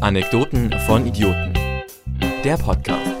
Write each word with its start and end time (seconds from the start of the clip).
Anekdoten 0.00 0.72
von 0.86 1.06
Idioten. 1.06 1.52
Der 2.44 2.56
Podcast. 2.56 3.16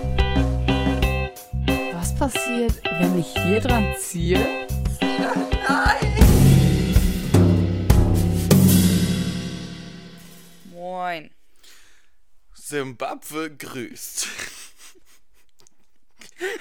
Was 1.92 2.14
passiert, 2.14 2.80
wenn 2.84 3.18
ich 3.18 3.32
hier 3.32 3.60
dran 3.60 3.96
ziehe? 3.98 4.68
Moin. 10.70 11.30
Simbabwe 12.54 13.56
grüßt. 13.56 14.28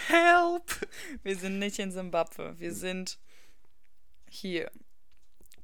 Help! 0.08 0.88
Wir 1.22 1.38
sind 1.38 1.60
nicht 1.60 1.78
in 1.78 1.92
Simbabwe. 1.92 2.56
Wir 2.58 2.74
sind 2.74 3.20
hier. 4.28 4.72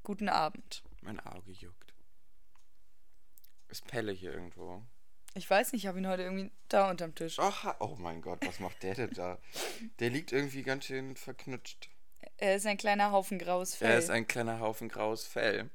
Guten 0.04 0.30
Abend. 0.30 0.84
Mein 1.02 1.20
Auge 1.20 1.54
juckt. 1.54 1.83
Ist 3.74 3.88
Pelle 3.88 4.12
hier 4.12 4.32
irgendwo? 4.32 4.84
Ich 5.34 5.50
weiß 5.50 5.72
nicht, 5.74 5.82
ich 5.84 5.88
habe 5.88 5.98
ihn 5.98 6.08
heute 6.08 6.22
irgendwie 6.22 6.52
da 6.70 6.92
unterm 6.92 7.16
Tisch. 7.16 7.40
Oh, 7.40 7.52
ha- 7.64 7.76
oh 7.80 7.96
mein 7.98 8.22
Gott, 8.22 8.46
was 8.46 8.60
macht 8.60 8.84
der 8.84 8.94
denn 8.94 9.10
da? 9.16 9.40
Der 9.98 10.12
liegt 10.12 10.32
irgendwie 10.32 10.62
ganz 10.62 10.86
schön 10.86 11.16
verknutscht. 11.16 11.90
Er 12.38 12.56
ist 12.56 12.68
ein 12.68 12.78
kleiner 12.78 13.12
Haufen 13.12 13.40
graues 13.40 13.74
Fell. 13.74 13.90
Er 13.90 13.98
ist 13.98 14.12
ein 14.12 14.28
kleiner 14.28 14.60
Haufen 14.60 14.90
graues 14.90 15.26
Fell. 15.26 15.72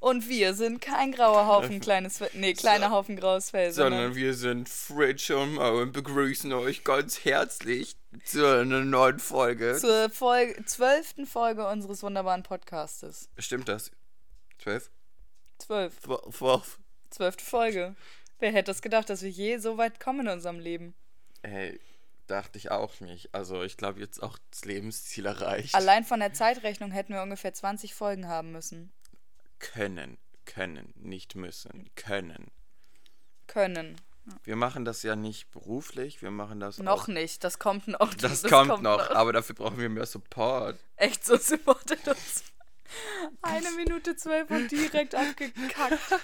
Und 0.00 0.28
wir 0.28 0.54
sind 0.54 0.80
kein 0.80 1.12
grauer 1.12 1.46
Haufen 1.46 1.78
kleines 1.88 2.18
Fell. 2.18 2.30
Nee, 2.34 2.54
kleiner 2.54 2.90
Haufen 2.90 3.14
graues 3.14 3.50
Fell. 3.50 3.70
Sondern 3.70 4.00
Sondern 4.00 4.16
wir 4.16 4.34
sind 4.34 4.68
Fritsch 4.68 5.30
und 5.30 5.54
Mo 5.54 5.80
und 5.80 5.92
begrüßen 5.92 6.52
euch 6.52 6.82
ganz 6.82 7.24
herzlich 7.24 7.96
zu 8.24 8.44
einer 8.44 8.80
neuen 8.80 9.20
Folge. 9.20 9.76
zur 9.78 10.10
Folge, 10.10 10.64
zwölften 10.64 11.26
Folge 11.26 11.68
unseres 11.68 12.02
wunderbaren 12.02 12.42
Podcastes. 12.42 13.28
Stimmt 13.38 13.68
das? 13.68 13.92
Zwölf? 14.58 14.90
Zwölf. 15.70 15.94
Zw- 16.04 16.32
Zwölf. 16.32 16.78
Zwölfte 17.10 17.44
Folge. 17.44 17.94
Wer 18.40 18.50
hätte 18.52 18.72
es 18.72 18.82
gedacht, 18.82 19.08
dass 19.08 19.22
wir 19.22 19.30
je 19.30 19.58
so 19.58 19.78
weit 19.78 20.00
kommen 20.00 20.26
in 20.26 20.32
unserem 20.32 20.58
Leben? 20.58 20.94
Ey, 21.42 21.78
dachte 22.26 22.58
ich 22.58 22.72
auch 22.72 22.98
nicht. 22.98 23.32
Also 23.36 23.62
ich 23.62 23.76
glaube 23.76 24.00
jetzt 24.00 24.20
auch 24.20 24.36
das 24.50 24.64
Lebensziel 24.64 25.26
erreicht. 25.26 25.76
Allein 25.76 26.02
von 26.04 26.18
der 26.18 26.32
Zeitrechnung 26.32 26.90
hätten 26.90 27.12
wir 27.14 27.22
ungefähr 27.22 27.54
20 27.54 27.94
Folgen 27.94 28.26
haben 28.26 28.50
müssen. 28.50 28.90
können, 29.60 30.18
können, 30.44 30.92
nicht 30.96 31.36
müssen, 31.36 31.88
können. 31.94 32.50
Können. 33.46 33.94
Wir 34.42 34.56
machen 34.56 34.84
das 34.84 35.04
ja 35.04 35.14
nicht 35.14 35.52
beruflich, 35.52 36.20
wir 36.20 36.32
machen 36.32 36.58
das 36.58 36.78
Noch 36.78 37.04
auch, 37.04 37.06
nicht. 37.08 37.44
Das 37.44 37.60
kommt 37.60 37.86
noch. 37.86 38.12
Das, 38.14 38.42
kommt, 38.42 38.82
noch, 38.82 39.10
aber 39.10 39.32
dafür 39.32 39.54
brauchen 39.54 39.78
wir 39.78 39.88
mehr 39.88 40.06
Support. 40.06 40.80
Echt 40.96 41.24
so 41.24 41.36
supportet 41.36 42.08
uns. 42.08 42.42
Eine 43.42 43.70
Minute 43.72 44.16
zwölf 44.16 44.50
und 44.50 44.70
direkt 44.70 45.14
abgekackt. 45.14 45.98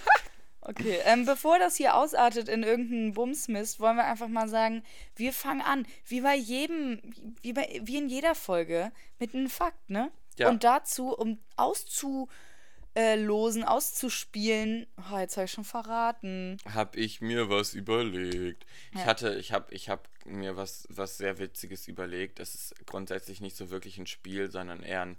Okay, 0.68 0.98
ähm, 1.04 1.26
bevor 1.26 1.60
das 1.60 1.76
hier 1.76 1.94
ausartet 1.94 2.48
in 2.48 2.64
irgendeinen 2.64 3.12
Bumsmist, 3.12 3.78
wollen 3.78 3.94
wir 3.98 4.04
einfach 4.04 4.26
mal 4.26 4.48
sagen, 4.48 4.82
wir 5.14 5.32
fangen 5.32 5.60
an, 5.60 5.86
wie 6.06 6.22
bei 6.22 6.34
jedem, 6.34 7.00
wie, 7.40 7.52
bei, 7.52 7.80
wie 7.84 7.98
in 7.98 8.08
jeder 8.08 8.34
Folge, 8.34 8.90
mit 9.20 9.32
einem 9.32 9.48
Fakt, 9.48 9.88
ne? 9.88 10.10
Ja. 10.38 10.48
Und 10.48 10.64
dazu, 10.64 11.16
um 11.16 11.38
auszulosen, 11.54 13.62
auszuspielen, 13.62 14.88
oh, 15.12 15.18
jetzt 15.18 15.36
habe 15.36 15.44
ich 15.44 15.52
schon 15.52 15.62
verraten. 15.64 16.58
Hab 16.74 16.96
ich 16.96 17.20
mir 17.20 17.48
was 17.48 17.74
überlegt. 17.74 18.66
Ich 18.92 18.98
Ja. 19.00 19.06
hatte, 19.06 19.36
ich 19.36 19.52
hab, 19.52 19.70
ich 19.70 19.88
hab 19.88 20.08
mir 20.24 20.56
was, 20.56 20.88
was 20.90 21.16
sehr 21.16 21.38
Witziges 21.38 21.86
überlegt. 21.86 22.40
Das 22.40 22.56
ist 22.56 22.74
grundsätzlich 22.86 23.40
nicht 23.40 23.56
so 23.56 23.70
wirklich 23.70 23.98
ein 23.98 24.08
Spiel, 24.08 24.50
sondern 24.50 24.82
eher 24.82 25.02
ein, 25.02 25.16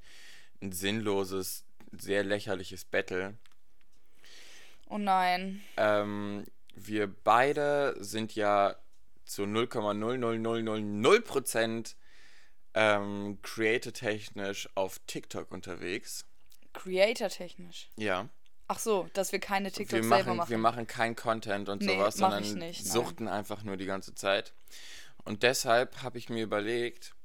ein 0.62 0.72
sinnloses, 0.72 1.66
sehr 1.92 2.24
lächerliches 2.24 2.86
Battle. 2.86 3.36
Oh 4.90 4.98
nein. 4.98 5.62
Ähm, 5.78 6.46
wir 6.76 7.08
beide 7.08 7.96
sind 8.00 8.36
ja 8.36 8.76
zu 9.26 9.44
0,00000% 9.44 11.96
ähm, 12.74 13.40
creator-technisch 13.42 14.70
auf 14.76 15.00
TikTok 15.08 15.52
unterwegs. 15.52 16.26
Creator-technisch. 16.74 17.90
Ja. 17.98 18.30
Ach 18.70 18.80
so, 18.80 19.10
dass 19.14 19.32
wir 19.32 19.40
keine 19.40 19.70
Wir 19.70 19.74
TikToks 19.74 20.08
selber 20.08 20.18
machen, 20.18 20.38
machen. 20.38 20.50
wir 20.50 20.58
machen 20.58 20.88
kein 20.88 21.16
Content 21.16 21.70
und 21.70 21.82
Nee, 21.82 21.96
sowas, 21.98 22.16
sondern 22.18 22.44
ich 22.44 22.54
nicht, 22.54 22.84
nein. 22.84 22.92
suchten 22.92 23.28
einfach 23.28 23.64
nur 23.64 23.78
die 23.78 23.86
ganze 23.86 24.14
Zeit. 24.14 24.54
Und 25.24 25.44
deshalb 25.44 26.04
habe 26.04 26.18
ich 26.18 26.30
mir 26.30 26.44
überlegt, 26.44 27.16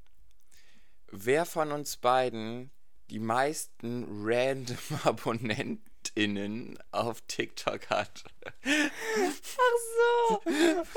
wer 1.11 1.45
von 1.45 1.73
uns 1.73 1.97
beiden 1.97 2.71
die 3.13 3.19
meisten 3.21 4.07
random 4.25 4.79
AbonnentInnen 5.05 6.79
auf 6.91 7.21
TikTok 7.29 7.91
hat. 7.91 8.25
Ach 8.65 10.41
so. 10.41 10.43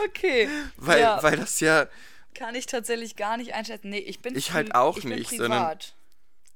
Okay. 0.04 0.50
Weil, 0.78 1.02
ja, 1.02 1.22
weil 1.22 1.36
das 1.36 1.60
ja. 1.60 1.88
kann 2.34 2.56
ich 2.56 2.66
tatsächlich 2.68 3.16
gar 3.18 3.36
nicht 3.38 3.54
einschätzen. 3.54 3.90
Nee, 3.90 4.00
ich 4.00 4.22
bin 4.22 4.36
Ich 4.36 4.54
halt 4.54 4.74
auch 4.74 4.96
ich 4.98 5.04
bin 5.04 5.16
nicht, 5.16 5.30
sondern- 5.30 5.62
privat. 5.64 5.96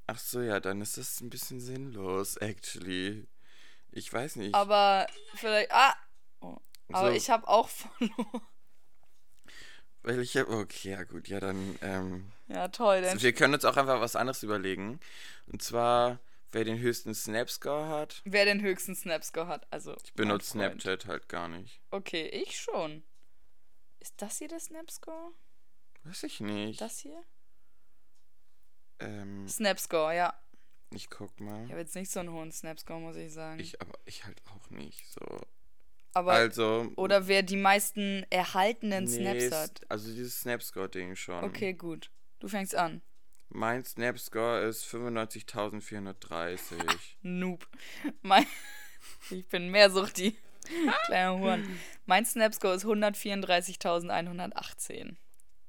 Ach 0.08 0.18
so, 0.18 0.42
ja, 0.42 0.60
dann 0.60 0.82
ist 0.82 0.98
das 0.98 1.22
ein 1.22 1.30
bisschen 1.30 1.60
sinnlos, 1.60 2.38
actually. 2.38 3.28
Ich 3.92 4.12
weiß 4.12 4.38
nicht. 4.38 4.56
Aber 4.56 5.06
vielleicht. 5.36 5.72
Ah! 5.72 5.94
Oh. 6.40 6.58
Aber 6.92 7.10
So. 7.12 7.16
ich 7.16 7.30
habe 7.30 7.48
auch 7.48 7.70
verloren. 8.00 8.42
weil 10.02 10.20
ich 10.22 10.36
hab, 10.38 10.48
okay, 10.50 10.92
ja 10.92 11.04
gut, 11.04 11.28
ja 11.28 11.40
dann. 11.40 11.78
Ähm, 11.82 12.32
Ja, 12.50 12.68
toll. 12.68 13.02
Dann 13.02 13.22
wir 13.22 13.34
können 13.34 13.54
uns 13.54 13.66
auch 13.66 13.78
einfach 13.78 14.02
was 14.02 14.16
anderes 14.16 14.44
überlegen. 14.44 15.00
Und 15.48 15.62
zwar, 15.62 16.20
wer 16.52 16.64
den 16.64 16.80
höchsten 16.80 17.14
Snap-Score 17.14 17.88
hat. 17.88 18.22
wer 18.26 18.46
den 18.46 18.62
höchsten 18.62 18.96
Snapscore 18.96 19.48
hat. 19.48 19.68
Also. 19.72 19.96
Ich 20.04 20.14
benutze. 20.14 20.52
Snapchat 20.52 21.06
halt 21.06 21.30
gar 21.30 21.48
nicht. 21.48 21.80
Okay, 21.92 22.28
ich 22.28 22.60
schon. 22.60 23.04
Ist 24.00 24.22
das 24.22 24.40
hier 24.40 24.48
der 24.48 24.60
Snapscore? 24.60 25.34
Weiß 26.04 26.24
ich 26.24 26.40
nicht. 26.40 26.82
Das 26.82 27.00
hier? 27.00 27.24
ähm, 29.00 29.48
Snapscore, 29.48 30.16
ja. 30.16 30.34
ich 30.92 31.10
guck 31.10 31.40
mal. 31.40 31.64
Ich 31.66 31.72
habe 31.72 31.82
jetzt 31.82 31.96
nicht 31.96 32.12
so 32.12 32.20
einen 32.20 32.32
hohen 32.32 32.52
Snapscore, 32.52 33.00
muss 33.00 33.16
ich 33.16 33.34
sagen. 33.34 33.60
Ich, 33.60 33.80
aber 33.82 33.98
ich 34.06 34.26
halt 34.26 34.42
auch 34.46 34.70
nicht 34.70 35.08
so. 35.12 35.42
Aber. 36.14 36.34
also. 36.34 36.92
oder 36.96 37.28
wer 37.28 37.44
die 37.44 37.58
meisten 37.58 38.26
erhaltenen 38.30 39.06
nee, 39.06 39.40
Snaps 39.40 39.56
hat. 39.56 39.82
Also 39.90 40.12
dieses 40.12 40.42
Snapscore-Ding 40.42 41.16
schon. 41.16 41.44
Okay, 41.44 41.74
gut. 41.74 42.12
Du 42.40 42.48
fängst 42.48 42.76
an. 42.76 43.02
Mein 43.50 43.84
Snapscore 43.84 44.62
ist 44.62 44.86
95.430. 44.86 46.76
Noob. 47.22 47.68
Mein 48.22 48.46
ich 49.30 49.46
bin 49.48 49.70
mehr 49.70 49.90
Suchti. 49.90 50.38
Kleiner 51.06 51.38
Huren. 51.40 51.80
Mein 52.06 52.26
Snapscore 52.26 52.76
ist 52.76 52.86
134.118. 52.86 55.16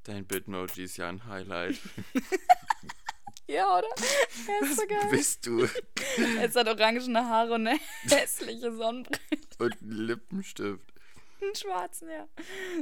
Dein 0.04 0.26
Bitmoji 0.26 0.84
ist 0.84 0.96
ja 0.96 1.08
ein 1.08 1.26
Highlight. 1.26 1.78
Ja, 3.46 3.78
oder? 3.78 3.88
Er 4.46 4.60
ist 4.62 4.76
so 4.76 4.86
geil. 4.86 5.08
Bist 5.10 5.44
du. 5.44 5.66
Es 6.40 6.54
hat 6.54 6.68
orangene 6.68 7.26
Haare 7.26 7.54
und 7.54 7.66
eine 7.66 7.80
hässliche 8.02 8.70
Sonnenbrille. 8.70 9.18
Und 9.58 9.82
einen 9.82 9.90
Lippenstift. 9.90 10.92
Einen 11.42 11.54
schwarzen, 11.56 12.10
ja. 12.10 12.28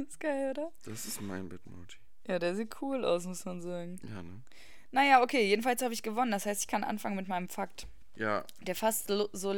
Ist 0.07 0.19
geil, 0.19 0.51
oder? 0.51 0.71
Das 0.85 1.07
ist 1.07 1.21
mein 1.21 1.49
Bitmoji. 1.49 1.97
Ja, 2.29 2.39
der 2.39 2.55
sieht 2.55 2.81
cool 2.81 3.03
aus, 3.03 3.25
muss 3.25 3.43
man 3.45 3.61
sagen. 3.61 3.99
Ja, 4.07 4.21
ne? 4.23 4.41
Naja, 4.91 5.21
okay, 5.21 5.45
jedenfalls 5.47 5.81
habe 5.81 5.93
ich 5.93 6.03
gewonnen. 6.03 6.31
Das 6.31 6.45
heißt, 6.45 6.61
ich 6.61 6.67
kann 6.67 6.83
anfangen 6.83 7.15
mit 7.15 7.27
meinem 7.27 7.49
Fakt. 7.49 7.87
Ja, 8.15 8.43
Der 8.61 8.75
fast 8.75 9.07
so, 9.07 9.53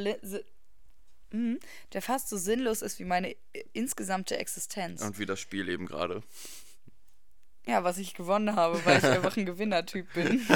Mhm. 1.33 1.59
der 1.93 2.01
fast 2.01 2.27
so 2.29 2.37
sinnlos 2.37 2.81
ist 2.81 2.99
wie 2.99 3.05
meine 3.05 3.35
insgesamte 3.73 4.37
Existenz. 4.37 5.01
und 5.01 5.17
wie 5.19 5.25
das 5.25 5.39
Spiel 5.39 5.69
eben 5.69 5.85
gerade. 5.85 6.21
Ja, 7.65 7.83
was 7.83 7.97
ich 7.99 8.13
gewonnen 8.13 8.55
habe, 8.55 8.83
weil 8.85 8.97
ich 8.97 9.03
einfach 9.05 9.37
ein 9.37 9.45
Gewinnertyp 9.51 10.11
bin. 10.13 10.45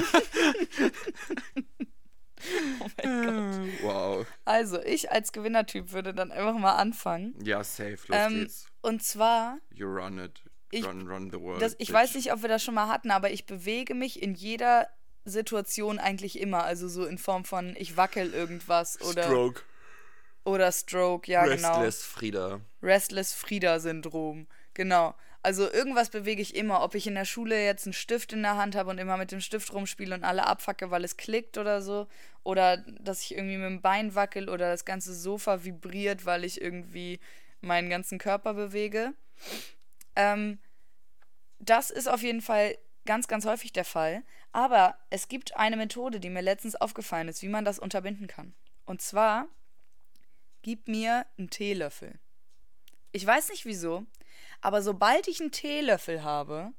oh 2.81 2.87
mein 2.97 3.25
Gott. 3.25 3.83
Wow. 3.83 4.27
Also, 4.43 4.81
ich 4.83 5.11
als 5.11 5.31
Gewinnertyp 5.31 5.91
würde 5.91 6.13
dann 6.13 6.31
einfach 6.31 6.57
mal 6.57 6.75
anfangen. 6.75 7.35
Ja, 7.43 7.63
safe, 7.63 7.97
los 8.07 8.09
Ähm, 8.11 8.33
geht's. 8.41 8.67
und 8.81 9.03
zwar, 9.03 9.59
You 9.71 9.87
run 9.87 10.19
it. 10.19 10.41
Ich- 10.79 10.85
run, 10.85 11.07
run 11.07 11.29
the 11.31 11.39
world. 11.39 11.61
das, 11.61 11.73
ich 11.73 11.87
bitch. 11.87 11.93
weiß 11.93 12.15
nicht, 12.15 12.31
ob 12.33 12.41
wir 12.41 12.49
das 12.49 12.63
schon 12.63 12.75
mal 12.75 12.87
hatten, 12.87 13.11
aber 13.11 13.31
ich 13.31 13.45
bewege 13.45 13.95
mich 13.95 14.21
in 14.21 14.33
jeder 14.35 14.87
Situation 15.23 15.97
eigentlich 15.99 16.39
immer. 16.39 16.63
Also 16.63 16.87
so 16.87 17.05
in 17.05 17.17
Form 17.17 17.45
von, 17.45 17.75
ich 17.77 17.97
wackel 17.97 18.33
irgendwas 18.33 19.01
oder 19.01 19.23
Stroke. 19.23 19.61
oder 20.43 20.71
Stroke, 20.71 21.31
ja 21.31 21.45
genau. 21.45 21.69
Restless 21.79 22.03
Frieda. 22.03 22.61
Restless 22.83 23.33
Frieda-Syndrom. 23.33 24.47
Genau. 24.73 25.15
Also 25.41 25.71
irgendwas 25.71 26.09
bewege 26.09 26.41
ich 26.41 26.55
immer. 26.55 26.81
Ob 26.83 26.95
ich 26.95 27.05
in 27.05 27.13
der 27.15 27.25
Schule 27.25 27.63
jetzt 27.63 27.85
einen 27.85 27.93
Stift 27.93 28.33
in 28.33 28.41
der 28.41 28.57
Hand 28.57 28.75
habe 28.75 28.89
und 28.89 28.97
immer 28.97 29.15
mit 29.17 29.31
dem 29.31 29.41
Stift 29.41 29.71
rumspiele 29.73 30.15
und 30.15 30.23
alle 30.23 30.47
abfacke, 30.47 30.89
weil 30.89 31.03
es 31.03 31.17
klickt 31.17 31.57
oder 31.59 31.81
so. 31.83 32.07
Oder 32.43 32.77
dass 32.77 33.21
ich 33.21 33.35
irgendwie 33.35 33.57
mit 33.57 33.67
dem 33.67 33.81
Bein 33.81 34.15
wackel 34.15 34.49
oder 34.49 34.69
das 34.71 34.85
ganze 34.85 35.13
Sofa 35.13 35.63
vibriert, 35.63 36.25
weil 36.25 36.43
ich 36.43 36.59
irgendwie 36.61 37.19
meinen 37.61 37.89
ganzen 37.91 38.17
Körper 38.17 38.53
bewege. 38.55 39.13
Ähm, 40.15 40.59
das 41.59 41.89
ist 41.89 42.07
auf 42.07 42.21
jeden 42.21 42.41
Fall 42.41 42.77
ganz, 43.05 43.27
ganz 43.27 43.45
häufig 43.45 43.71
der 43.71 43.85
Fall. 43.85 44.23
Aber 44.51 44.97
es 45.09 45.27
gibt 45.27 45.55
eine 45.57 45.77
Methode, 45.77 46.19
die 46.19 46.29
mir 46.29 46.41
letztens 46.41 46.75
aufgefallen 46.75 47.27
ist, 47.27 47.41
wie 47.41 47.49
man 47.49 47.65
das 47.65 47.79
unterbinden 47.79 48.27
kann. 48.27 48.53
Und 48.85 49.01
zwar, 49.01 49.47
gib 50.61 50.87
mir 50.87 51.25
einen 51.37 51.49
Teelöffel. 51.49 52.19
Ich 53.11 53.25
weiß 53.25 53.49
nicht 53.49 53.65
wieso, 53.65 54.05
aber 54.61 54.81
sobald 54.81 55.27
ich 55.27 55.39
einen 55.39 55.51
Teelöffel 55.51 56.23
habe, 56.23 56.73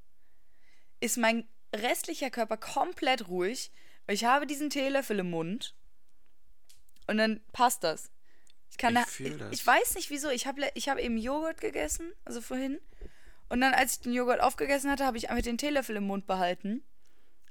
ist 1.00 1.18
mein 1.18 1.48
restlicher 1.74 2.30
Körper 2.30 2.56
komplett 2.56 3.28
ruhig. 3.28 3.70
Ich 4.06 4.24
habe 4.24 4.46
diesen 4.46 4.70
Teelöffel 4.70 5.18
im 5.18 5.30
Mund 5.30 5.74
und 7.06 7.18
dann 7.18 7.40
passt 7.52 7.84
das. 7.84 8.10
Ich 8.70 8.78
kann 8.78 8.96
Ich 8.96 9.38
da, 9.38 9.48
ich, 9.50 9.60
ich 9.60 9.66
weiß 9.66 9.94
nicht 9.94 10.10
wieso. 10.10 10.28
Ich 10.28 10.46
habe 10.46 10.68
ich 10.74 10.88
hab 10.88 10.98
eben 10.98 11.16
Joghurt 11.16 11.60
gegessen, 11.60 12.12
also 12.24 12.40
vorhin. 12.40 12.80
Und 13.48 13.60
dann, 13.60 13.74
als 13.74 13.94
ich 13.94 14.00
den 14.00 14.12
Joghurt 14.12 14.40
aufgegessen 14.40 14.90
hatte, 14.90 15.04
habe 15.06 15.16
ich 15.18 15.30
einfach 15.30 15.42
den 15.44 15.58
Teelöffel 15.58 15.96
im 15.96 16.04
Mund 16.06 16.26
behalten. 16.26 16.82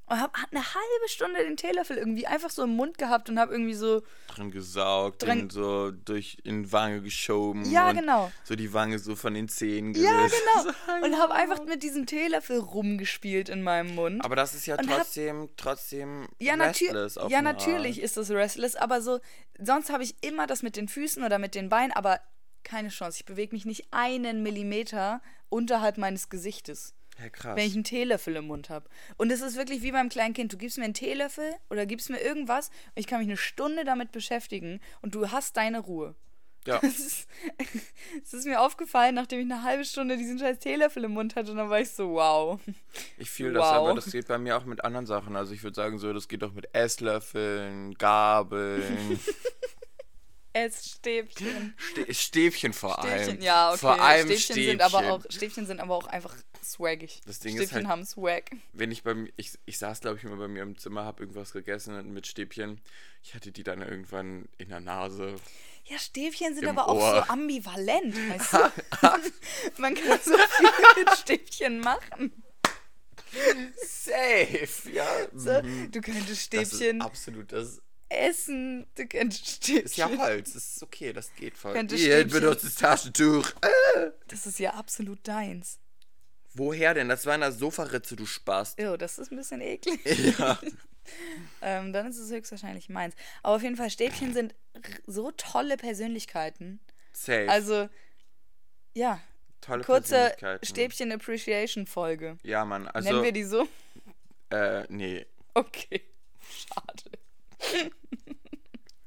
Und 0.07 0.19
habe 0.21 0.33
eine 0.51 0.63
halbe 0.63 1.07
Stunde 1.09 1.43
den 1.43 1.57
Teelöffel 1.57 1.97
irgendwie 1.97 2.27
einfach 2.27 2.51
so 2.51 2.63
im 2.63 2.75
Mund 2.75 2.99
gehabt 2.99 3.27
und 3.27 3.39
habe 3.39 3.53
irgendwie 3.53 3.73
so. 3.73 4.03
Drin 4.27 4.51
gesaugt, 4.51 5.23
Dran- 5.23 5.39
den 5.39 5.49
so 5.49 5.89
durch 5.89 6.37
in 6.43 6.61
die 6.65 6.71
Wange 6.71 7.01
geschoben. 7.01 7.65
Ja, 7.71 7.91
genau. 7.91 8.31
So 8.43 8.55
die 8.55 8.71
Wange 8.71 8.99
so 8.99 9.15
von 9.15 9.33
den 9.33 9.47
Zähnen 9.49 9.95
Ja, 9.95 10.11
gerissen. 10.17 10.37
genau. 10.63 11.01
Und 11.07 11.17
habe 11.19 11.33
einfach 11.33 11.65
mit 11.65 11.81
diesem 11.81 12.05
Teelöffel 12.05 12.59
rumgespielt 12.59 13.49
in 13.49 13.63
meinem 13.63 13.95
Mund. 13.95 14.23
Aber 14.23 14.35
das 14.35 14.53
ist 14.53 14.67
ja 14.67 14.75
Und 14.77 14.87
hab- 14.91 14.97
trotzdem, 14.97 15.49
trotzdem 15.57 16.27
Ja, 16.39 16.53
restless 16.53 17.17
ja 17.29 17.41
natürlich 17.41 17.97
Art. 17.97 18.05
ist 18.05 18.17
das 18.17 18.29
restless, 18.29 18.75
aber 18.75 19.01
so, 19.01 19.19
sonst 19.59 19.89
habe 19.89 20.03
ich 20.03 20.13
immer 20.23 20.45
das 20.45 20.61
mit 20.61 20.75
den 20.75 20.87
Füßen 20.87 21.23
oder 21.23 21.39
mit 21.39 21.55
den 21.55 21.69
Beinen, 21.69 21.91
aber 21.93 22.19
keine 22.63 22.89
Chance. 22.89 23.17
Ich 23.21 23.25
bewege 23.25 23.55
mich 23.55 23.65
nicht 23.65 23.87
einen 23.91 24.43
Millimeter 24.43 25.21
unterhalb 25.49 25.97
meines 25.97 26.29
Gesichtes, 26.29 26.93
Ja, 27.21 27.29
krass. 27.29 27.55
wenn 27.55 27.67
ich 27.67 27.73
einen 27.75 27.83
Teelöffel 27.83 28.35
im 28.35 28.47
Mund 28.47 28.69
habe. 28.69 28.89
Und 29.17 29.31
es 29.31 29.41
ist 29.41 29.55
wirklich 29.57 29.81
wie 29.81 29.91
beim 29.91 30.09
kleinen 30.09 30.33
Kind. 30.33 30.51
Du 30.53 30.57
gibst 30.57 30.77
mir 30.77 30.83
einen 30.85 30.93
Teelöffel 30.93 31.53
oder 31.69 31.85
gibst 31.85 32.09
mir 32.09 32.19
irgendwas 32.21 32.69
und 32.69 32.99
ich 32.99 33.07
kann 33.07 33.19
mich 33.19 33.27
eine 33.27 33.37
Stunde 33.37 33.83
damit 33.85 34.11
beschäftigen 34.11 34.79
und 35.01 35.15
du 35.15 35.31
hast 35.31 35.57
deine 35.57 35.79
Ruhe. 35.79 36.15
ja. 36.67 36.79
Das 36.81 36.97
ist, 36.99 37.27
das 38.23 38.33
ist 38.33 38.45
mir 38.45 38.59
aufgefallen, 38.59 39.13
nachdem 39.15 39.39
ich 39.39 39.45
eine 39.45 39.61
halbe 39.63 39.85
Stunde 39.85 40.17
diesen 40.17 40.39
scheiß 40.39 40.57
Teelöffel 40.59 41.03
im 41.03 41.11
Mund 41.11 41.35
hatte 41.35 41.51
und 41.51 41.57
dann 41.57 41.69
war 41.69 41.79
ich 41.79 41.91
so, 41.91 42.09
wow. 42.13 42.59
Ich 43.17 43.29
fühle 43.29 43.53
das, 43.53 43.63
Wow. 43.69 43.75
aber 43.75 43.93
das 43.95 44.11
geht 44.11 44.27
bei 44.27 44.37
mir 44.39 44.57
auch 44.57 44.65
mit 44.65 44.83
anderen 44.83 45.05
Sachen. 45.05 45.35
Also 45.35 45.53
ich 45.53 45.61
würde 45.63 45.75
sagen 45.75 45.99
so, 45.99 46.11
das 46.11 46.27
geht 46.27 46.43
auch 46.43 46.53
mit 46.53 46.73
Esslöffeln, 46.73 47.93
Gabeln, 47.95 49.19
Essstäbchen. 50.55 51.75
Stä 51.77 52.13
Stäbchen 52.13 52.71
vor 52.71 52.97
allem. 52.99 53.23
Stäbchen, 53.23 53.43
ja, 53.43 53.69
okay. 53.69 53.77
Vor 53.77 54.01
allem 54.01 54.27
Stäbchen, 54.27 54.41
Stäbchen. 54.41 54.65
Sind 54.65 54.81
aber 54.81 55.11
auch, 55.11 55.25
Stäbchen 55.29 55.65
sind 55.67 55.79
aber 55.81 55.95
auch 55.95 56.07
einfach 56.07 56.33
swaggig. 56.63 57.19
Das 57.25 57.39
Ding 57.39 57.57
ist 57.57 57.63
Stäbchen 57.65 57.87
halt- 57.87 57.87
haben 57.87 58.05
Swag. 58.05 58.51
Wenn 58.71 58.89
ich 58.89 59.03
beim, 59.03 59.29
ich, 59.35 59.51
ich 59.65 59.77
saß 59.77 59.99
glaube 59.99 60.17
ich 60.17 60.23
immer 60.23 60.37
bei 60.37 60.47
mir 60.47 60.63
im 60.63 60.77
Zimmer, 60.77 61.03
habe 61.03 61.23
irgendwas 61.23 61.51
gegessen 61.51 62.13
mit 62.13 62.25
Stäbchen. 62.25 62.79
Ich 63.21 63.35
hatte 63.35 63.51
die 63.51 63.63
dann 63.63 63.81
irgendwann 63.81 64.47
in 64.57 64.69
der 64.69 64.79
Nase. 64.79 65.35
Ja, 65.83 65.99
Stäbchen 65.99 66.55
sind 66.55 66.67
aber 66.67 66.87
auch 66.87 66.95
Ohr. 66.95 67.25
so 67.27 67.33
ambivalent, 67.33 68.15
weißt 68.15 68.53
du? 68.53 68.57
Man 69.81 69.93
kann 69.93 70.19
so 70.23 70.37
viel 70.37 71.03
mit 71.03 71.17
Stäbchen 71.17 71.79
machen. 71.81 72.43
Safe, 73.85 74.89
ja. 74.91 75.05
So, 75.33 75.61
mhm. 75.61 75.91
du 75.91 75.99
könntest 75.99 76.53
Das 76.53 76.69
Stäbchen 76.69 76.99
ist 77.01 77.05
absolut, 77.05 77.51
das 77.51 77.81
essen, 78.17 78.85
du 78.95 79.07
könntest 79.07 79.47
Stäbchen. 79.47 79.85
ist 79.85 79.97
ja 79.97 80.09
Holz. 80.09 80.53
Das 80.53 80.75
ist 80.75 80.83
okay, 80.83 81.13
das 81.13 81.33
geht 81.35 81.57
voll. 81.57 81.73
Könnte 81.73 81.95
Ihr 81.95 82.25
benutzt 82.27 82.63
das 82.63 82.75
Taschentuch. 82.75 83.51
Das 84.27 84.45
ist 84.45 84.59
ja 84.59 84.73
absolut 84.73 85.27
deins. 85.27 85.79
Woher 86.53 86.93
denn? 86.93 87.09
Das 87.09 87.25
war 87.25 87.35
in 87.35 87.41
der 87.41 87.51
Sofaritze, 87.51 88.15
du 88.15 88.25
Spast. 88.25 88.79
Oh, 88.81 88.95
das 88.95 89.19
ist 89.19 89.31
ein 89.31 89.37
bisschen 89.37 89.61
eklig. 89.61 89.99
Ja. 90.39 90.59
Ähm, 91.61 91.93
dann 91.93 92.07
ist 92.07 92.17
es 92.17 92.31
höchstwahrscheinlich 92.31 92.89
meins. 92.89 93.13
Aber 93.43 93.57
auf 93.57 93.61
jeden 93.61 93.75
Fall, 93.75 93.91
Stäbchen 93.91 94.33
sind 94.33 94.55
so 95.05 95.29
tolle 95.29 95.77
Persönlichkeiten. 95.77 96.79
Safe. 97.13 97.47
Also, 97.47 97.89
ja, 98.95 99.21
Tolle 99.61 99.83
kurze 99.83 100.15
Persönlichkeiten. 100.15 100.65
Stäbchen 100.65 101.11
Appreciation 101.11 101.85
Folge. 101.85 102.37
Ja, 102.41 102.65
Mann. 102.65 102.87
Also, 102.87 103.09
Nennen 103.09 103.23
wir 103.23 103.31
die 103.33 103.43
so? 103.43 103.67
äh, 104.49 104.85
nee. 104.89 105.27
Okay. 105.53 106.01
Schade. 106.49 107.11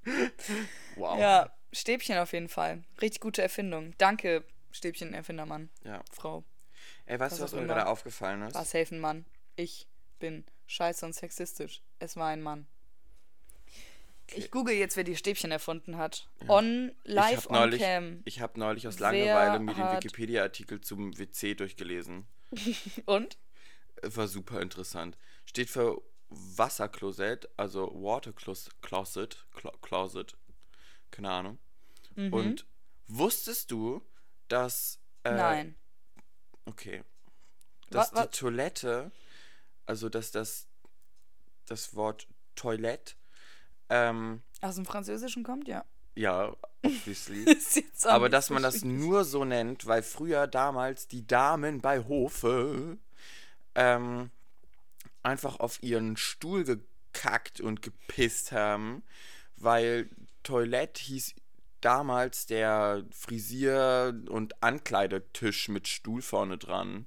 Wow. 0.97 1.19
Ja, 1.19 1.55
Stäbchen 1.73 2.19
auf 2.19 2.33
jeden 2.33 2.49
Fall. 2.49 2.83
Richtig 3.01 3.21
gute 3.21 3.43
Erfindung. 3.43 3.95
Danke, 3.99 4.45
Stäbchen-Erfindermann. 4.73 5.69
Ja. 5.85 6.03
Frau. 6.13 6.45
Ey, 7.07 7.19
weißt 7.21 7.33
Was 7.33 7.39
du, 7.39 7.45
was 7.45 7.55
auch 7.55 7.61
mir 7.61 7.67
gerade 7.67 7.87
aufgefallen 7.87 8.43
ist? 8.43 8.55
War 8.55 8.65
safe 8.65 8.95
ein 8.95 9.01
Mann. 9.01 9.27
Ich 9.57 9.87
bin 10.19 10.45
scheiße 10.67 11.05
und 11.05 11.15
sexistisch. 11.15 11.83
Es 11.99 12.17
war 12.17 12.29
ein 12.29 12.43
Mann. 12.43 12.67
Ich 14.35 14.51
google 14.51 14.75
jetzt, 14.75 14.97
wer 14.97 15.05
die 15.05 15.17
Stäbchen 15.17 15.51
erfunden 15.51 15.97
hat. 15.97 16.29
On, 16.49 16.93
live 17.05 17.31
ich 17.31 17.37
habe 17.37 17.49
on 17.49 17.55
neulich, 17.55 17.81
cam. 17.81 18.23
ich 18.27 18.41
hab 18.41 18.57
neulich 18.59 18.87
aus 18.87 19.01
Wer 19.01 19.13
Langeweile 19.13 19.59
mir 19.59 19.75
den 19.75 19.97
Wikipedia-Artikel 19.97 20.83
zum 20.83 21.17
WC 21.19 21.55
durchgelesen. 21.55 22.27
Und? 23.07 23.39
Äh, 24.03 24.09
War 24.15 24.29
super 24.29 24.61
interessant. 24.61 25.17
Steht 25.47 25.71
für 25.71 26.03
Wasserklosett, 26.31 27.49
also 27.57 27.91
Water 27.95 28.33
Clos- 28.33 28.71
Closet, 28.83 29.47
Clo 29.53 29.71
Closet, 29.83 30.37
keine 31.11 31.31
Ahnung. 31.31 31.59
Mhm. 32.17 32.33
Und 32.33 32.67
wusstest 33.07 33.71
du, 33.71 34.03
dass 34.49 34.99
äh, 35.25 35.35
Nein. 35.35 35.75
Okay. 36.67 37.03
Dass 37.91 38.13
Wa- 38.13 38.17
wa- 38.19 38.27
die 38.27 38.39
Toilette, 38.39 39.11
also 39.87 40.09
dass 40.09 40.31
das 40.31 40.67
das 41.67 41.95
Wort 41.95 42.27
Toilette, 42.55 43.15
ähm, 43.91 44.43
Aus 44.61 44.75
dem 44.77 44.85
Französischen 44.87 45.45
kommt, 45.45 45.69
ja. 45.69 45.85
ja, 46.15 46.55
obviously. 46.85 47.47
Auch 48.05 48.11
Aber 48.11 48.29
dass 48.29 48.51
man 48.51 48.63
das 48.63 48.85
nur 48.85 49.25
so 49.25 49.45
nennt, 49.45 49.87
weil 49.87 50.03
früher 50.03 50.47
damals 50.47 51.09
die 51.09 51.27
Damen 51.27 51.81
bei 51.81 52.01
Hofe 52.05 52.99
ähm, 53.75 54.31
einfach 55.23 55.61
auf 55.61 55.82
ihren 55.82 56.17
Stuhl 56.17 56.65
gekackt 56.65 57.61
und 57.61 57.82
gepisst 57.82 58.53
haben, 58.53 59.03
weil 59.56 60.09
Toilette 60.43 61.03
hieß 61.03 61.35
damals 61.81 62.47
der 62.47 63.05
Frisier- 63.12 64.15
und 64.29 64.62
Ankleidetisch 64.62 65.69
mit 65.69 65.87
Stuhl 65.88 66.23
vorne 66.23 66.59
dran. 66.59 67.06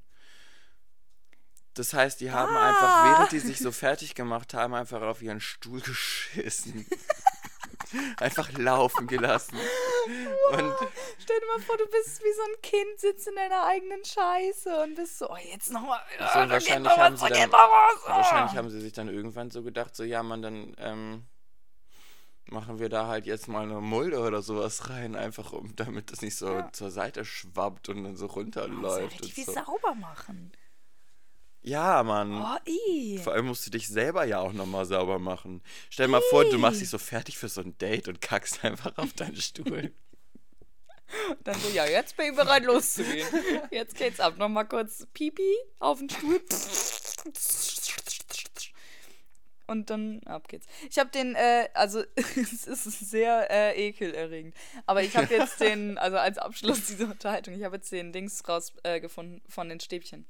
Das 1.74 1.94
heißt, 1.94 2.20
die 2.20 2.32
haben 2.32 2.56
einfach, 2.56 2.90
Ah. 2.98 3.12
während 3.18 3.32
die 3.32 3.40
sich 3.40 3.60
so 3.60 3.72
fertig 3.72 4.14
gemacht 4.16 4.54
haben, 4.54 4.74
einfach 4.74 5.02
auf 5.02 5.22
ihren 5.22 5.40
Stuhl 5.40 5.80
geschissen. 5.82 6.86
einfach 8.18 8.52
laufen 8.54 9.08
gelassen. 9.08 9.58
Und 10.52 10.74
Stell 11.20 11.40
dir 11.40 11.48
mal 11.48 11.62
vor, 11.62 11.78
du 11.78 11.86
bist 11.88 12.22
wie 12.24 12.34
so 12.34 12.42
ein 12.42 12.62
Kind, 12.62 13.00
sitzt 13.00 13.28
in 13.28 13.36
deiner 13.36 13.64
eigenen 13.66 14.04
Scheiße 14.04 14.82
und 14.84 14.96
bist 14.96 15.18
so, 15.20 15.30
oh, 15.30 15.38
jetzt 15.52 15.72
nochmal. 15.72 16.00
So, 16.18 16.24
wahrscheinlich 16.50 16.98
haben 16.98 17.18
sie 17.18 17.28
dann- 17.30 17.52
Wahrscheinlich 17.52 18.56
haben 18.58 18.70
sie 18.70 18.82
sich 18.82 18.94
dann 18.94 19.08
irgendwann 19.10 19.52
so 19.52 19.64
gedacht, 19.64 19.96
so 19.96 20.04
ja, 20.04 20.24
man, 20.24 20.42
dann 20.42 20.76
ähm, 20.80 21.26
machen 22.46 22.80
wir 22.80 22.90
da 22.90 23.08
halt 23.08 23.26
jetzt 23.26 23.48
mal 23.48 23.64
eine 23.64 23.80
Mulde 23.82 24.20
oder 24.20 24.42
sowas 24.42 24.90
rein, 24.90 25.16
einfach 25.16 25.54
um, 25.54 25.76
damit 25.76 26.12
das 26.12 26.22
nicht 26.22 26.38
so 26.38 26.52
Ja. 26.52 26.72
zur 26.74 26.92
Seite 26.92 27.24
schwappt 27.26 27.90
und 27.90 28.04
dann 28.04 28.18
so 28.18 28.26
läuft. 28.26 28.36
runterläuft. 28.36 29.12
richtig 29.14 29.22
und 29.30 29.38
wie 29.38 29.44
so. 29.44 29.54
sauber 29.54 29.96
machen. 29.96 30.52
Ja, 31.64 32.02
Mann. 32.02 32.42
Oh. 32.42 33.18
Vor 33.20 33.34
allem 33.34 33.46
musst 33.48 33.66
du 33.68 33.72
dich 33.72 33.88
selber 33.88 34.26
ja 34.26 34.40
auch 34.40 34.54
nochmal 34.54 34.86
sauber 34.86 35.20
machen. 35.20 35.62
Stell 35.90 36.08
dir 36.08 36.14
mal 36.14 36.22
vor, 36.30 36.46
du 36.46 36.58
machst 36.58 36.82
dich 36.82 36.90
so 36.90 36.98
fertig 36.98 37.38
für 37.38 37.50
so 37.50 37.62
ein 37.62 37.78
Date 37.78 38.08
und 38.08 38.20
kackst 38.20 38.64
einfach 38.66 38.98
auf 38.98 39.14
deinen 39.14 39.36
Stuhl. 39.36 39.92
Dann 41.44 41.60
so, 41.60 41.70
ja, 41.70 41.86
jetzt 41.86 42.16
bin 42.18 42.32
ich 42.32 42.36
bereit 42.36 42.64
loszugehen. 42.64 43.28
Jetzt 43.70 43.96
geht's 43.98 44.20
ab. 44.20 44.38
Nochmal 44.38 44.68
kurz 44.68 45.06
Pipi 45.14 45.56
auf 45.80 46.00
den 46.00 46.10
Stuhl. 46.10 46.42
Und 49.68 49.90
dann 49.90 50.22
ab 50.26 50.50
geht's. 50.50 50.68
Ich 50.90 51.00
habe 51.00 51.10
den, 51.12 51.34
äh, 51.36 51.70
also 51.74 52.04
es 52.16 52.68
ist 52.68 53.10
sehr 53.10 53.50
äh, 53.50 53.88
ekelerregend. 53.88 54.54
Aber 54.86 55.02
ich 55.02 55.16
habe 55.16 55.34
jetzt 55.34 55.62
den, 55.62 55.98
also 55.98 56.18
als 56.18 56.38
Abschluss 56.38 56.88
dieser 56.88 57.06
Unterhaltung, 57.06 57.54
ich 57.54 57.64
habe 57.64 57.78
jetzt 57.78 57.92
den 57.92 58.12
Dings 58.12 58.48
rausgefunden 58.48 59.38
äh, 59.38 59.52
von 59.52 59.70
den 59.70 59.80
Stäbchen. 59.80 60.26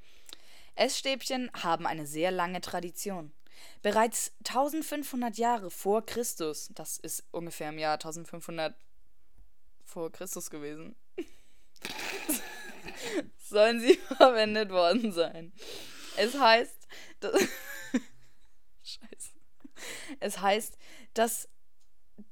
Essstäbchen 0.75 1.51
haben 1.53 1.85
eine 1.85 2.05
sehr 2.05 2.31
lange 2.31 2.61
Tradition. 2.61 3.31
Bereits 3.81 4.33
1500 4.39 5.37
Jahre 5.37 5.71
vor 5.71 6.05
Christus, 6.05 6.69
das 6.73 6.97
ist 6.97 7.23
ungefähr 7.31 7.69
im 7.69 7.79
Jahr 7.79 7.93
1500 7.93 8.75
vor 9.85 10.11
Christus 10.11 10.49
gewesen, 10.49 10.95
sollen 13.37 13.79
sie 13.79 13.95
verwendet 14.17 14.71
worden 14.71 15.11
sein. 15.11 15.51
Es 16.17 16.37
heißt, 16.37 16.87
dass, 17.19 17.33
Scheiße. 18.83 19.31
Es 20.19 20.39
heißt, 20.39 20.77
dass 21.13 21.49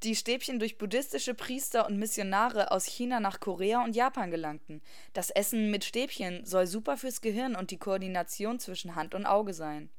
die 0.04 0.16
Stäbchen 0.16 0.60
durch 0.60 0.78
buddhistische 0.78 1.34
Priester 1.34 1.86
und 1.86 1.98
Missionare 1.98 2.72
aus 2.72 2.86
China 2.86 3.20
nach 3.20 3.40
Korea 3.40 3.84
und 3.84 3.96
Japan 3.96 4.32
gelangten. 4.32 4.82
Das 5.14 5.30
Essen 5.30 5.72
mit 5.72 5.84
Stäbchen 5.84 6.46
soll 6.46 6.68
super 6.68 6.98
fürs 6.98 7.22
Gehirn 7.22 7.56
und 7.56 7.72
die 7.72 7.78
Koordination 7.78 8.60
zwischen 8.60 8.96
Hand 8.96 9.16
und 9.16 9.26
Auge 9.26 9.54
sein. 9.54 9.90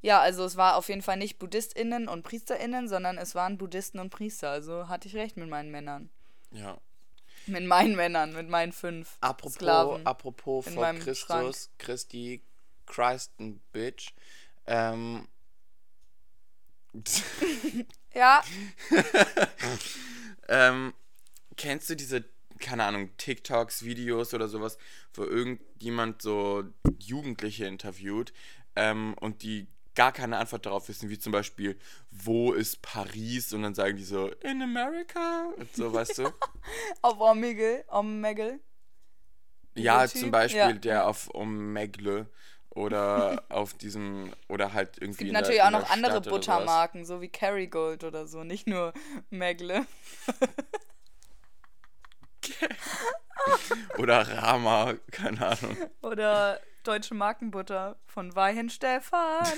Ja, 0.00 0.20
also 0.20 0.44
es 0.44 0.56
war 0.56 0.76
auf 0.76 0.88
jeden 0.88 1.02
Fall 1.02 1.16
nicht 1.16 1.38
BuddhistInnen 1.38 2.08
und 2.08 2.24
PriesterInnen, 2.24 2.88
sondern 2.88 3.18
es 3.18 3.34
waren 3.34 3.56
Buddhisten 3.56 4.00
und 4.00 4.10
Priester. 4.10 4.50
Also 4.50 4.88
hatte 4.88 5.08
ich 5.08 5.14
recht 5.14 5.36
mit 5.36 5.48
meinen 5.48 5.70
Männern. 5.70 6.10
Ja. 6.50 6.78
Mit 7.46 7.64
meinen 7.64 7.96
Männern, 7.96 8.34
mit 8.34 8.48
meinen 8.48 8.72
fünf 8.72 9.16
Apropos, 9.20 9.54
Sklaven. 9.54 10.06
apropos 10.06 10.68
vor 10.68 10.92
Christus, 10.94 11.18
Schrank. 11.18 11.56
Christi, 11.78 12.42
Christen 12.86 13.60
Bitch. 13.72 14.12
Ähm, 14.66 15.28
Ja, 18.14 18.42
ähm, 20.48 20.92
kennst 21.56 21.88
du 21.90 21.96
diese, 21.96 22.24
keine 22.58 22.84
Ahnung, 22.84 23.10
TikToks, 23.16 23.84
Videos 23.84 24.34
oder 24.34 24.48
sowas, 24.48 24.78
wo 25.14 25.24
irgendjemand 25.24 26.22
so 26.22 26.64
Jugendliche 26.98 27.66
interviewt 27.66 28.32
ähm, 28.76 29.14
und 29.20 29.42
die 29.42 29.68
gar 29.94 30.12
keine 30.12 30.38
Antwort 30.38 30.66
darauf 30.66 30.88
wissen, 30.88 31.10
wie 31.10 31.18
zum 31.18 31.32
Beispiel, 31.32 31.78
wo 32.10 32.52
ist 32.52 32.82
Paris? 32.82 33.52
Und 33.52 33.62
dann 33.62 33.74
sagen 33.74 33.96
die 33.96 34.04
so, 34.04 34.28
in 34.40 34.62
America? 34.62 35.52
Und 35.56 35.74
so, 35.74 35.92
weißt 35.92 36.18
du? 36.18 36.24
auf 37.02 37.20
Omegle, 37.20 37.84
Omegle. 37.88 38.60
Ja, 39.74 40.06
zum 40.06 40.30
Beispiel 40.30 40.58
Ja. 40.58 40.72
der 40.72 41.06
auf 41.06 41.34
Omegle 41.34 42.30
oder 42.74 43.44
auf 43.48 43.74
diesem, 43.74 44.32
oder 44.48 44.72
halt 44.72 44.96
irgendwie 44.96 45.10
Es 45.10 45.18
gibt 45.18 45.32
natürlich 45.32 45.56
der, 45.58 45.66
auch 45.66 45.70
noch 45.72 45.82
der 45.82 45.90
andere 45.92 46.12
Stadt. 46.12 46.28
Buttermarken, 46.28 47.04
so 47.04 47.20
wie 47.20 47.28
Kerrygold 47.28 48.04
oder 48.04 48.26
so, 48.26 48.44
nicht 48.44 48.66
nur 48.66 48.92
Megle. 49.30 49.86
Oder 53.98 54.28
Rama, 54.28 54.94
keine 55.10 55.46
Ahnung. 55.48 55.76
Oder 56.02 56.60
deutsche 56.84 57.14
Markenbutter 57.14 57.98
von 58.06 58.34
Weihenstefan. 58.34 59.46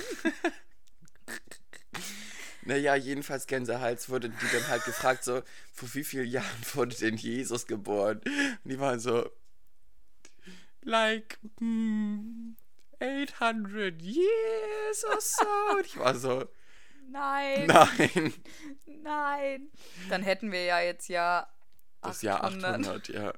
Naja, 2.67 2.95
jedenfalls 2.95 3.45
Gänsehals 3.45 4.09
wurde 4.09 4.29
die 4.29 4.47
dann 4.51 4.67
halt 4.69 4.83
gefragt, 4.85 5.23
so, 5.23 5.43
vor 5.71 5.93
wie 5.93 6.03
vielen 6.03 6.27
Jahren 6.27 6.65
wurde 6.73 6.95
denn 6.95 7.15
Jesus 7.15 7.67
geboren? 7.67 8.21
Und 8.63 8.71
die 8.71 8.79
waren 8.79 8.99
so, 8.99 9.29
like, 10.81 11.37
hmm, 11.59 12.55
800 12.99 14.01
years 14.01 15.05
or 15.09 15.19
so. 15.19 15.45
Und 15.77 15.85
ich 15.85 15.97
war 15.97 16.15
so, 16.15 16.45
Nein, 17.09 17.67
nein, 17.67 18.33
nein. 18.85 19.71
Dann 20.09 20.23
hätten 20.23 20.51
wir 20.51 20.63
ja 20.63 20.79
jetzt 20.79 21.07
ja 21.07 21.47
das 22.01 22.21
Jahr 22.21 22.43
800. 22.43 22.65
800, 22.65 23.07
ja. 23.09 23.33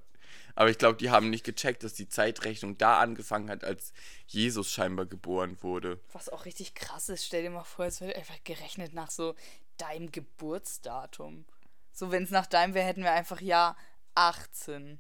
Aber 0.56 0.70
ich 0.72 0.78
glaube, 0.78 0.98
die 0.98 1.12
haben 1.12 1.30
nicht 1.30 1.46
gecheckt, 1.46 1.84
dass 1.84 1.94
die 1.94 2.10
Zeitrechnung 2.10 2.78
da 2.78 3.00
angefangen 3.00 3.50
hat, 3.50 3.64
als 3.64 3.94
Jesus 4.26 4.72
scheinbar 4.72 5.06
geboren 5.06 5.58
wurde. 5.62 6.00
Was 6.14 6.30
auch 6.30 6.46
richtig 6.46 6.74
krass 6.74 7.10
ist, 7.10 7.26
stell 7.26 7.44
dir 7.44 7.52
mal 7.52 7.64
vor, 7.64 7.86
es 7.86 8.02
wird 8.02 8.16
einfach 8.16 8.44
gerechnet 8.44 8.94
nach 8.94 9.12
so 9.12 9.36
deinem 9.78 10.12
Geburtsdatum. 10.12 11.46
So, 11.92 12.12
wenn 12.12 12.24
es 12.24 12.32
nach 12.32 12.48
deinem 12.48 12.74
wäre, 12.74 12.88
hätten 12.88 13.04
wir 13.04 13.12
einfach 13.12 13.42
Jahr 13.42 13.78
18. 14.16 15.00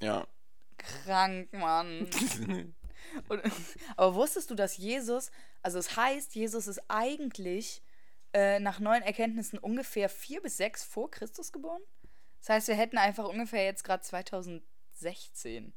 Ja. 0.00 0.26
Krank, 0.78 1.52
Mann. 1.52 2.08
Und, 3.28 3.42
aber 3.96 4.14
wusstest 4.14 4.50
du, 4.50 4.54
dass 4.54 4.76
Jesus, 4.76 5.30
also 5.62 5.78
es 5.78 5.96
heißt, 5.96 6.34
Jesus 6.34 6.66
ist 6.66 6.80
eigentlich 6.88 7.82
äh, 8.32 8.60
nach 8.60 8.80
neuen 8.80 9.02
Erkenntnissen 9.02 9.58
ungefähr 9.58 10.08
vier 10.08 10.40
bis 10.40 10.56
sechs 10.56 10.84
vor 10.84 11.10
Christus 11.10 11.52
geboren? 11.52 11.82
Das 12.40 12.48
heißt, 12.48 12.68
wir 12.68 12.74
hätten 12.74 12.98
einfach 12.98 13.24
ungefähr 13.24 13.64
jetzt 13.64 13.84
gerade 13.84 14.02
2016. 14.02 15.72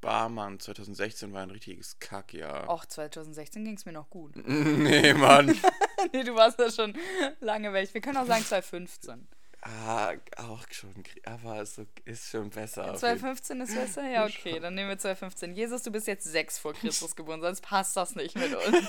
Barmann, 0.00 0.60
2016 0.60 1.32
war 1.32 1.42
ein 1.42 1.50
richtiges 1.50 1.98
Kackjahr. 1.98 2.68
Och, 2.68 2.86
2016 2.86 3.64
ging 3.64 3.76
es 3.76 3.86
mir 3.86 3.92
noch 3.92 4.10
gut. 4.10 4.36
Nee, 4.46 5.14
Mann. 5.14 5.46
nee, 6.12 6.22
du 6.22 6.34
warst 6.34 6.58
ja 6.58 6.70
schon 6.70 6.96
lange 7.40 7.72
weg. 7.72 7.92
Wir 7.92 8.00
können 8.00 8.18
auch 8.18 8.26
sagen 8.26 8.44
2015. 8.44 9.26
Ah, 9.62 10.12
auch 10.36 10.62
schon, 10.70 10.94
aber 11.24 11.60
es 11.60 11.80
ist- 12.04 12.30
schon 12.30 12.50
besser. 12.50 12.82
auf 12.82 12.86
jeden- 12.88 12.98
2015 13.00 13.60
ist 13.62 13.74
besser? 13.74 14.08
Ja, 14.08 14.24
okay, 14.26 14.60
dann 14.60 14.74
nehmen 14.74 14.90
wir 14.90 14.98
2015. 14.98 15.56
Jesus, 15.56 15.82
du 15.82 15.90
bist 15.90 16.06
jetzt 16.06 16.24
sechs 16.24 16.58
vor 16.58 16.72
Christus 16.74 17.16
geboren, 17.16 17.40
sonst 17.40 17.62
passt 17.62 17.96
das 17.96 18.14
nicht 18.14 18.36
mit 18.36 18.54
uns. 18.54 18.88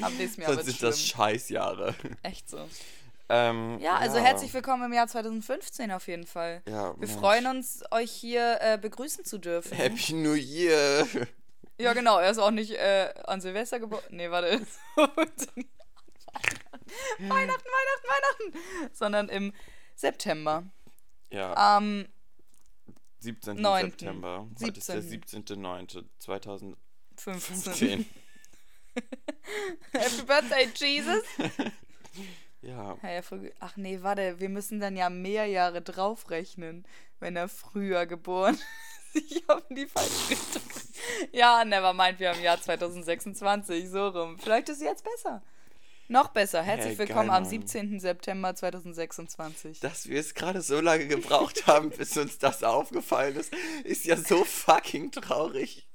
Am 0.00 0.16
nächsten 0.16 0.42
Jahr 0.42 0.54
Sonst 0.54 0.66
sind 0.66 0.82
das. 0.82 1.00
Scheißjahre. 1.04 1.94
Echt 2.22 2.48
so. 2.48 2.68
Ähm, 3.28 3.78
Ja, 3.80 3.96
also 3.96 4.18
herzlich 4.18 4.54
willkommen 4.54 4.84
im 4.84 4.92
Jahr 4.92 5.08
2015 5.08 5.90
auf 5.90 6.06
jeden 6.06 6.26
Fall. 6.26 6.62
Ja, 6.68 6.92
Wir 6.92 6.98
Mensch. 7.08 7.12
freuen 7.18 7.46
uns, 7.48 7.82
euch 7.90 8.12
hier 8.12 8.58
äh, 8.60 8.78
begrüßen 8.78 9.24
zu 9.24 9.38
dürfen. 9.38 9.76
Happy 9.76 10.12
New 10.14 10.34
Year. 10.34 11.06
Ja, 11.80 11.92
genau, 11.92 12.18
er 12.18 12.32
ist 12.32 12.38
auch 12.38 12.50
nicht 12.50 12.72
äh, 12.72 13.14
an 13.24 13.40
Silvester 13.40 13.78
geboren. 13.78 14.02
Nee, 14.10 14.32
warte. 14.32 14.60
Weihnachten, 14.96 15.68
Weihnachten, 17.28 17.68
Weihnachten. 18.08 18.58
Sondern 18.92 19.28
im 19.28 19.52
September. 19.98 20.62
Ja, 21.30 21.76
Am 21.76 22.06
17. 23.18 23.60
neunten. 23.60 23.90
September. 23.90 24.46
Heute 24.62 24.78
ist 24.78 24.88
der 24.88 25.02
17.. 25.02 25.44
17.09.2015. 25.44 26.76
15. 27.16 28.06
Happy 29.92 30.22
Birthday, 30.26 30.68
Jesus. 30.74 31.24
Ja, 32.60 32.96
Ach 33.60 33.76
nee, 33.76 34.02
warte, 34.02 34.40
wir 34.40 34.48
müssen 34.48 34.80
dann 34.80 34.96
ja 34.96 35.10
mehr 35.10 35.46
Jahre 35.46 35.80
draufrechnen, 35.80 36.84
wenn 37.20 37.36
er 37.36 37.48
früher 37.48 38.04
geboren 38.06 38.54
ist. 38.54 38.64
Ich 39.14 39.44
habe 39.48 39.62
die 39.70 39.86
falsche 39.86 40.30
Richtung. 40.30 40.62
Ja, 41.32 41.64
never 41.64 41.92
mind, 41.92 42.18
wir 42.18 42.30
haben 42.30 42.42
Jahr 42.42 42.60
2026, 42.60 43.88
so 43.88 44.08
rum. 44.08 44.38
Vielleicht 44.38 44.68
ist 44.70 44.78
es 44.78 44.82
jetzt 44.82 45.04
besser. 45.04 45.40
Noch 46.10 46.28
besser. 46.28 46.62
Herzlich 46.62 46.92
Hey, 46.92 46.98
willkommen 47.06 47.28
geil, 47.28 47.36
am 47.36 47.42
Mann. 47.42 47.50
17. 47.50 48.00
September 48.00 48.54
2026. 48.54 49.80
dass 49.80 50.08
wir 50.08 50.18
es 50.18 50.34
gerade 50.34 50.62
so 50.62 50.80
lange 50.80 51.06
gebraucht 51.06 51.66
haben, 51.66 51.90
bis 51.90 52.16
uns 52.16 52.38
das 52.38 52.64
aufgefallen 52.64 53.36
ist, 53.36 53.52
ist 53.84 54.06
ja 54.06 54.16
so 54.16 54.42
fucking 54.44 55.10
traurig. 55.12 55.86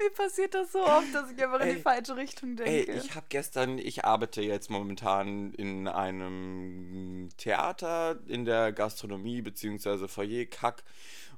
Mir 0.00 0.10
passiert 0.10 0.54
das 0.54 0.72
so 0.72 0.80
oft, 0.84 1.14
dass 1.14 1.30
ich 1.30 1.40
einfach 1.40 1.60
in 1.60 1.68
Ey, 1.68 1.76
die 1.76 1.82
falsche 1.82 2.16
Richtung 2.16 2.58
Ey, 2.58 2.84
denke. 2.86 3.00
ich 3.00 3.14
habe 3.14 3.26
gestern, 3.28 3.78
ich 3.78 4.04
arbeite 4.04 4.42
jetzt 4.42 4.70
momentan 4.70 5.54
in 5.54 5.86
einem 5.86 7.28
Theater 7.36 8.18
in 8.26 8.44
der 8.44 8.72
Gastronomie 8.72 9.40
beziehungsweise 9.40 10.08
Foyer 10.08 10.46
Kack 10.46 10.82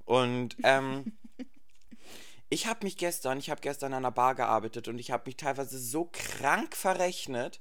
und 0.06 0.56
ähm, 0.62 1.12
ich 2.48 2.66
habe 2.66 2.86
mich 2.86 2.96
gestern, 2.96 3.36
ich 3.36 3.50
habe 3.50 3.60
gestern 3.60 3.92
an 3.92 4.04
einer 4.06 4.10
Bar 4.10 4.34
gearbeitet 4.34 4.88
und 4.88 4.98
ich 4.98 5.10
habe 5.10 5.24
mich 5.26 5.36
teilweise 5.36 5.78
so 5.78 6.08
krank 6.10 6.74
verrechnet. 6.74 7.60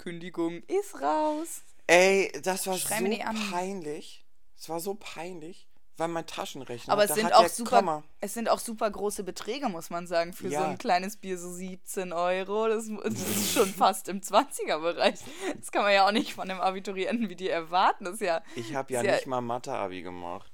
Kündigung 0.00 0.62
ist 0.64 1.00
raus. 1.00 1.62
Ey, 1.86 2.32
das 2.42 2.66
war 2.66 2.76
Schrei 2.78 2.98
so 2.98 3.50
peinlich. 3.50 4.24
Es 4.58 4.68
war 4.68 4.80
so 4.80 4.94
peinlich, 4.94 5.68
weil 5.96 6.08
mein 6.08 6.26
Taschenrechner, 6.26 6.92
Aber 6.92 7.04
es 7.04 7.14
sind 7.14 7.32
auch 7.34 7.48
super, 7.48 7.78
Komma. 7.78 8.02
es 8.20 8.34
sind 8.34 8.48
auch 8.48 8.58
super 8.60 8.90
große 8.90 9.24
Beträge, 9.24 9.68
muss 9.68 9.90
man 9.90 10.06
sagen, 10.06 10.32
für 10.32 10.48
so 10.48 10.54
Ja. 10.54 10.68
ein 10.68 10.78
kleines 10.78 11.16
Bier 11.16 11.36
so 11.38 11.50
17 11.50 12.12
Euro. 12.12 12.68
Das, 12.68 12.86
das 13.04 13.14
ist 13.14 13.52
schon 13.54 13.68
fast 13.72 14.08
im 14.08 14.20
20er-Bereich. 14.22 15.18
Das 15.58 15.70
kann 15.72 15.82
man 15.82 15.92
ja 15.92 16.06
auch 16.06 16.12
nicht 16.12 16.34
von 16.34 16.50
einem 16.50 16.60
Abiturienten 16.60 17.28
wie 17.28 17.36
die 17.36 17.48
erwarten. 17.48 18.04
Das 18.04 18.14
ist 18.14 18.20
ja, 18.22 18.42
Ich 18.56 18.74
habe 18.74 18.92
ja 18.92 19.02
ja- 19.02 19.14
nicht 19.14 19.26
mal 19.26 19.40
Mathe-Abi 19.40 20.02
gemacht. 20.02 20.52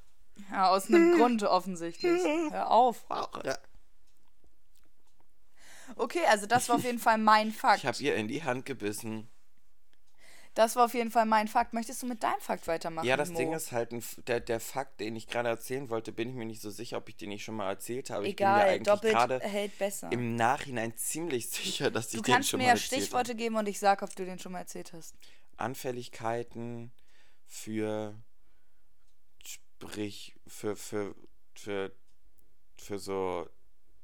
ja 0.50 0.70
aus 0.70 0.88
einem 0.88 1.16
Grund 1.18 1.42
offensichtlich. 1.44 2.22
Hör 2.50 2.70
auf. 2.70 3.04
Ja. 3.44 3.58
Okay, 5.96 6.24
also 6.28 6.46
das 6.46 6.68
war 6.68 6.76
auf 6.76 6.84
jeden 6.84 6.98
Fall 6.98 7.18
mein 7.18 7.52
Fakt. 7.52 7.78
Ich 7.78 7.86
habe 7.86 7.98
ihr 7.98 8.16
in 8.16 8.26
die 8.28 8.42
Hand 8.42 8.66
gebissen. 8.66 9.28
Das 10.56 10.74
war 10.74 10.86
auf 10.86 10.94
jeden 10.94 11.10
Fall 11.10 11.26
mein 11.26 11.48
Fakt. 11.48 11.74
Möchtest 11.74 12.02
du 12.02 12.06
mit 12.06 12.22
deinem 12.22 12.40
Fakt 12.40 12.66
weitermachen? 12.66 13.06
Ja, 13.06 13.18
das 13.18 13.28
Mo? 13.30 13.36
Ding 13.36 13.52
ist 13.52 13.72
halt, 13.72 13.92
ein, 13.92 14.02
der, 14.26 14.40
der 14.40 14.58
Fakt, 14.58 15.00
den 15.00 15.14
ich 15.14 15.26
gerade 15.28 15.50
erzählen 15.50 15.90
wollte, 15.90 16.12
bin 16.12 16.30
ich 16.30 16.34
mir 16.34 16.46
nicht 16.46 16.62
so 16.62 16.70
sicher, 16.70 16.96
ob 16.96 17.08
ich 17.10 17.16
den 17.16 17.28
nicht 17.28 17.44
schon 17.44 17.56
mal 17.56 17.68
erzählt 17.68 18.08
habe. 18.08 18.26
ich 18.26 18.36
bin 18.36 18.46
mir 18.46 18.54
Egal, 18.54 18.68
eigentlich 18.70 18.82
doppelt 18.86 19.12
gerade 19.12 19.40
hält 19.40 19.78
besser. 19.78 20.10
im 20.10 20.34
Nachhinein 20.34 20.96
ziemlich 20.96 21.50
sicher, 21.50 21.90
dass 21.90 22.06
ich 22.14 22.20
Du 22.20 22.22
den 22.22 22.32
kannst 22.34 22.48
schon 22.48 22.58
mir 22.58 22.64
mal 22.64 22.68
ja 22.68 22.74
erzählt 22.74 23.02
Stichworte 23.02 23.30
habe. 23.32 23.36
geben 23.38 23.56
und 23.56 23.68
ich 23.68 23.78
sag, 23.78 24.02
ob 24.02 24.16
du 24.16 24.24
den 24.24 24.38
schon 24.38 24.52
mal 24.52 24.60
erzählt 24.60 24.94
hast. 24.94 25.14
Anfälligkeiten 25.58 26.90
für 27.46 28.14
sprich 29.44 30.34
für 30.46 30.74
für 30.74 31.14
für 31.54 31.92
für 32.78 32.98
so 32.98 33.46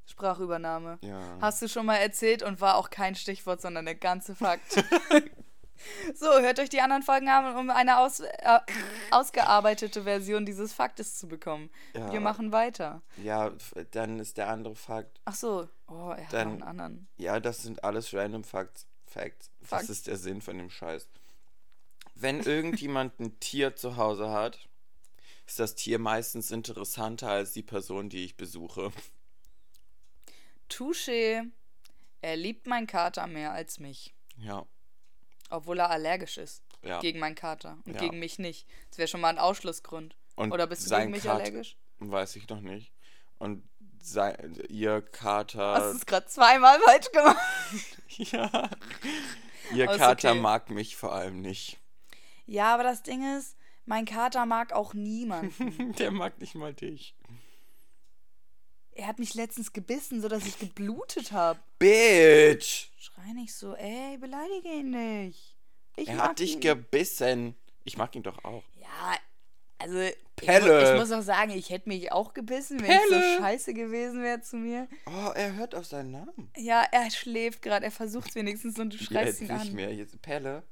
Sprachübernahme. 0.06 0.98
ja 1.02 1.38
Hast 1.40 1.62
du 1.62 1.68
schon 1.68 1.86
mal 1.86 1.96
erzählt 1.96 2.42
und 2.42 2.60
war 2.60 2.76
auch 2.76 2.90
kein 2.90 3.14
Stichwort, 3.14 3.62
sondern 3.62 3.86
der 3.86 3.94
ganze 3.94 4.34
Fakt. 4.34 4.84
so, 6.14 6.26
hört 6.26 6.58
euch 6.58 6.68
die 6.68 6.80
anderen 6.80 7.02
Folgen 7.02 7.28
an, 7.28 7.56
um 7.56 7.70
eine 7.70 7.98
aus, 7.98 8.20
äh, 8.20 8.58
ausgearbeitete 9.10 10.04
Version 10.04 10.46
dieses 10.46 10.72
Faktes 10.72 11.16
zu 11.18 11.28
bekommen. 11.28 11.70
Ja. 11.94 12.12
Wir 12.12 12.20
machen 12.20 12.52
weiter. 12.52 13.02
ja 13.16 13.52
dann 13.90 14.20
ist 14.20 14.36
der 14.38 14.48
andere 14.48 14.74
Fakt 14.76 15.20
Ach 15.24 15.34
so. 15.34 15.68
Oh, 15.88 16.10
er 16.16 16.24
hat 16.24 16.32
Dann- 16.32 16.48
noch 16.48 16.52
einen 16.54 16.62
anderen. 16.62 17.08
Ja, 17.16 17.40
das 17.40 17.62
sind 17.62 17.84
alles 17.84 18.12
random 18.14 18.44
Facts. 18.44 18.86
Facts. 19.06 19.50
Facts. 19.62 19.86
Das 19.88 19.90
ist 19.90 20.06
der 20.06 20.16
Sinn 20.16 20.40
von 20.40 20.56
dem 20.56 20.70
Scheiß. 20.70 21.06
Wenn 22.14 22.40
irgendjemand 22.40 23.18
ein 23.20 23.38
Tier 23.40 23.74
zu 23.76 23.96
Hause 23.96 24.30
hat, 24.30 24.68
ist 25.46 25.58
das 25.58 25.74
Tier 25.74 25.98
meistens 25.98 26.50
interessanter 26.50 27.28
als 27.30 27.52
die 27.52 27.62
Person, 27.62 28.08
die 28.08 28.24
ich 28.24 28.36
besuche. 28.36 28.92
Touché. 30.68 31.42
Er 32.22 32.36
liebt 32.36 32.66
meinen 32.66 32.86
Kater 32.86 33.26
mehr 33.26 33.52
als 33.52 33.80
mich. 33.80 34.14
Ja. 34.36 34.64
Obwohl 35.52 35.78
er 35.78 35.90
allergisch 35.90 36.38
ist. 36.38 36.62
Ja. 36.84 36.98
gegen 36.98 37.20
meinen 37.20 37.36
Kater 37.36 37.78
und 37.86 37.92
Ja. 37.94 38.00
gegen 38.00 38.18
mich 38.18 38.40
nicht. 38.40 38.66
Das 38.90 38.98
wäre 38.98 39.06
schon 39.06 39.20
mal 39.20 39.28
ein 39.28 39.38
Ausschlussgrund. 39.38 40.16
Und 40.34 40.50
Oder 40.50 40.66
bist 40.66 40.90
du 40.90 40.96
gegen 40.96 41.12
mich 41.12 41.22
Kater- 41.22 41.40
allergisch? 41.44 41.76
Weiß 42.00 42.34
ich 42.34 42.48
noch 42.48 42.60
nicht. 42.60 42.92
Und 43.38 43.62
sein, 44.00 44.60
ihr 44.68 44.94
Hast 44.94 45.04
du 45.14 45.18
Kater. 45.18 45.92
es 45.94 46.06
gerade 46.06 46.26
zweimal 46.26 46.80
falsch 46.80 47.12
gemacht? 47.12 47.38
ja. 48.08 48.70
Ihr 49.72 49.88
ist 49.90 49.98
Kater 49.98 50.30
okay. 50.32 50.40
mag 50.40 50.70
mich 50.70 50.96
vor 50.96 51.12
allem 51.12 51.40
nicht. 51.40 51.78
Ja, 52.46 52.74
aber 52.74 52.82
das 52.82 53.04
Ding 53.04 53.22
ist, 53.38 53.56
mein 53.84 54.04
Kater 54.04 54.44
mag 54.44 54.72
auch 54.72 54.92
niemanden. 54.92 55.92
Der 55.98 56.10
mag 56.10 56.40
nicht 56.40 56.56
mal 56.56 56.74
dich. 56.74 57.14
Er 58.94 59.06
hat 59.06 59.18
mich 59.18 59.34
letztens 59.34 59.72
gebissen, 59.72 60.20
sodass 60.20 60.46
ich 60.46 60.58
geblutet 60.58 61.32
habe. 61.32 61.58
Bitch! 61.78 62.88
Schrei 62.98 63.32
nicht 63.34 63.54
so, 63.54 63.74
ey, 63.74 64.18
beleidige 64.18 64.68
ihn 64.68 64.90
nicht. 64.90 65.56
Ich 65.96 66.08
Er 66.08 66.18
hat 66.18 66.38
dich 66.38 66.54
ihn. 66.54 66.60
gebissen. 66.60 67.54
Ich 67.84 67.96
mag 67.96 68.14
ihn 68.16 68.22
doch 68.22 68.44
auch. 68.44 68.62
Ja, 68.80 69.16
also 69.78 69.98
ich, 69.98 70.16
Pelle. 70.36 70.80
mu- 70.84 70.88
ich 70.94 70.98
muss 71.00 71.10
auch 71.12 71.22
sagen, 71.22 71.50
ich 71.50 71.70
hätte 71.70 71.88
mich 71.88 72.12
auch 72.12 72.32
gebissen, 72.34 72.80
wenn 72.80 72.90
es 72.90 73.02
so 73.08 73.14
Pelle. 73.14 73.38
scheiße 73.38 73.74
gewesen 73.74 74.22
wäre 74.22 74.40
zu 74.40 74.56
mir. 74.56 74.88
Oh, 75.06 75.30
er 75.34 75.54
hört 75.54 75.74
auf 75.74 75.84
seinen 75.86 76.12
Namen. 76.12 76.50
Ja, 76.56 76.86
er 76.92 77.10
schläft 77.10 77.62
gerade, 77.62 77.84
er 77.84 77.90
versucht 77.90 78.34
wenigstens 78.34 78.78
und 78.78 78.92
du 78.94 78.98
schreist 78.98 79.40
Jetzt 79.40 79.50
ihn 79.50 79.56
nicht 79.56 79.68
an. 79.70 79.74
mehr. 79.74 79.92
Jetzt, 79.92 80.20
Pelle, 80.22 80.62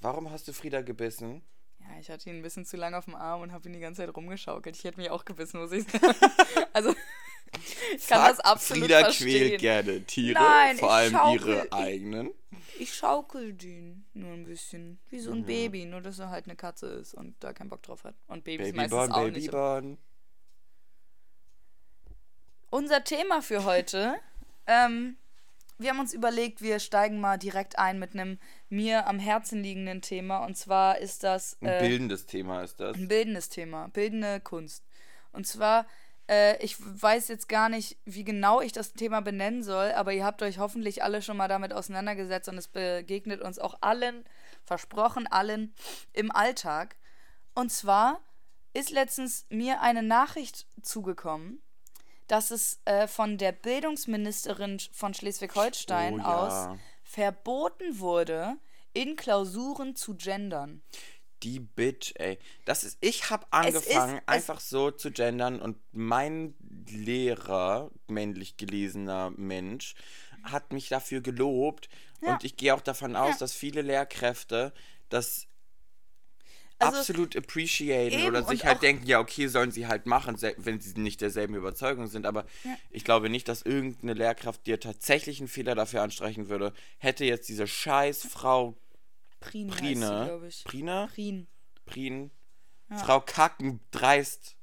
warum 0.00 0.30
hast 0.30 0.48
du 0.48 0.52
Frieda 0.52 0.82
gebissen? 0.82 1.42
Ja, 1.88 2.00
ich 2.00 2.10
hatte 2.10 2.28
ihn 2.30 2.36
ein 2.36 2.42
bisschen 2.42 2.64
zu 2.66 2.76
lange 2.76 2.96
auf 2.98 3.04
dem 3.04 3.14
Arm 3.14 3.42
und 3.42 3.52
habe 3.52 3.68
ihn 3.68 3.72
die 3.74 3.80
ganze 3.80 4.02
Zeit 4.04 4.14
rumgeschaukelt. 4.14 4.76
Ich 4.76 4.84
hätte 4.84 4.98
mich 5.00 5.10
auch 5.10 5.24
gebissen, 5.24 5.60
muss 5.60 5.72
ich 5.72 5.84
sagen. 5.90 6.14
also, 6.72 6.94
ich 7.96 8.06
kann 8.08 8.24
das 8.26 8.36
Fuck, 8.36 8.44
absolut 8.44 8.84
Frieda 8.84 9.00
verstehen. 9.04 9.48
quält 9.48 9.60
gerne 9.60 10.02
Tiere, 10.04 10.34
Nein, 10.42 10.76
vor 10.78 10.88
ich 10.88 10.94
allem 10.94 11.12
schaukel- 11.14 11.34
ihre 11.54 11.64
ich- 11.66 11.72
eigenen. 11.72 12.30
Ich 12.78 12.94
schaukel 12.94 13.52
den 13.54 14.04
nur 14.12 14.32
ein 14.32 14.44
bisschen. 14.44 14.98
Wie 15.08 15.18
so 15.20 15.30
ein 15.32 15.40
Mhm. 15.40 15.46
Baby, 15.46 15.84
nur 15.86 16.00
dass 16.02 16.18
er 16.18 16.28
halt 16.30 16.46
eine 16.46 16.56
Katze 16.56 16.86
ist 16.88 17.14
und 17.14 17.34
da 17.40 17.52
keinen 17.52 17.70
Bock 17.70 17.82
drauf 17.82 18.04
hat. 18.04 18.14
Und 18.26 18.44
Babys 18.44 18.74
meistens 18.74 18.90
Babyborn, 18.98 19.12
auch 19.12 19.24
nicht. 19.30 19.46
Babyborn. 19.46 19.98
Unser 22.70 23.04
Thema 23.04 23.40
für 23.42 23.64
heute. 23.64 24.16
ähm, 24.66 25.16
wir 25.78 25.90
haben 25.90 26.00
uns 26.00 26.14
überlegt, 26.14 26.62
wir 26.62 26.78
steigen 26.78 27.20
mal 27.20 27.38
direkt 27.38 27.78
ein 27.78 27.98
mit 27.98 28.14
einem 28.14 28.38
mir 28.68 29.06
am 29.06 29.18
Herzen 29.18 29.62
liegenden 29.62 30.02
Thema. 30.02 30.44
Und 30.44 30.56
zwar 30.56 30.98
ist 30.98 31.22
das 31.22 31.56
Ein 31.60 31.68
äh, 31.68 31.78
bildendes 31.80 32.26
Thema 32.26 32.62
ist 32.62 32.80
das. 32.80 32.96
ein 32.96 33.08
bildendes 33.08 33.48
Thema, 33.48 33.88
bildende 33.88 34.40
Kunst. 34.40 34.84
Und 35.32 35.46
zwar, 35.46 35.86
äh, 36.28 36.62
ich 36.64 36.76
weiß 36.78 37.28
jetzt 37.28 37.48
gar 37.48 37.68
nicht, 37.68 37.98
wie 38.04 38.24
genau 38.24 38.60
ich 38.60 38.72
das 38.72 38.94
Thema 38.94 39.20
benennen 39.20 39.62
soll, 39.62 39.92
aber 39.92 40.12
ihr 40.12 40.24
habt 40.24 40.42
euch 40.42 40.58
hoffentlich 40.58 41.02
alle 41.02 41.20
schon 41.20 41.36
mal 41.36 41.48
damit 41.48 41.72
auseinandergesetzt 41.72 42.48
und 42.48 42.56
es 42.56 42.68
begegnet 42.68 43.42
uns 43.42 43.58
auch 43.58 43.76
allen, 43.82 44.24
versprochen 44.64 45.26
allen, 45.26 45.74
im 46.12 46.32
Alltag. 46.32 46.96
Und 47.54 47.70
zwar 47.70 48.20
ist 48.72 48.90
letztens 48.90 49.46
mir 49.50 49.80
eine 49.82 50.02
Nachricht 50.02 50.66
zugekommen, 50.82 51.62
dass 52.28 52.50
es 52.50 52.80
äh, 52.84 53.06
von 53.06 53.38
der 53.38 53.52
Bildungsministerin 53.52 54.78
von 54.92 55.14
Schleswig-Holstein 55.14 56.14
Oh 56.14 56.18
ja. 56.18 56.72
aus 56.72 56.78
verboten 57.02 57.98
wurde, 57.98 58.56
in 58.92 59.16
Klausuren 59.16 59.94
zu 59.94 60.14
gendern. 60.16 60.82
Die 61.42 61.60
Bitch, 61.60 62.12
ey. 62.16 62.38
Das 62.64 62.82
ist, 62.82 62.96
ich 63.00 63.30
habe 63.30 63.44
ist- 63.44 63.52
angefangen, 63.52 64.16
es- 64.18 64.28
einfach 64.28 64.58
so 64.60 64.90
zu 64.90 65.10
gendern 65.10 65.60
und 65.60 65.78
mein 65.92 66.54
Lehrer, 66.88 67.90
männlich 68.08 68.56
gelesener 68.56 69.30
Mensch, 69.36 69.94
hat 70.42 70.72
mich 70.72 70.88
dafür 70.88 71.20
gelobt. 71.20 71.88
Ja. 72.22 72.32
Und 72.34 72.44
ich 72.44 72.56
gehe 72.56 72.74
auch 72.74 72.80
davon 72.80 73.16
aus, 73.16 73.34
Ja. 73.34 73.38
dass 73.40 73.52
viele 73.52 73.82
Lehrkräfte 73.82 74.72
das 75.08 75.46
Also, 76.78 76.98
absolut 76.98 77.34
appreciaten 77.36 78.18
eben, 78.18 78.26
oder 78.28 78.44
sich 78.44 78.64
halt 78.64 78.82
denken, 78.82 79.06
ja, 79.06 79.18
okay, 79.18 79.46
sollen 79.46 79.70
sie 79.70 79.86
halt 79.86 80.06
machen, 80.06 80.36
wenn 80.58 80.78
sie 80.80 81.00
nicht 81.00 81.20
derselben 81.20 81.54
Überzeugung 81.54 82.06
sind. 82.06 82.26
Aber 82.26 82.44
Ja. 82.64 82.76
ich 82.90 83.04
glaube 83.04 83.30
nicht, 83.30 83.48
dass 83.48 83.62
irgendeine 83.62 84.12
Lehrkraft 84.12 84.66
dir 84.66 84.78
tatsächlich 84.78 85.38
einen 85.38 85.48
Fehler 85.48 85.74
dafür 85.74 86.02
anstreichen 86.02 86.48
würde. 86.48 86.72
Hätte 86.98 87.24
jetzt 87.24 87.48
diese 87.48 87.66
scheiß 87.66 88.26
Frau 88.26 88.76
Prien, 89.40 89.70
heißt 89.70 89.80
Prine, 89.80 90.40
sie. 90.50 90.64
Prine, 90.64 91.08
Prien. 91.12 91.46
Prien, 91.86 92.30
Frau 92.90 93.20
Kacken 93.20 93.80
dreist. 93.90 94.56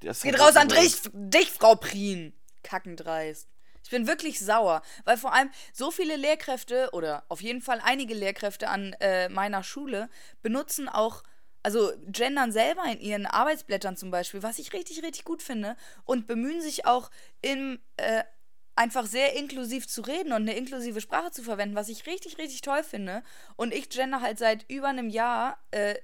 Das 0.00 0.22
Geht 0.22 0.38
raus 0.38 0.56
an 0.56 0.68
dich, 0.68 0.96
dich, 1.12 1.50
Frau 1.50 1.76
Prien. 1.76 2.32
Kackendreist. 2.62 3.48
Ich 3.84 3.90
bin 3.90 4.06
wirklich 4.06 4.38
sauer, 4.40 4.82
weil 5.04 5.16
vor 5.16 5.32
allem 5.34 5.50
so 5.72 5.90
viele 5.90 6.16
Lehrkräfte 6.16 6.90
oder 6.92 7.24
auf 7.28 7.42
jeden 7.42 7.60
Fall 7.60 7.80
einige 7.82 8.14
Lehrkräfte 8.14 8.68
an 8.68 8.94
äh, 9.00 9.28
meiner 9.28 9.62
Schule 9.62 10.08
benutzen 10.42 10.88
auch, 10.88 11.22
also 11.62 11.92
gendern 12.06 12.52
selber 12.52 12.84
in 12.84 13.00
ihren 13.00 13.26
Arbeitsblättern 13.26 13.96
zum 13.96 14.10
Beispiel, 14.10 14.42
was 14.42 14.58
ich 14.58 14.72
richtig, 14.72 15.02
richtig 15.02 15.24
gut 15.24 15.42
finde 15.42 15.76
und 16.04 16.26
bemühen 16.26 16.60
sich 16.60 16.86
auch 16.86 17.10
im 17.40 17.80
äh, 17.96 18.24
einfach 18.74 19.06
sehr 19.06 19.36
inklusiv 19.36 19.86
zu 19.86 20.02
reden 20.02 20.32
und 20.32 20.42
eine 20.42 20.56
inklusive 20.56 21.00
Sprache 21.00 21.30
zu 21.30 21.42
verwenden, 21.42 21.76
was 21.76 21.88
ich 21.88 22.06
richtig, 22.06 22.38
richtig 22.38 22.62
toll 22.62 22.82
finde. 22.82 23.22
Und 23.56 23.74
ich 23.74 23.90
gender 23.90 24.20
halt 24.20 24.38
seit 24.38 24.64
über 24.70 24.88
einem 24.88 25.08
Jahr 25.08 25.58
äh, 25.72 25.96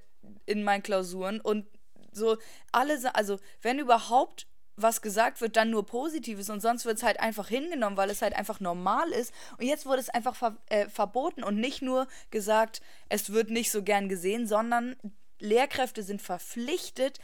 in 0.45 0.63
meinen 0.63 0.83
Klausuren 0.83 1.41
und 1.41 1.65
so 2.11 2.37
alle, 2.71 2.99
also 3.15 3.39
wenn 3.61 3.79
überhaupt 3.79 4.47
was 4.81 5.01
gesagt 5.01 5.41
wird, 5.41 5.55
dann 5.55 5.69
nur 5.69 5.85
Positives 5.85 6.49
und 6.49 6.61
sonst 6.61 6.85
wird 6.85 6.97
es 6.97 7.03
halt 7.03 7.19
einfach 7.19 7.47
hingenommen, 7.47 7.97
weil 7.97 8.09
es 8.09 8.21
halt 8.21 8.33
einfach 8.33 8.59
normal 8.59 9.09
ist. 9.09 9.33
Und 9.57 9.65
jetzt 9.65 9.85
wurde 9.85 9.99
es 9.99 10.09
einfach 10.09 10.35
ver 10.35 10.57
äh, 10.67 10.87
verboten 10.87 11.43
und 11.43 11.59
nicht 11.59 11.81
nur 11.81 12.07
gesagt, 12.31 12.81
es 13.09 13.31
wird 13.31 13.49
nicht 13.49 13.71
so 13.71 13.83
gern 13.83 14.09
gesehen, 14.09 14.47
sondern 14.47 14.95
Lehrkräfte 15.39 16.03
sind 16.03 16.21
verpflichtet, 16.21 17.19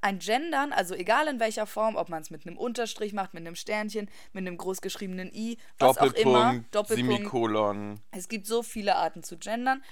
ein 0.00 0.18
Gendern, 0.18 0.72
also 0.72 0.94
egal 0.94 1.28
in 1.28 1.40
welcher 1.40 1.66
Form, 1.66 1.96
ob 1.96 2.08
man 2.08 2.22
es 2.22 2.30
mit 2.30 2.46
einem 2.46 2.58
Unterstrich 2.58 3.12
macht, 3.12 3.34
mit 3.34 3.46
einem 3.46 3.54
Sternchen, 3.54 4.08
mit 4.32 4.46
einem 4.46 4.56
großgeschriebenen 4.56 5.32
I, 5.32 5.58
was 5.78 5.98
auch 5.98 6.12
immer, 6.12 6.12
Doppelpunkt, 6.14 6.74
Doppelpunkt, 6.74 7.16
Semikolon. 7.16 8.00
es 8.10 8.28
gibt 8.28 8.46
so 8.46 8.62
viele 8.62 8.96
Arten 8.96 9.22
zu 9.22 9.38
gendern. 9.38 9.82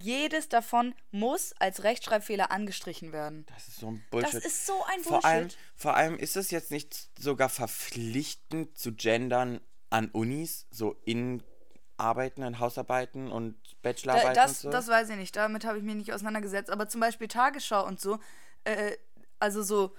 Jedes 0.00 0.48
davon 0.48 0.94
muss 1.10 1.52
als 1.58 1.82
Rechtschreibfehler 1.84 2.50
angestrichen 2.50 3.12
werden. 3.12 3.46
Das 3.54 3.68
ist 3.68 3.80
so 3.80 3.90
ein 3.90 4.04
Bullshit. 4.10 4.34
Das 4.34 4.44
ist 4.44 4.66
so 4.66 4.74
ein 4.84 5.02
Bullshit. 5.02 5.08
vor 5.08 5.24
allem, 5.24 5.48
vor 5.76 5.96
allem 5.96 6.18
ist 6.18 6.36
es 6.36 6.50
jetzt 6.50 6.70
nicht 6.70 7.10
sogar 7.18 7.48
verpflichtend 7.48 8.76
zu 8.78 8.92
gendern 8.94 9.60
an 9.90 10.10
Unis, 10.10 10.66
so 10.70 10.96
in 11.04 11.42
Arbeiten, 11.96 12.42
in 12.42 12.58
Hausarbeiten 12.60 13.30
und 13.30 13.56
Da, 13.56 13.76
Bachelorarbeiten 13.82 14.34
das, 14.34 14.50
und 14.50 14.60
so. 14.60 14.70
das 14.70 14.88
weiß 14.88 15.10
ich 15.10 15.16
nicht, 15.16 15.34
damit 15.36 15.64
habe 15.64 15.78
ich 15.78 15.84
mich 15.84 15.96
nicht 15.96 16.12
auseinandergesetzt. 16.12 16.70
Aber 16.70 16.88
zum 16.88 17.00
Beispiel 17.00 17.28
Tagesschau 17.28 17.84
und 17.86 18.00
so, 18.00 18.18
äh, 18.64 18.96
also 19.40 19.62
so, 19.62 19.94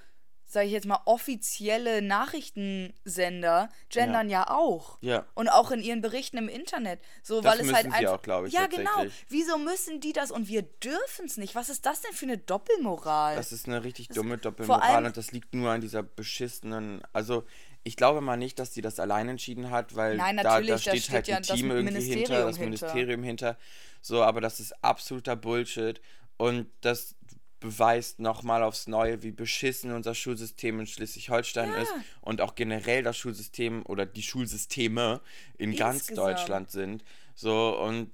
sage 0.50 0.66
ich 0.66 0.74
jetzt 0.74 0.88
mal, 0.88 1.00
offizielle 1.06 2.02
Nachrichtensender 2.02 3.70
gendern 3.90 4.30
ja, 4.30 4.50
auch. 4.50 4.98
Ja. 5.02 5.26
Und 5.36 5.48
auch 5.48 5.70
in 5.70 5.82
ihren 5.82 6.02
Berichten 6.02 6.38
im 6.38 6.50
Internet. 6.50 7.00
So, 7.22 7.40
Das 7.40 7.60
weil 7.60 7.66
es 7.66 7.74
halt 7.74 7.86
sie 7.86 7.92
einfach. 8.08 8.28
auch, 8.28 8.46
ich, 8.46 8.54
ja, 8.54 8.66
genau. 8.66 9.06
Wieso 9.28 9.60
müssen 9.60 10.00
die 10.02 10.12
das 10.12 10.32
und 10.32 10.48
wir 10.48 10.64
dürfen 10.64 11.26
es 11.26 11.38
nicht? 11.38 11.54
Was 11.54 11.70
ist 11.70 11.86
das 11.86 12.02
denn 12.02 12.14
für 12.14 12.26
eine 12.26 12.40
Doppelmoral? 12.40 13.36
Das 13.36 13.52
ist 13.52 13.68
eine 13.68 13.84
richtig 13.84 14.08
dumme 14.10 14.36
vor 14.36 14.38
Doppelmoral 14.38 15.06
und 15.06 15.16
das 15.16 15.32
liegt 15.32 15.54
nur 15.54 15.70
an 15.70 15.82
dieser 15.82 16.02
beschissenen. 16.02 17.02
Also, 17.14 17.46
ich 17.84 17.96
glaube 17.96 18.20
mal 18.20 18.36
nicht, 18.36 18.58
dass 18.58 18.72
die 18.72 18.82
das 18.82 19.00
allein 19.00 19.30
entschieden 19.30 19.70
hat, 19.70 19.96
weil 19.96 20.18
Nein, 20.18 20.38
da, 20.38 20.44
da 20.44 20.62
da 20.62 20.78
steht 20.80 21.04
steht 21.04 21.14
halt 21.14 21.28
ja 21.28 21.38
ein 21.38 21.44
das 21.44 21.56
Team 21.56 21.70
irgendwie 21.70 21.92
Ministerium 21.94 22.26
hinter, 22.26 22.46
das 22.46 22.58
hinter. 22.58 22.66
Ministerium 22.66 23.24
hinter. 23.24 23.58
So, 24.02 24.24
aber 24.24 24.42
das 24.42 24.60
ist 24.60 24.84
absoluter 24.84 25.36
Bullshit 25.36 26.02
und 26.38 26.68
das 26.82 27.16
beweist 27.60 28.20
nochmal 28.20 28.64
aufs 28.64 28.88
Neue, 28.88 29.22
wie 29.24 29.32
beschissen 29.32 29.92
unser 29.92 30.16
Schulsystem 30.16 30.80
in 30.80 30.88
Schleswig-Holstein 30.88 31.70
Ja. 31.70 31.82
ist 31.82 31.94
und 32.22 32.42
auch 32.42 32.56
generell 32.56 33.04
das 33.04 33.18
Schulsystem 33.18 33.84
oder 33.86 34.06
die 34.06 34.24
Schulsysteme 34.24 35.22
in 35.58 35.76
ganz 35.76 36.02
Insgesamt. 36.10 36.28
Deutschland 36.40 36.72
sind. 36.72 37.04
So, 37.36 37.78
und 37.80 38.12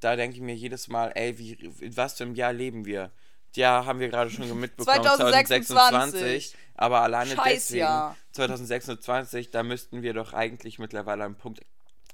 da 0.00 0.16
denke 0.16 0.36
ich 0.36 0.42
mir 0.42 0.54
jedes 0.54 0.88
Mal, 0.88 1.12
ey, 1.14 1.38
wie, 1.38 1.52
in 1.80 1.96
was 1.96 2.14
für 2.18 2.24
einem 2.24 2.34
Jahr 2.34 2.52
leben 2.52 2.84
wir? 2.84 3.10
Ja, 3.54 3.86
haben 3.86 4.00
wir 4.00 4.08
gerade 4.08 4.30
schon 4.30 4.42
mitbekommen, 4.60 5.02
2026. 5.04 5.66
2026. 5.68 6.56
Aber 6.74 7.00
alleine 7.00 7.30
deswegen, 7.30 7.42
Scheißjahr. 7.54 8.16
2026, 8.32 9.50
da 9.50 9.62
müssten 9.62 10.02
wir 10.02 10.12
doch 10.12 10.32
eigentlich 10.34 10.78
mittlerweile 10.78 11.24
am 11.24 11.36
Punkt 11.36 11.60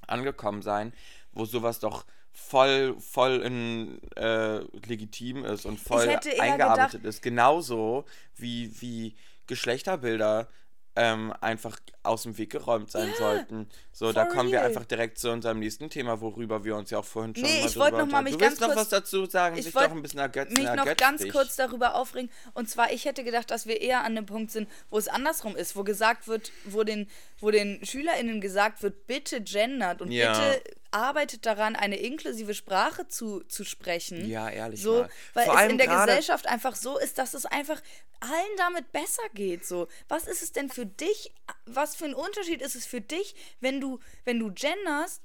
angekommen 0.07 0.63
sein, 0.63 0.93
wo 1.33 1.45
sowas 1.45 1.81
doch 1.81 2.05
voll, 2.33 2.97
voll 3.01 3.41
in, 3.43 4.01
äh, 4.17 4.59
legitim 4.87 5.45
ist 5.45 5.65
und 5.67 5.79
voll 5.81 6.09
eingearbeitet 6.39 7.05
ist. 7.05 7.23
Genauso 7.23 8.05
wie, 8.37 8.73
wie 8.81 9.15
Geschlechterbilder 9.47 10.49
ähm, 10.95 11.33
einfach 11.41 11.79
aus 12.03 12.25
dem 12.25 12.37
Weg 12.37 12.51
geräumt 12.51 12.91
sein 12.91 13.09
Ja, 13.13 13.17
sollten. 13.17 13.67
So, 13.93 14.13
da 14.13 14.27
kommen 14.27 14.51
wir 14.51 14.59
real. 14.59 14.69
einfach 14.69 14.85
direkt 14.85 15.19
zu 15.19 15.31
unserem 15.31 15.59
nächsten 15.61 15.89
Thema, 15.89 16.21
worüber 16.21 16.65
wir 16.65 16.77
uns 16.77 16.91
ja 16.91 16.99
auch 16.99 17.05
vorhin 17.07 17.35
schon 17.35 17.45
Nee, 17.45 17.61
mal 17.61 17.67
ich 17.67 17.77
wollte 17.79 17.93
drüber 17.93 18.05
noch 18.05 18.13
mal 18.13 18.23
mich 18.23 18.33
Du 18.35 18.39
ganz 18.39 18.51
willst 18.53 18.61
noch 18.61 18.69
kurz- 18.69 18.79
was 18.81 18.89
dazu 18.91 19.25
sagen, 19.25 19.57
ich 19.57 19.65
sich 19.65 19.75
wollt 19.75 19.87
doch 19.87 19.93
ein 19.93 20.03
bisschen 20.03 20.19
ergötzen. 20.21 20.53
mich 20.53 20.65
noch 20.75 20.97
ganz 20.99 21.23
dich. 21.23 21.33
kurz 21.33 21.57
darüber 21.57 21.95
aufregen. 21.95 22.31
Und 22.53 22.69
zwar, 22.69 22.93
ich 22.93 23.07
hätte 23.07 23.25
gedacht, 23.25 23.51
dass 23.51 23.65
wir 23.67 23.81
eher 23.81 24.05
an 24.05 24.15
dem 24.17 24.27
Punkt 24.27 24.51
sind, 24.51 24.69
wo 24.91 24.99
es 24.99 25.09
andersrum 25.09 25.57
ist, 25.57 25.77
wo 25.77 25.83
gesagt 25.83 26.29
wird, 26.29 26.53
wo 26.67 26.83
den, 26.83 27.09
wo 27.41 27.51
den 27.51 27.83
SchülerInnen 27.87 28.43
gesagt 28.43 28.83
wird, 28.83 29.07
bitte 29.07 29.41
gendert 29.41 30.03
und 30.03 30.11
Ja. 30.11 30.35
bitte 30.39 30.63
arbeitet 30.93 31.47
daran, 31.47 31.75
eine 31.77 31.97
inklusive 31.97 32.55
Sprache 32.55 33.09
zu, 33.09 33.41
zu 33.45 33.65
sprechen. 33.65 34.29
Ja, 34.29 34.49
ehrlich 34.51 34.83
So, 34.83 35.01
mal. 35.03 35.11
weil 35.35 35.45
Vor 35.47 35.59
es 35.61 35.71
in 35.71 35.79
der 35.79 35.87
Gesellschaft 35.89 36.47
einfach 36.47 36.77
so 36.77 36.99
ist, 36.99 37.19
dass 37.19 37.35
es 37.35 37.47
einfach 37.47 37.81
allen 38.21 38.57
damit 38.59 38.93
besser 38.93 39.23
geht. 39.35 39.67
So, 39.67 39.89
was 40.09 40.27
ist 40.27 40.43
es 40.43 40.53
denn 40.53 40.69
für 40.71 40.87
dich? 40.87 41.33
Was 41.67 41.97
für 41.97 42.05
ein 42.05 42.15
Unterschied 42.15 42.63
ist 42.63 42.77
es 42.77 42.87
für 42.87 43.01
dich, 43.01 43.35
wenn 43.61 43.81
du, 43.81 43.99
wenn 44.25 44.39
du 44.39 44.53
genderst? 44.53 45.23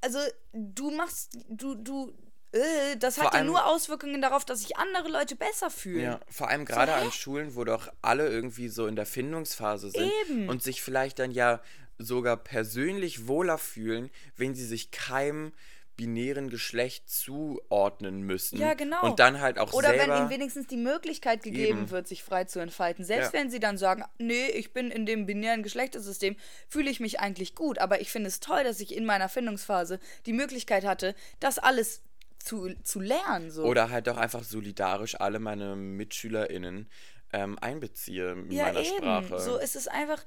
Also, 0.00 0.18
du 0.52 0.90
machst, 0.90 1.30
du, 1.48 1.76
du, 1.76 2.12
äh, 2.50 2.96
das 2.96 3.14
Vor 3.14 3.24
hat 3.26 3.34
ja 3.34 3.38
allem- 3.38 3.46
nur 3.48 3.66
Auswirkungen 3.66 4.20
darauf, 4.20 4.44
dass 4.44 4.60
sich 4.62 4.76
andere 4.76 5.08
Leute 5.08 5.36
besser 5.36 5.70
fühlen. 5.70 6.02
Ja, 6.02 6.20
vor 6.28 6.48
allem 6.48 6.64
gerade 6.64 6.92
hä? 6.92 7.02
an 7.04 7.12
Schulen, 7.12 7.54
wo 7.54 7.62
doch 7.64 7.88
alle 8.02 8.28
irgendwie 8.28 8.68
so 8.68 8.88
in 8.88 8.96
der 8.96 9.06
Findungsphase 9.06 9.90
sind 9.90 10.10
Eben. 10.28 10.48
und 10.48 10.60
sich 10.62 10.82
vielleicht 10.82 11.20
dann 11.20 11.30
ja 11.30 11.60
sogar 11.98 12.36
persönlich 12.36 13.26
wohler 13.26 13.58
fühlen, 13.58 14.10
wenn 14.36 14.54
sie 14.54 14.66
sich 14.66 14.90
keinem 14.90 15.52
binären 15.96 16.48
Geschlecht 16.48 17.10
zuordnen 17.10 18.22
müssen. 18.22 18.58
Ja, 18.58 18.74
genau. 18.74 19.02
Und 19.02 19.18
dann 19.18 19.40
halt 19.40 19.58
auch 19.58 19.72
Oder 19.72 19.90
selber... 19.90 20.14
wenn 20.14 20.22
ihnen 20.22 20.30
wenigstens 20.30 20.66
die 20.66 20.76
Möglichkeit 20.76 21.42
gegeben 21.42 21.80
Eben. 21.80 21.90
wird, 21.90 22.08
sich 22.08 22.22
frei 22.22 22.44
zu 22.44 22.60
entfalten. 22.60 23.04
Selbst 23.04 23.32
Ja. 23.32 23.38
wenn 23.38 23.50
sie 23.50 23.60
dann 23.60 23.76
sagen, 23.76 24.04
nee, 24.18 24.46
ich 24.46 24.72
bin 24.72 24.90
in 24.90 25.04
dem 25.06 25.26
binären 25.26 25.62
Geschlechtersystem, 25.62 26.36
fühle 26.68 26.90
ich 26.90 26.98
mich 26.98 27.20
eigentlich 27.20 27.54
gut. 27.54 27.78
Aber 27.78 28.00
ich 28.00 28.10
finde 28.10 28.28
es 28.28 28.40
toll, 28.40 28.64
dass 28.64 28.80
ich 28.80 28.96
in 28.96 29.04
meiner 29.04 29.28
Findungsphase 29.28 30.00
die 30.24 30.32
Möglichkeit 30.32 30.84
hatte, 30.84 31.14
das 31.40 31.58
alles 31.58 32.02
zu, 32.38 32.74
zu 32.82 33.00
lernen. 33.00 33.50
So. 33.50 33.64
Oder 33.64 33.90
halt 33.90 34.08
auch 34.08 34.16
einfach 34.16 34.44
solidarisch 34.44 35.20
alle 35.20 35.38
meine 35.38 35.76
MitschülerInnen 35.76 36.88
ähm, 37.32 37.58
einbeziehe 37.60 38.32
in 38.32 38.50
ja, 38.50 38.64
meiner 38.64 38.80
eben. 38.80 38.96
Sprache. 38.96 39.38
So 39.40 39.58
ist 39.58 39.76
es 39.76 39.88
einfach, 39.88 40.24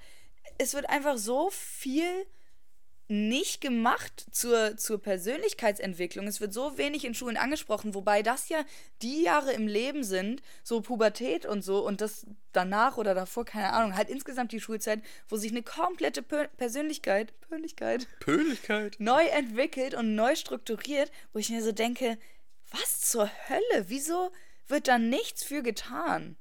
es 0.58 0.74
wird 0.74 0.90
einfach 0.90 1.18
so 1.18 1.50
viel 1.52 2.26
nicht 3.08 3.62
gemacht 3.62 4.26
zur, 4.32 4.78
zur 4.78 5.00
Persönlichkeitsentwicklung. 5.00 6.26
Es 6.26 6.42
wird 6.42 6.54
so 6.54 6.78
wenig 6.78 7.06
in 7.06 7.14
Schulen 7.14 7.38
angesprochen, 7.38 7.94
wobei 7.94 8.24
das 8.24 8.50
ja 8.50 8.66
die 9.04 9.22
Jahre 9.22 9.54
im 9.54 9.68
Leben 9.68 10.04
sind, 10.04 10.42
so 10.64 10.82
Pubertät 10.82 11.46
und 11.46 11.64
so, 11.64 11.86
und 11.86 12.02
das 12.02 12.26
danach 12.52 12.98
oder 12.98 13.14
davor, 13.14 13.46
keine 13.46 13.74
Ahnung, 13.74 13.96
halt 13.96 14.10
insgesamt 14.10 14.52
die 14.52 14.60
Schulzeit, 14.60 15.04
wo 15.28 15.38
sich 15.38 15.52
eine 15.52 15.62
komplette 15.62 16.24
Pö 16.24 16.48
Persönlichkeit, 16.58 17.40
Persönlichkeit 17.42 18.08
Pöhligkeit. 18.20 18.96
neu 19.00 19.24
entwickelt 19.26 19.94
und 19.94 20.16
neu 20.16 20.36
strukturiert, 20.36 21.12
wo 21.32 21.40
ich 21.40 21.50
mir 21.50 21.62
so 21.62 21.72
denke, 21.72 22.18
was 22.72 23.02
zur 23.02 23.30
Hölle? 23.50 23.86
Wieso 23.88 24.32
wird 24.68 24.88
da 24.88 24.98
nichts 24.98 25.44
für 25.44 25.62
getan? 25.62 26.38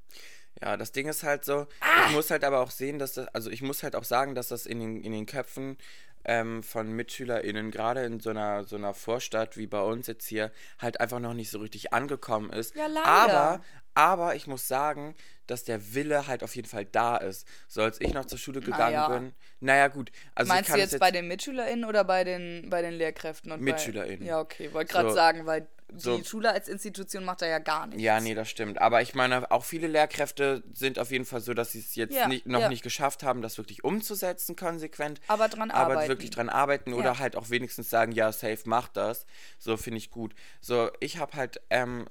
Ja, 0.63 0.77
das 0.77 0.93
Ding 0.93 1.09
ist 1.09 1.23
halt 1.23 1.45
so, 1.45 1.67
Ah! 1.81 2.07
ich 2.09 2.13
muss 2.13 2.31
halt 2.31 2.45
aber 2.45 2.61
auch 2.61 2.71
sehen, 2.71 2.99
dass 2.99 3.15
das, 3.15 3.29
also 3.29 3.51
ich 3.51 3.63
muss 3.63 3.83
halt 3.83 3.97
auch 3.97 4.05
sagen, 4.05 4.35
dass 4.35 4.49
das 4.49 4.67
in 4.67 4.81
den, 4.81 5.03
in 5.03 5.13
den 5.13 5.27
Köpfen 5.27 5.77
ähm, 6.25 6.63
von 6.63 6.91
MitschülerInnen, 6.93 7.71
gerade 7.71 8.05
in 8.05 8.21
so 8.21 8.31
einer, 8.31 8.65
so 8.65 8.77
einer 8.77 8.95
Vorstadt 8.95 9.57
wie 9.57 9.67
bei 9.67 9.81
uns 9.81 10.07
jetzt 10.07 10.27
hier, 10.27 10.53
halt 10.79 11.01
einfach 11.01 11.19
noch 11.21 11.35
nicht 11.35 11.51
so 11.51 11.59
richtig 11.59 11.93
angekommen 11.93 12.51
ist. 12.51 12.75
Ja, 12.77 12.87
leider. 12.87 13.07
Aber, 13.07 13.65
aber 13.95 14.35
ich 14.35 14.47
muss 14.47 14.67
sagen, 14.67 15.15
dass 15.47 15.65
der 15.65 15.95
Wille 15.95 16.27
halt 16.27 16.43
auf 16.43 16.57
jeden 16.57 16.69
Fall 16.69 16.87
da 16.87 17.19
ist. 17.19 17.47
So 17.69 17.83
als 17.83 18.01
ich 18.01 18.15
noch 18.15 18.25
zur 18.25 18.39
Schule 18.39 18.61
gegangen 18.61 18.95
Naja. 18.95 19.09
bin. 19.09 19.35
Naja, 19.61 19.89
gut. 19.89 20.11
Also 20.35 20.49
ich 20.49 20.55
Meinst 20.55 20.71
du 20.71 20.75
es 20.81 20.93
jetzt, 20.93 21.01
bei 21.01 21.11
den 21.11 21.29
MitschülerInnen 21.29 21.85
oder 21.85 22.05
bei 22.05 22.25
den, 22.25 22.71
bei 22.71 22.81
den 22.81 22.95
Lehrkräften? 22.95 23.53
Und 23.53 23.61
MitschülerInnen. 23.61 24.21
Bei, 24.21 24.25
ja, 24.27 24.41
okay, 24.41 24.73
wollte 24.73 24.93
gerade 24.93 25.11
So. 25.11 25.15
sagen, 25.15 25.45
weil 25.45 25.67
So. 25.97 26.17
die 26.19 26.25
Schule 26.25 26.51
als 26.51 26.69
Institution 26.69 27.25
macht 27.25 27.43
da 27.43 27.47
ja 27.47 27.59
gar 27.61 27.87
nichts. 27.87 28.03
Ja, 28.03 28.19
nee, 28.19 28.35
das 28.35 28.49
stimmt. 28.51 28.81
Aber 28.81 29.03
ich 29.03 29.15
meine, 29.15 29.51
auch 29.51 29.65
viele 29.65 29.87
Lehrkräfte 29.87 30.65
sind 30.73 30.99
auf 30.99 31.11
jeden 31.11 31.25
Fall 31.25 31.41
so, 31.41 31.55
dass 31.55 31.73
sie 31.73 31.79
es 31.81 31.95
jetzt 31.95 32.15
Ja, 32.15 32.27
nicht, 32.27 32.47
noch 32.47 32.61
ja. 32.63 32.69
nicht 32.69 32.83
geschafft 32.83 33.23
haben, 33.23 33.43
das 33.43 33.59
wirklich 33.59 33.85
umzusetzen, 33.85 34.57
konsequent. 34.57 35.21
Aber 35.29 35.49
dran 35.49 35.71
aber 35.71 35.93
arbeiten. 35.93 36.09
wirklich 36.09 36.31
dran 36.31 36.49
arbeiten 36.49 36.95
oder 36.95 37.13
Ja. 37.13 37.19
halt 37.21 37.37
auch 37.37 37.51
wenigstens 37.51 37.91
sagen, 37.91 38.13
ja, 38.13 38.33
safe, 38.33 38.59
mach 38.65 38.89
das. 38.89 39.25
So 39.59 39.77
finde 39.77 39.99
ich 39.99 40.11
gut. 40.11 40.35
So, 40.61 40.91
ich 41.01 41.19
habe 41.19 41.37
halt 41.37 41.61
ähm, 41.71 42.07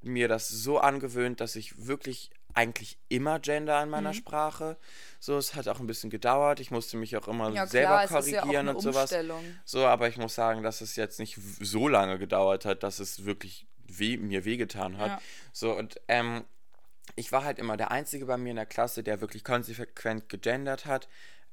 mir 0.00 0.26
das 0.28 0.48
so 0.48 0.78
angewöhnt, 0.78 1.40
dass 1.40 1.54
ich 1.56 1.86
wirklich 1.86 2.30
eigentlich 2.56 2.98
immer 3.08 3.38
gender 3.38 3.78
in 3.80 3.86
Mhm. 3.88 3.90
meiner 3.92 4.14
Sprache. 4.14 4.76
So, 5.20 5.36
es 5.36 5.54
hat 5.54 5.68
auch 5.68 5.78
ein 5.78 5.86
bisschen 5.86 6.10
gedauert. 6.10 6.58
Ich 6.58 6.70
musste 6.70 6.96
mich 6.96 7.16
auch 7.16 7.28
immer 7.28 7.50
Ja, 7.50 7.66
selber 7.66 7.88
klar, 8.06 8.26
ja 8.26 8.40
korrigieren 8.40 8.68
eine 8.68 8.74
und 8.74 8.80
sowas. 8.80 9.14
So, 9.64 9.84
aber 9.86 10.08
ich 10.08 10.16
muss 10.16 10.34
sagen, 10.34 10.62
dass 10.62 10.80
es 10.80 10.96
jetzt 10.96 11.18
nicht 11.20 11.38
so 11.60 11.86
lange 11.86 12.18
gedauert 12.18 12.64
hat, 12.64 12.82
dass 12.82 12.98
es 12.98 13.24
wirklich 13.24 13.66
weh, 13.86 14.16
mir 14.16 14.44
wehgetan 14.44 14.98
hat. 14.98 15.10
Ja. 15.10 15.20
So, 15.52 15.76
und 15.76 16.00
ähm, 16.08 16.44
ich 17.14 17.30
war 17.30 17.44
halt 17.44 17.58
immer 17.58 17.76
der 17.76 17.90
Einzige 17.90 18.26
bei 18.26 18.36
mir 18.36 18.50
in 18.50 18.56
der 18.56 18.66
Klasse, 18.66 19.02
der 19.02 19.20
wirklich 19.20 19.44
konsequent 19.44 20.28
gegendert 20.28 20.86
hat. 20.86 21.08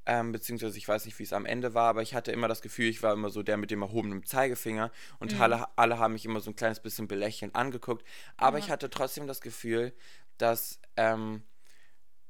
Ähm, 0.06 0.34
beziehungsweise 0.34 0.78
ich 0.78 0.86
weiß 0.86 1.06
nicht, 1.06 1.18
wie 1.20 1.24
es 1.24 1.32
am 1.32 1.46
Ende 1.46 1.74
war, 1.74 1.88
aber 1.88 2.02
ich 2.02 2.14
hatte 2.14 2.34
immer 2.34 2.50
das 2.50 2.62
Gefühl, 2.62 2.90
ich 2.90 3.02
war 3.04 3.14
immer 3.14 3.30
so 3.30 3.42
der 3.42 3.56
mit 3.56 3.72
dem 3.72 3.82
erhobenen 3.84 4.26
Zeigefinger 4.26 4.92
und 5.20 5.40
alle, 5.40 5.66
alle 5.78 5.98
haben 5.98 6.12
mich 6.12 6.26
immer 6.26 6.42
so 6.42 6.52
ein 6.52 6.58
kleines 6.58 6.82
bisschen 6.82 7.08
belächelnd 7.08 7.56
angeguckt. 7.56 8.06
Aber 8.36 8.58
ich 8.58 8.70
hatte 8.70 8.90
trotzdem 8.90 9.28
das 9.28 9.40
Gefühl, 9.40 9.94
dass 10.38 10.80
ähm, 10.98 11.44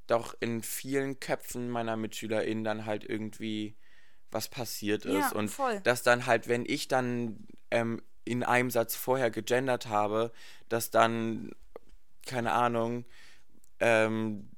doch 0.07 0.35
in 0.39 0.61
vielen 0.61 1.19
Köpfen 1.19 1.69
meiner 1.69 1.97
MitschülerInnen 1.97 2.63
dann 2.63 2.85
halt 2.85 3.03
irgendwie 3.03 3.77
was 4.31 4.47
passiert 4.47 5.05
ist. 5.05 5.13
Ja, 5.13 5.31
und 5.31 5.49
voll. 5.49 5.79
dass 5.81 6.03
dann 6.03 6.25
halt, 6.25 6.47
wenn 6.47 6.65
ich 6.65 6.87
dann 6.87 7.47
ähm, 7.71 8.01
in 8.25 8.43
einem 8.43 8.71
Satz 8.71 8.95
vorher 8.95 9.31
gegendert 9.31 9.87
habe, 9.87 10.31
dass 10.69 10.89
dann, 10.91 11.51
keine 12.25 12.51
Ahnung, 12.51 13.05
ähm, 13.79 14.49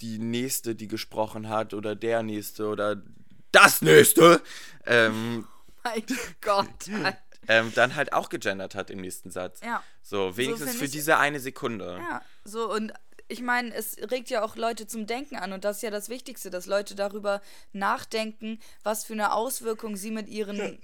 die 0.00 0.18
nächste, 0.18 0.74
die 0.74 0.88
gesprochen 0.88 1.48
hat, 1.48 1.74
oder 1.74 1.96
der 1.96 2.22
nächste 2.22 2.68
oder 2.68 3.02
das 3.50 3.82
nächste, 3.82 4.42
ähm, 4.86 5.46
Mein 5.84 6.04
Gott. 6.40 6.88
ähm, 7.48 7.72
dann 7.74 7.94
halt 7.96 8.12
auch 8.12 8.28
gegendert 8.28 8.74
hat 8.74 8.90
im 8.90 9.00
nächsten 9.00 9.30
Satz. 9.30 9.60
Ja. 9.62 9.82
So, 10.02 10.36
wenigstens 10.36 10.70
find 10.70 10.78
für 10.80 10.84
ich- 10.86 10.90
diese 10.92 11.18
eine 11.18 11.40
Sekunde. 11.40 11.98
Ja, 12.08 12.22
so 12.44 12.70
und 12.72 12.92
ich 13.30 13.42
meine, 13.42 13.74
es 13.74 13.96
regt 14.10 14.30
ja 14.30 14.42
auch 14.42 14.56
Leute 14.56 14.86
zum 14.86 15.06
Denken 15.06 15.36
an 15.36 15.52
und 15.52 15.64
das 15.64 15.76
ist 15.76 15.82
ja 15.82 15.90
das 15.90 16.08
Wichtigste, 16.08 16.48
dass 16.50 16.64
Leute 16.66 16.94
darüber 16.94 17.42
nachdenken, 17.72 18.58
was 18.82 19.04
für 19.04 19.12
eine 19.12 19.32
Auswirkung 19.32 19.96
sie 19.96 20.10
mit 20.10 20.28
ihren, 20.28 20.78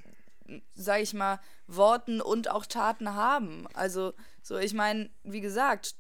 sag 0.75 1.01
ich 1.01 1.15
mal, 1.15 1.41
Worten 1.67 2.21
und 2.21 2.51
auch 2.51 2.67
Taten 2.67 3.15
haben. 3.15 3.67
Also, 3.73 4.13
so, 4.43 4.59
ich 4.59 4.75
meine, 4.75 5.09
wie 5.23 5.41
gesagt, 5.41 5.95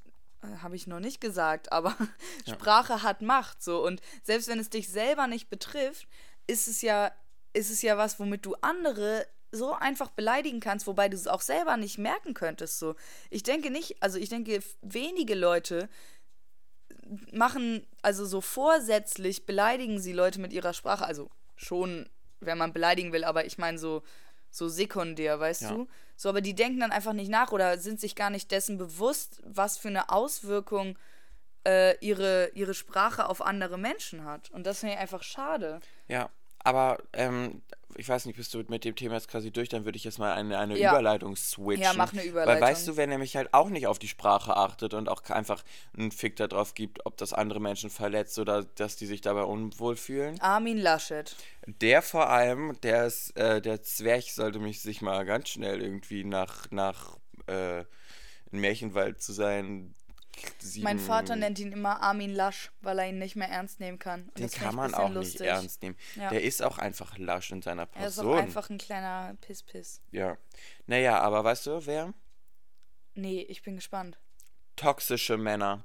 habe 0.62 0.77
ich 0.77 0.87
noch 0.87 1.00
nicht 1.00 1.20
gesagt, 1.22 1.72
aber 1.72 1.96
Sprache 2.46 3.03
hat 3.03 3.22
Macht, 3.22 3.62
so 3.62 3.83
und 3.83 4.03
selbst 4.22 4.48
wenn 4.48 4.59
es 4.59 4.68
dich 4.68 4.88
selber 4.88 5.27
nicht 5.27 5.48
betrifft, 5.48 6.07
ist 6.46 6.68
es 6.68 6.83
ja, 6.83 7.11
ist 7.55 7.70
es 7.70 7.81
ja 7.81 7.96
was, 7.96 8.18
womit 8.20 8.44
du 8.44 8.55
andere 8.61 9.27
so 9.55 9.73
einfach 9.75 10.11
beleidigen 10.11 10.61
kannst, 10.61 10.87
wobei 10.87 11.09
du 11.09 11.17
es 11.17 11.27
auch 11.27 11.40
selber 11.40 11.77
nicht 11.77 11.99
merken 11.99 12.35
könntest. 12.35 12.79
So, 12.79 12.95
ich 13.31 13.43
denke 13.43 13.71
nicht, 13.71 14.03
also 14.03 14.19
ich 14.19 14.29
denke, 14.29 14.61
wenige 14.83 15.35
Leute 15.35 15.88
machen, 17.33 17.87
also 18.03 18.25
so 18.25 18.40
vorsätzlich 18.40 19.47
beleidigen 19.47 19.99
sie 20.01 20.12
Leute 20.12 20.40
mit 20.40 20.53
ihrer 20.53 20.73
Sprache. 20.73 21.05
Also 21.05 21.31
schon, 21.57 22.09
wenn 22.40 22.59
man 22.59 22.73
beleidigen 22.73 23.12
will, 23.12 23.25
aber 23.25 23.45
ich 23.45 23.59
meine 23.59 23.79
so, 23.79 24.03
so 24.51 24.69
sekundär, 24.69 25.38
weißt 25.40 25.62
Ja. 25.62 25.69
du? 25.73 25.88
So, 26.17 26.29
aber 26.29 26.40
die 26.40 26.55
denken 26.55 26.81
dann 26.81 26.93
einfach 26.93 27.12
nicht 27.12 27.31
nach 27.31 27.53
oder 27.53 27.79
sind 27.79 28.01
sich 28.01 28.14
gar 28.14 28.31
nicht 28.31 28.51
dessen 28.51 28.79
bewusst, 28.79 29.43
was 29.45 29.77
für 29.79 29.88
eine 29.88 30.11
Auswirkung 30.11 30.97
äh, 31.67 31.97
ihre, 31.99 32.51
ihre 32.55 32.75
Sprache 32.75 33.29
auf 33.29 33.43
andere 33.43 33.79
Menschen 33.79 34.25
hat. 34.25 34.51
Und 34.51 34.64
das 34.67 34.81
finde 34.81 34.95
ich 34.95 35.01
einfach 35.01 35.23
schade. 35.23 35.81
Ja, 36.09 36.31
aber 36.61 36.99
ähm, 37.12 37.62
ich 37.97 38.09
weiß 38.09 38.27
nicht, 38.27 38.37
bist 38.37 38.53
du 38.55 38.63
mit 38.69 38.85
dem 38.85 38.97
Thema 38.97 39.15
jetzt 39.15 39.29
quasi 39.29 39.51
durch, 39.51 39.69
dann 39.69 39.85
würde 39.85 39.97
ich 39.97 40.05
jetzt 40.05 40.19
mal 40.19 40.33
eine, 40.33 40.59
eine 40.59 40.79
Ja. 40.79 40.91
Überleitung 40.91 41.37
switchen. 41.37 41.83
Ja, 41.83 41.93
mach 41.97 42.13
eine 42.13 42.23
Weil 42.23 42.29
Überleitung. 42.29 42.63
weißt 42.63 42.89
du, 42.89 42.97
wer 42.97 43.07
nämlich 43.07 43.37
halt 43.37 43.53
auch 43.55 43.69
nicht 43.69 43.87
auf 43.87 43.99
die 43.99 44.09
Sprache 44.09 44.57
achtet 44.57 44.95
und 44.95 45.09
auch 45.09 45.23
einfach 45.31 45.63
einen 45.97 46.11
Fick 46.13 46.37
darauf 46.37 46.75
gibt, 46.75 47.05
ob 47.07 47.17
das 47.17 47.33
andere 47.33 47.61
Menschen 47.61 47.91
verletzt 47.91 48.39
oder 48.39 48.65
dass 48.65 48.97
die 48.97 49.07
sich 49.07 49.21
dabei 49.21 49.43
unwohl 49.43 49.97
fühlen? 49.97 50.41
Armin 50.41 50.79
Laschet. 50.79 51.35
Der 51.67 52.03
vor 52.03 52.29
allem, 52.29 52.79
der 52.83 53.07
ist, 53.07 53.37
äh, 53.37 53.61
der 53.63 53.83
Zwerg 53.83 54.25
sollte 54.25 54.59
mich 54.59 54.83
sich 54.83 55.01
mal 55.03 55.25
ganz 55.25 55.49
schnell 55.49 55.81
irgendwie 55.83 56.25
nach, 56.25 56.71
nach 56.71 57.17
äh, 57.47 57.81
in 58.51 58.61
Märchenwald 58.61 59.23
zu 59.23 59.33
sein. 59.33 59.95
Sieben, 60.59 60.85
Mein 60.85 60.99
Vater 60.99 61.37
nennt 61.37 61.59
ihn 61.59 61.73
immer 61.73 62.01
Armin 62.03 62.33
Lasch, 62.35 62.73
weil 62.81 62.99
er 62.99 63.09
ihn 63.09 63.18
nicht 63.18 63.37
mehr 63.37 63.49
ernst 63.49 63.81
nehmen 63.81 63.99
kann. 63.99 64.25
Und 64.29 64.38
Den 64.38 64.51
kann 64.51 64.75
man 64.75 64.94
auch 64.94 65.09
nicht 65.09 65.14
lustig. 65.14 65.47
ernst 65.47 65.83
nehmen. 65.83 65.97
Ja. 66.16 66.31
Der 66.31 66.42
ist 66.42 66.62
auch 66.62 66.79
einfach 66.79 67.16
lasch 67.18 67.53
in 67.53 67.62
seiner 67.62 67.83
Er 67.94 68.07
ist 68.09 68.18
auch 68.18 68.23
Person. 68.25 68.38
einfach 68.38 68.70
ein 68.70 68.79
kleiner 68.79 69.37
Piss-Piss. 69.40 70.01
Ja. 70.11 70.37
Naja, 70.87 71.18
aber 71.20 71.44
weißt 71.44 71.66
du, 71.66 71.87
wer? 71.87 72.12
Nee, 73.14 73.42
ich 73.42 73.62
bin 73.62 73.77
gespannt. 73.77 74.18
Toxische 74.77 75.37
Männer. 75.37 75.85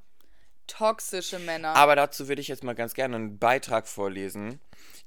Toxische 0.69 1.39
Männer. 1.39 1.75
Aber 1.75 1.95
dazu 1.95 2.27
würde 2.27 2.41
ich 2.41 2.47
jetzt 2.47 2.63
mal 2.63 2.75
ganz 2.75 2.93
gerne 2.93 3.15
einen 3.15 3.37
Beitrag 3.39 3.87
vorlesen, 3.87 4.59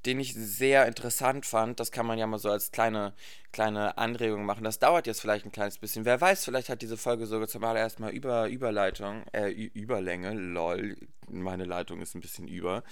den 0.05 0.20
ich 0.20 0.35
sehr 0.35 0.87
interessant 0.87 1.46
fand. 1.46 1.81
Das 1.81 1.92
kann 1.92 2.05
man 2.05 2.18
ja 2.18 2.27
mal 2.27 2.38
so 2.38 2.51
als 2.51 2.72
kleine, 2.72 3.14
kleine 3.53 3.96
Anregung 3.96 4.44
machen. 4.44 4.64
Das 4.64 4.79
dauert 4.79 5.07
jetzt 5.07 5.20
vielleicht 5.20 5.46
ein 5.46 5.53
kleines 5.53 5.79
bisschen. 5.79 6.05
Wer 6.05 6.20
weiß, 6.20 6.44
vielleicht 6.44 6.68
hat 6.68 6.83
diese 6.83 6.96
Folge 6.96 7.27
sogar 7.27 7.48
zum 7.48 7.64
allerersten 7.64 8.03
Mal 8.03 8.12
über 8.12 8.48
Überleitung, 8.48 9.25
äh, 9.33 9.51
Überlänge, 9.51 10.35
lol. 10.35 10.96
Meine 11.29 11.64
Leitung 11.64 12.01
ist 12.03 12.14
ein 12.14 12.20
bisschen 12.20 12.48
über. 12.48 12.83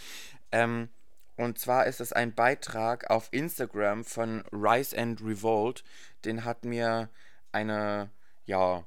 Ähm, 0.53 0.89
Und 1.37 1.59
zwar 1.59 1.87
ist 1.87 2.01
es 2.01 2.13
ein 2.13 2.35
Beitrag 2.35 3.09
auf 3.11 3.29
Instagram 3.33 4.05
von 4.05 4.45
Rise 4.53 4.97
and 4.97 5.23
Revolt. 5.23 5.85
Den 6.25 6.45
hat 6.45 6.65
mir 6.65 7.09
eine, 7.51 8.11
ja, 8.45 8.85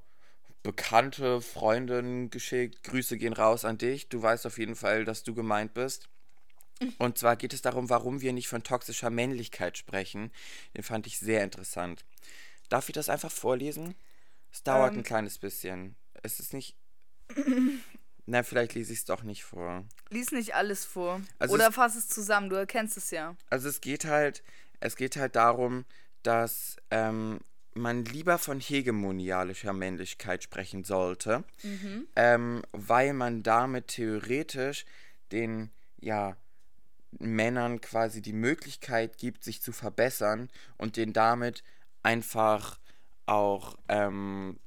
bekannte 0.64 1.42
Freundin 1.42 2.30
geschickt. 2.30 2.84
Grüße 2.84 3.18
gehen 3.18 3.34
raus 3.34 3.66
an 3.66 3.78
dich. 3.78 4.10
Du 4.10 4.22
weißt 4.22 4.46
auf 4.46 4.58
jeden 4.58 4.76
Fall, 4.76 5.06
dass 5.06 5.24
du 5.24 5.34
gemeint 5.34 5.74
bist. 5.74 6.10
Und 6.98 7.18
zwar 7.18 7.36
geht 7.36 7.54
es 7.54 7.62
darum, 7.62 7.90
warum 7.90 8.22
wir 8.22 8.34
nicht 8.34 8.48
von 8.48 8.64
toxischer 8.64 9.10
Männlichkeit 9.10 9.78
sprechen. 9.78 10.32
Den 10.76 10.84
fand 10.84 11.06
ich 11.08 11.20
sehr 11.20 11.44
interessant. 11.44 12.04
Darf 12.70 12.90
ich 12.90 12.94
das 12.94 13.10
einfach 13.10 13.32
vorlesen? 13.32 13.96
Es 14.52 14.64
dauert 14.64 14.94
Ähm. 14.94 15.00
ein 15.00 15.04
kleines 15.04 15.38
bisschen. 15.38 15.96
Es 16.24 16.40
ist 16.40 16.54
nicht. 16.54 16.76
Na, 18.26 18.42
vielleicht 18.44 18.74
lese 18.74 18.94
ich 18.94 19.00
es 19.00 19.06
doch 19.06 19.24
nicht 19.24 19.44
vor. 19.44 19.84
Lies 20.10 20.32
nicht 20.32 20.56
alles 20.56 20.86
vor. 20.86 21.22
Also 21.40 21.56
Oder 21.56 21.70
es- 21.70 21.76
fass 21.76 21.96
es 21.96 22.08
zusammen, 22.08 22.50
du 22.50 22.56
erkennst 22.56 22.96
es 22.98 23.12
ja. 23.12 23.36
Also 23.50 23.68
es 23.68 23.82
geht 23.82 24.06
halt, 24.06 24.44
es 24.80 24.96
geht 24.96 25.18
halt 25.18 25.36
darum, 25.36 25.86
dass 26.24 26.78
ähm, 26.90 27.40
man 27.76 28.06
lieber 28.06 28.38
von 28.38 28.60
hegemonialischer 28.60 29.74
Männlichkeit 29.74 30.44
sprechen 30.44 30.84
sollte, 30.84 31.44
ähm, 32.16 32.62
weil 32.72 33.14
man 33.14 33.44
damit 33.44 33.88
theoretisch 33.88 34.86
den 35.32 35.72
ja 36.00 36.36
Männern 37.20 37.82
quasi 37.82 38.22
die 38.22 38.34
Möglichkeit 38.34 39.18
gibt, 39.18 39.44
sich 39.44 39.62
zu 39.62 39.72
verbessern 39.72 40.50
und 40.78 40.98
den 40.98 41.14
damit 41.14 41.64
einfach 42.02 42.80
auch 43.26 43.78
ähm, 43.88 44.60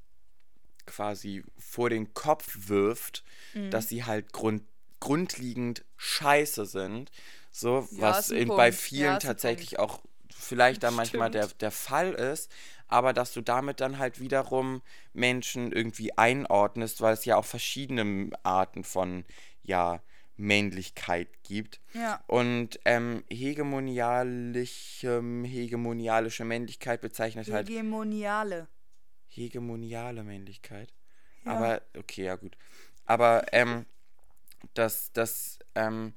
quasi 0.87 1.45
vor 1.59 1.91
den 1.91 2.15
Kopf 2.15 2.69
wirft, 2.69 3.25
dass 3.71 3.89
sie 3.89 4.05
halt 4.05 4.33
grund 4.33 4.63
grundlegend 4.99 5.85
scheiße 5.99 6.65
sind. 6.65 7.11
So, 7.51 7.87
Ja, 7.93 8.09
was 8.09 8.29
bei 8.29 8.73
vielen 8.73 9.05
Ja, 9.05 9.19
tatsächlich 9.19 9.79
auch 9.79 10.01
vielleicht 10.31 10.83
da 10.83 10.91
manchmal 10.91 11.31
der, 11.31 11.49
der 11.49 11.71
Fall 11.71 12.13
ist, 12.13 12.51
aber 12.89 13.13
dass 13.13 13.33
du 13.33 13.41
damit 13.41 13.81
dann 13.81 13.99
halt 13.99 14.21
wiederum 14.21 14.83
Menschen 15.13 15.73
irgendwie 15.73 16.17
einordnest, 16.17 17.01
weil 17.01 17.15
es 17.15 17.25
ja 17.25 17.37
auch 17.37 17.45
verschiedene 17.45 18.31
Arten 18.43 18.85
von, 18.85 19.25
ja, 19.63 20.01
Männlichkeit 20.37 21.29
gibt. 21.43 21.81
Ja. 21.95 22.23
Und 22.27 22.79
ähm, 22.85 23.25
hegemonialische, 23.31 25.23
hegemonialische 25.45 26.45
Männlichkeit 26.45 27.01
bezeichnet 27.01 27.51
halt 27.51 27.69
Hegemoniale. 27.69 28.69
hegemoniale 29.29 30.23
Männlichkeit. 30.23 30.93
Ja. 31.45 31.53
Aber, 31.53 31.83
okay, 31.97 32.25
ja 32.25 32.37
gut. 32.37 32.57
Aber 33.07 33.47
ähm, 33.53 33.87
das, 34.75 35.13
das 35.13 35.59
ähm, 35.75 36.15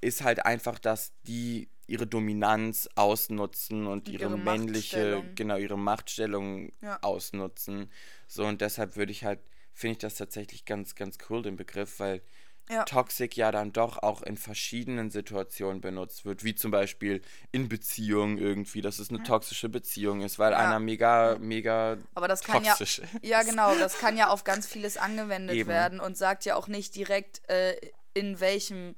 ist 0.00 0.22
halt 0.22 0.44
einfach, 0.44 0.78
dass 0.78 1.12
die 1.22 1.68
ihre 1.90 2.06
Dominanz 2.06 2.88
ausnutzen 2.94 3.86
und 3.86 4.08
ihre, 4.08 4.24
ihre 4.24 4.38
männliche, 4.38 5.24
genau, 5.34 5.56
ihre 5.56 5.76
Machtstellung 5.78 6.72
Ja. 6.80 6.98
ausnutzen. 7.02 7.90
So, 8.28 8.44
und 8.46 8.60
deshalb 8.60 8.96
würde 8.96 9.12
ich 9.12 9.24
halt, 9.24 9.40
finde 9.74 9.92
ich 9.92 9.98
das 9.98 10.14
tatsächlich 10.14 10.64
ganz, 10.64 10.94
ganz 10.94 11.18
cool, 11.28 11.42
den 11.42 11.56
Begriff, 11.56 11.98
weil 11.98 12.22
Ja. 12.68 12.84
Toxic 12.84 13.36
ja 13.36 13.50
dann 13.50 13.72
doch 13.72 13.98
auch 13.98 14.22
in 14.22 14.36
verschiedenen 14.36 15.10
Situationen 15.10 15.80
benutzt 15.80 16.24
wird, 16.24 16.44
wie 16.44 16.54
zum 16.54 16.70
Beispiel 16.70 17.20
in 17.50 17.68
Beziehungen 17.68 18.38
irgendwie, 18.38 18.80
dass 18.80 19.00
es 19.00 19.10
eine 19.10 19.24
toxische 19.24 19.68
Beziehung 19.68 20.20
ist, 20.20 20.38
weil 20.38 20.52
Ja. 20.52 20.58
einer 20.58 20.78
mega, 20.78 21.36
mega 21.40 21.98
Aber 22.14 22.28
das 22.28 22.44
kann 22.44 22.62
ja, 22.62 22.70
toxisch 22.70 23.02
ja 23.22 23.42
genau, 23.42 23.74
das 23.76 23.98
kann 23.98 24.16
ja 24.16 24.28
auf 24.28 24.44
ganz 24.44 24.68
vieles 24.68 24.96
angewendet 24.96 25.56
Eben. 25.56 25.68
werden 25.68 25.98
und 25.98 26.16
sagt 26.16 26.44
ja 26.44 26.54
auch 26.54 26.68
nicht 26.68 26.94
direkt 26.94 27.42
äh, 27.50 27.74
in 28.14 28.38
welchem 28.38 28.94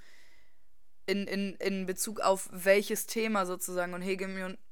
in, 1.06 1.26
in, 1.26 1.54
in 1.56 1.86
Bezug 1.86 2.20
auf 2.20 2.48
welches 2.52 3.06
Thema 3.06 3.44
sozusagen 3.46 3.92
und 3.94 4.02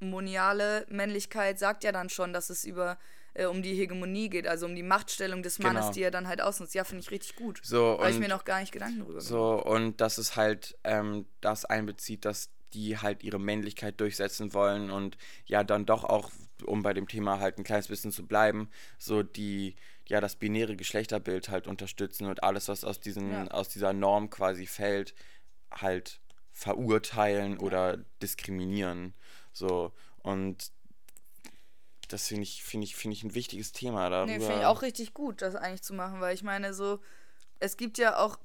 hegemoniale 0.00 0.86
Männlichkeit 0.88 1.58
sagt 1.58 1.84
ja 1.84 1.92
dann 1.92 2.08
schon, 2.08 2.32
dass 2.32 2.50
es 2.50 2.64
über 2.64 2.98
äh, 3.34 3.46
um 3.46 3.62
die 3.62 3.74
Hegemonie 3.74 4.28
geht, 4.28 4.46
also 4.46 4.66
um 4.66 4.74
die 4.74 4.82
Machtstellung 4.82 5.42
des 5.42 5.58
Mannes, 5.58 5.82
Genau. 5.82 5.92
die 5.92 6.02
er 6.02 6.10
dann 6.10 6.26
halt 6.28 6.40
ausnutzt. 6.40 6.74
Ja, 6.74 6.84
finde 6.84 7.02
ich 7.02 7.10
richtig 7.10 7.36
gut. 7.36 7.60
So, 7.62 7.98
Habe 7.98 8.08
ich 8.10 8.16
und 8.16 8.22
mir 8.22 8.28
noch 8.28 8.44
gar 8.44 8.60
nicht 8.60 8.72
Gedanken 8.72 8.98
drüber 8.98 9.12
gemacht. 9.14 9.26
So, 9.26 9.62
und 9.64 10.00
dass 10.00 10.18
es 10.18 10.36
halt 10.36 10.76
ähm, 10.84 11.26
das 11.40 11.64
einbezieht, 11.64 12.24
dass 12.24 12.50
die 12.72 12.98
halt 12.98 13.22
ihre 13.24 13.38
Männlichkeit 13.40 14.00
durchsetzen 14.00 14.52
wollen 14.54 14.90
und 14.90 15.16
ja 15.46 15.64
dann 15.64 15.86
doch 15.86 16.04
auch, 16.04 16.30
um 16.64 16.82
bei 16.82 16.92
dem 16.92 17.08
Thema 17.08 17.40
halt 17.40 17.58
ein 17.58 17.64
kleines 17.64 17.88
bisschen 17.88 18.12
zu 18.12 18.26
bleiben, 18.26 18.70
so 18.98 19.22
die, 19.24 19.74
ja, 20.06 20.20
das 20.20 20.36
binäre 20.36 20.76
Geschlechterbild 20.76 21.48
halt 21.48 21.66
unterstützen 21.66 22.26
und 22.26 22.42
alles, 22.44 22.68
was 22.68 22.84
aus 22.84 23.00
diesen, 23.00 23.32
Ja. 23.32 23.46
aus 23.48 23.68
dieser 23.68 23.92
Norm 23.92 24.30
quasi 24.30 24.66
fällt, 24.66 25.14
halt 25.72 26.20
verurteilen 26.52 27.58
oder 27.58 27.98
diskriminieren. 28.22 29.14
So, 29.52 29.92
und 30.18 30.70
das 32.08 32.28
finde 32.28 32.42
ich, 32.42 32.62
finde 32.62 32.84
ich, 32.84 32.96
finde 32.96 33.16
ich 33.16 33.22
ein 33.22 33.34
wichtiges 33.34 33.72
Thema 33.72 34.10
darüber. 34.10 34.32
Nee, 34.32 34.40
finde 34.40 34.60
ich 34.60 34.66
auch 34.66 34.82
richtig 34.82 35.14
gut, 35.14 35.42
das 35.42 35.54
eigentlich 35.54 35.82
zu 35.82 35.94
machen, 35.94 36.20
weil 36.20 36.34
ich 36.34 36.42
meine, 36.42 36.74
so, 36.74 37.00
es 37.60 37.76
gibt 37.76 37.98
ja 37.98 38.16
auch, 38.18 38.38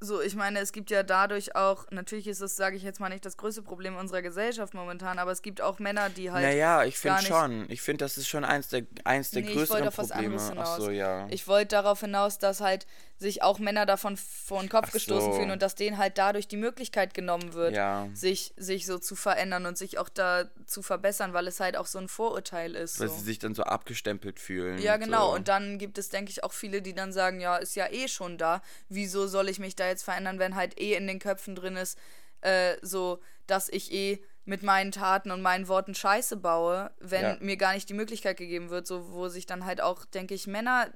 so, 0.00 0.20
ich 0.20 0.34
meine, 0.34 0.58
es 0.58 0.72
gibt 0.72 0.90
ja 0.90 1.02
dadurch 1.02 1.56
auch, 1.56 1.86
natürlich 1.90 2.26
ist 2.26 2.40
es, 2.40 2.56
sage 2.56 2.76
ich 2.76 2.82
jetzt 2.82 3.00
mal, 3.00 3.08
nicht 3.08 3.24
das 3.24 3.36
größte 3.38 3.62
Problem 3.62 3.96
unserer 3.96 4.20
Gesellschaft 4.22 4.74
momentan, 4.74 5.18
aber 5.18 5.30
es 5.30 5.40
gibt 5.40 5.62
auch 5.62 5.78
Männer, 5.78 6.10
die 6.10 6.30
halt. 6.30 6.44
naja, 6.44 6.84
ich 6.84 6.98
finde 6.98 7.22
schon. 7.22 7.70
Ich 7.70 7.80
finde, 7.80 8.04
das 8.04 8.18
ist 8.18 8.28
schon 8.28 8.44
eins 8.44 8.68
der, 8.68 8.82
eins 9.04 9.30
der 9.30 9.42
Nee, 9.42 9.50
ich 9.50 9.54
wollte 9.56 9.68
größeren 9.68 9.88
auf 9.88 9.98
was 9.98 10.08
Probleme. 10.08 10.34
anderes 10.42 10.58
Ach 10.58 10.76
so, 10.76 10.90
hinaus. 10.90 10.96
ja. 10.96 11.26
Ich 11.30 11.46
wollte 11.48 11.68
darauf 11.68 12.00
hinaus, 12.00 12.38
dass 12.38 12.60
halt 12.60 12.86
sich 13.16 13.42
auch 13.42 13.58
Männer 13.58 13.86
davon 13.86 14.16
vor 14.16 14.60
den 14.60 14.68
Kopf 14.68 14.86
Ach 14.88 14.92
gestoßen 14.92 15.32
so. 15.32 15.38
fühlen 15.38 15.50
und 15.52 15.62
dass 15.62 15.74
denen 15.76 15.98
halt 15.98 16.18
dadurch 16.18 16.48
die 16.48 16.56
Möglichkeit 16.56 17.14
genommen 17.14 17.52
wird, 17.54 17.74
Ja. 17.76 18.08
sich, 18.12 18.52
sich 18.56 18.86
so 18.86 18.98
zu 18.98 19.14
verändern 19.14 19.66
und 19.66 19.78
sich 19.78 19.98
auch 19.98 20.08
da 20.08 20.50
zu 20.66 20.82
verbessern, 20.82 21.32
weil 21.32 21.46
es 21.46 21.60
halt 21.60 21.76
auch 21.76 21.86
so 21.86 21.98
ein 21.98 22.08
Vorurteil 22.08 22.74
ist. 22.74 22.98
Weil 23.00 23.08
so. 23.08 23.14
sie 23.14 23.22
sich 23.22 23.38
dann 23.38 23.54
so 23.54 23.62
abgestempelt 23.62 24.40
fühlen. 24.40 24.78
Ja, 24.78 24.96
genau. 24.96 25.28
So. 25.30 25.34
Und 25.36 25.48
dann 25.48 25.78
gibt 25.78 25.96
es, 25.98 26.08
denke 26.08 26.30
ich, 26.32 26.42
auch 26.42 26.52
viele, 26.52 26.82
die 26.82 26.92
dann 26.94 27.12
sagen, 27.12 27.40
ja, 27.40 27.56
ist 27.56 27.76
ja 27.76 27.86
eh 27.90 28.08
schon 28.08 28.36
da. 28.36 28.62
Wieso 28.88 29.26
soll 29.28 29.48
ich 29.48 29.58
mich 29.60 29.76
da 29.76 29.86
jetzt 29.86 30.02
verändern, 30.02 30.38
wenn 30.40 30.56
halt 30.56 30.78
eh 30.80 30.94
in 30.94 31.06
den 31.06 31.20
Köpfen 31.20 31.54
drin 31.54 31.76
ist, 31.76 31.96
äh, 32.40 32.74
so, 32.82 33.20
dass 33.46 33.68
ich 33.68 33.92
eh 33.92 34.22
mit 34.44 34.62
meinen 34.62 34.92
Taten 34.92 35.30
und 35.30 35.40
meinen 35.40 35.68
Worten 35.68 35.94
Scheiße 35.94 36.36
baue, 36.36 36.90
wenn 36.98 37.22
Ja. 37.22 37.36
mir 37.40 37.56
gar 37.56 37.72
nicht 37.74 37.88
die 37.88 37.94
Möglichkeit 37.94 38.36
gegeben 38.36 38.68
wird, 38.70 38.86
so 38.86 39.12
wo 39.12 39.28
sich 39.28 39.46
dann 39.46 39.64
halt 39.64 39.80
auch, 39.80 40.04
denke 40.04 40.34
ich, 40.34 40.46
Männer 40.46 40.88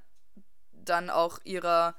dann 0.73 1.09
auch 1.11 1.39
ihrer 1.45 1.95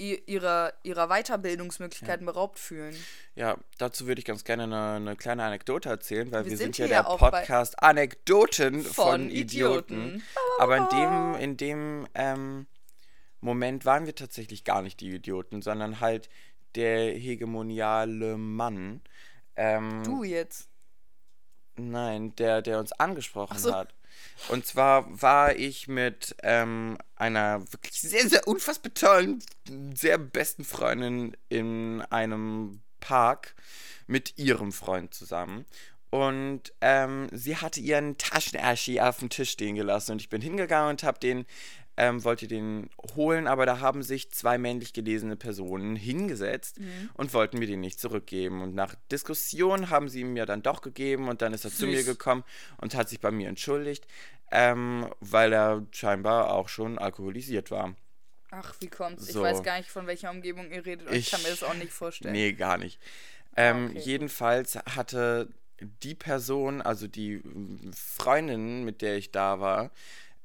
ihrer, 0.00 0.72
ihrer 0.82 1.08
Weiterbildungsmöglichkeiten 1.08 2.26
beraubt 2.26 2.58
fühlen. 2.58 2.96
Ja, 3.34 3.56
dazu 3.78 4.06
würde 4.06 4.20
ich 4.20 4.24
ganz 4.24 4.44
gerne 4.44 4.64
eine, 4.64 4.92
eine 4.92 5.16
kleine 5.16 5.44
Anekdote 5.44 5.88
erzählen, 5.88 6.32
weil 6.32 6.44
wir, 6.44 6.52
Wir 6.52 6.56
sind, 6.56 6.74
sind 6.74 6.78
ja 6.78 6.84
hier 6.86 7.02
der 7.02 7.10
ja 7.10 7.16
Podcast 7.16 7.82
Anekdoten 7.82 8.82
von, 8.82 8.92
Von 8.92 9.30
Idioten. 9.30 9.94
Idioten. 9.94 10.22
Aber 10.58 10.76
in 10.76 10.88
dem, 10.88 11.34
in 11.34 11.56
dem 11.56 12.08
ähm, 12.14 12.66
Moment 13.40 13.84
waren 13.84 14.06
wir 14.06 14.14
tatsächlich 14.14 14.64
gar 14.64 14.82
nicht 14.82 15.00
die 15.00 15.10
Idioten, 15.10 15.62
sondern 15.62 16.00
halt 16.00 16.28
der 16.74 17.12
hegemoniale 17.12 18.36
Mann. 18.36 19.02
Ähm, 19.56 20.02
Du 20.04 20.24
jetzt. 20.24 20.68
Nein, 21.76 22.34
der, 22.36 22.62
der 22.62 22.78
uns 22.78 22.92
angesprochen 22.92 23.58
so. 23.58 23.74
hat. 23.74 23.94
Und 24.48 24.66
zwar 24.66 25.06
war 25.20 25.54
ich 25.56 25.88
mit 25.88 26.34
ähm, 26.42 26.98
einer 27.16 27.60
wirklich 27.72 28.00
sehr, 28.00 28.28
sehr 28.28 28.48
unfassbar 28.48 28.92
tollen, 28.94 29.42
sehr 29.94 30.18
besten 30.18 30.64
Freundin 30.64 31.36
in 31.48 32.02
einem 32.10 32.80
Park 33.00 33.54
mit 34.06 34.38
ihrem 34.38 34.72
Freund 34.72 35.14
zusammen. 35.14 35.66
Und 36.10 36.72
ähm, 36.80 37.28
sie 37.30 37.56
hatte 37.56 37.80
ihren 37.80 38.18
Taschenerschi 38.18 39.00
auf 39.00 39.20
dem 39.20 39.30
Tisch 39.30 39.50
stehen 39.50 39.76
gelassen. 39.76 40.12
Und 40.12 40.20
ich 40.20 40.28
bin 40.28 40.42
hingegangen 40.42 40.90
und 40.90 41.02
habe 41.04 41.20
den, 41.20 41.46
ähm, 41.96 42.24
wollte 42.24 42.48
den 42.48 42.88
holen, 43.14 43.46
aber 43.46 43.66
da 43.66 43.80
haben 43.80 44.02
sich 44.02 44.30
zwei 44.30 44.56
männlich 44.58 44.92
gelesene 44.92 45.36
Personen 45.36 45.96
hingesetzt 45.96 46.78
und 47.14 47.34
wollten 47.34 47.58
mir 47.58 47.66
den 47.66 47.80
nicht 47.80 48.00
zurückgeben. 48.00 48.62
Und 48.62 48.74
nach 48.74 48.94
Diskussion 49.10 49.90
haben 49.90 50.08
sie 50.08 50.20
ihn 50.20 50.32
mir 50.32 50.46
dann 50.46 50.62
doch 50.62 50.80
gegeben 50.80 51.28
und 51.28 51.42
dann 51.42 51.52
ist 51.52 51.64
er 51.64 51.70
zu 51.70 51.86
mir 51.86 51.98
Süß. 51.98 52.06
gekommen 52.06 52.44
und 52.78 52.94
hat 52.94 53.08
sich 53.08 53.20
bei 53.20 53.30
mir 53.30 53.48
entschuldigt, 53.48 54.06
ähm, 54.50 55.08
weil 55.20 55.52
er 55.52 55.86
scheinbar 55.92 56.52
auch 56.52 56.68
schon 56.68 56.98
alkoholisiert 56.98 57.70
war. 57.70 57.94
Ach, 58.50 58.74
wie 58.80 58.88
kommt's? 58.88 59.28
Ich 59.28 59.34
So. 59.34 59.42
weiß 59.42 59.62
gar 59.62 59.78
nicht, 59.78 59.90
von 59.90 60.06
welcher 60.06 60.30
Umgebung 60.30 60.70
ihr 60.72 60.84
redet. 60.84 61.06
und 61.08 61.14
Ich, 61.14 61.30
kann 61.30 61.42
mir 61.42 61.50
das 61.50 61.62
auch 61.62 61.74
nicht 61.74 61.92
vorstellen. 61.92 62.32
Nee, 62.32 62.52
gar 62.52 62.78
nicht. 62.78 63.00
Ähm, 63.56 63.86
okay, 63.86 63.94
gut. 63.94 64.06
jedenfalls 64.06 64.76
hatte 64.76 65.48
die 66.02 66.14
Person, 66.14 66.80
also 66.82 67.06
die 67.06 67.36
mm, 67.38 67.92
Freundin, 67.92 68.84
mit 68.84 69.02
der 69.02 69.16
ich 69.16 69.30
da 69.30 69.60
war, 69.60 69.90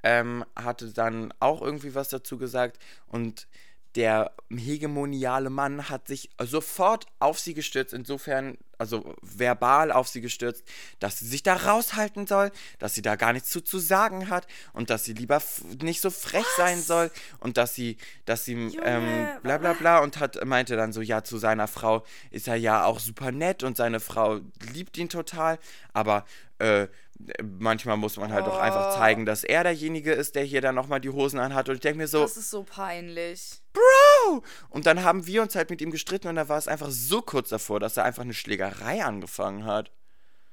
ähm, 0.05 0.45
hatte 0.55 0.93
dann 0.93 1.33
auch 1.39 1.61
irgendwie 1.61 1.95
was 1.95 2.09
dazu 2.09 2.37
gesagt. 2.37 2.77
Und 3.07 3.47
der 3.95 4.33
hegemoniale 4.49 5.49
Mann 5.49 5.89
hat 5.89 6.07
sich 6.07 6.29
sofort 6.37 7.07
auf 7.19 7.39
sie 7.39 7.53
gestürzt, 7.53 7.93
insofern, 7.93 8.57
also 8.77 9.15
verbal 9.21 9.91
auf 9.91 10.09
sie 10.09 10.19
gestürzt, 10.19 10.65
dass 10.99 11.19
sie 11.19 11.25
sich 11.25 11.43
da 11.43 11.55
raushalten 11.55 12.27
soll, 12.27 12.51
dass 12.77 12.93
sie 12.93 13.01
da 13.01 13.15
gar 13.15 13.31
nichts 13.31 13.49
zu, 13.49 13.61
zu 13.61 13.79
sagen 13.79 14.29
hat 14.29 14.47
und 14.73 14.89
dass 14.89 15.05
sie 15.05 15.13
lieber 15.13 15.41
nicht 15.81 16.01
so 16.01 16.09
frech 16.09 16.45
sein 16.57 16.81
soll 16.81 17.09
und 17.39 17.55
dass 17.55 17.73
sie, 17.73 17.97
dass 18.25 18.43
sie, 18.43 18.77
ähm, 18.83 19.27
bla 19.43 19.57
bla 19.57 19.73
bla 19.73 19.99
und 19.99 20.19
hat, 20.19 20.43
meinte 20.45 20.75
dann 20.75 20.91
so, 20.91 21.01
ja, 21.01 21.23
zu 21.23 21.37
seiner 21.37 21.69
Frau 21.69 22.05
ist 22.31 22.49
er 22.49 22.57
ja 22.57 22.83
auch 22.83 22.99
super 22.99 23.31
nett 23.31 23.63
und 23.63 23.77
seine 23.77 24.01
Frau 24.01 24.41
liebt 24.73 24.97
ihn 24.97 25.09
total, 25.09 25.57
aber 25.93 26.25
äh, 26.59 26.87
manchmal 27.41 27.97
muss 27.97 28.17
man 28.17 28.31
halt 28.33 28.45
auch 28.45 28.57
einfach 28.59 28.93
Oh. 28.95 28.97
zeigen, 28.97 29.25
dass 29.25 29.43
er 29.43 29.63
derjenige 29.63 30.11
ist, 30.13 30.35
der 30.35 30.43
hier 30.43 30.61
dann 30.61 30.75
nochmal 30.75 30.99
die 30.99 31.09
Hosen 31.09 31.39
anhat 31.39 31.69
und 31.69 31.75
ich 31.75 31.81
denke 31.81 31.97
mir 31.97 32.07
so, 32.07 32.21
Das 32.21 32.37
ist 32.37 32.49
so 32.49 32.63
peinlich. 32.63 33.61
Bro! 33.73 34.43
Und 34.69 34.85
dann 34.85 35.03
haben 35.03 35.25
wir 35.25 35.41
uns 35.41 35.55
halt 35.55 35.69
mit 35.69 35.81
ihm 35.81 35.91
gestritten 35.91 36.27
und 36.27 36.35
da 36.35 36.49
war 36.49 36.57
es 36.57 36.67
einfach 36.67 36.89
so 36.91 37.21
kurz 37.21 37.49
davor, 37.49 37.79
dass 37.79 37.97
er 37.97 38.03
einfach 38.03 38.23
eine 38.23 38.33
Schlägerei 38.33 39.03
angefangen 39.03 39.65
hat. 39.65 39.91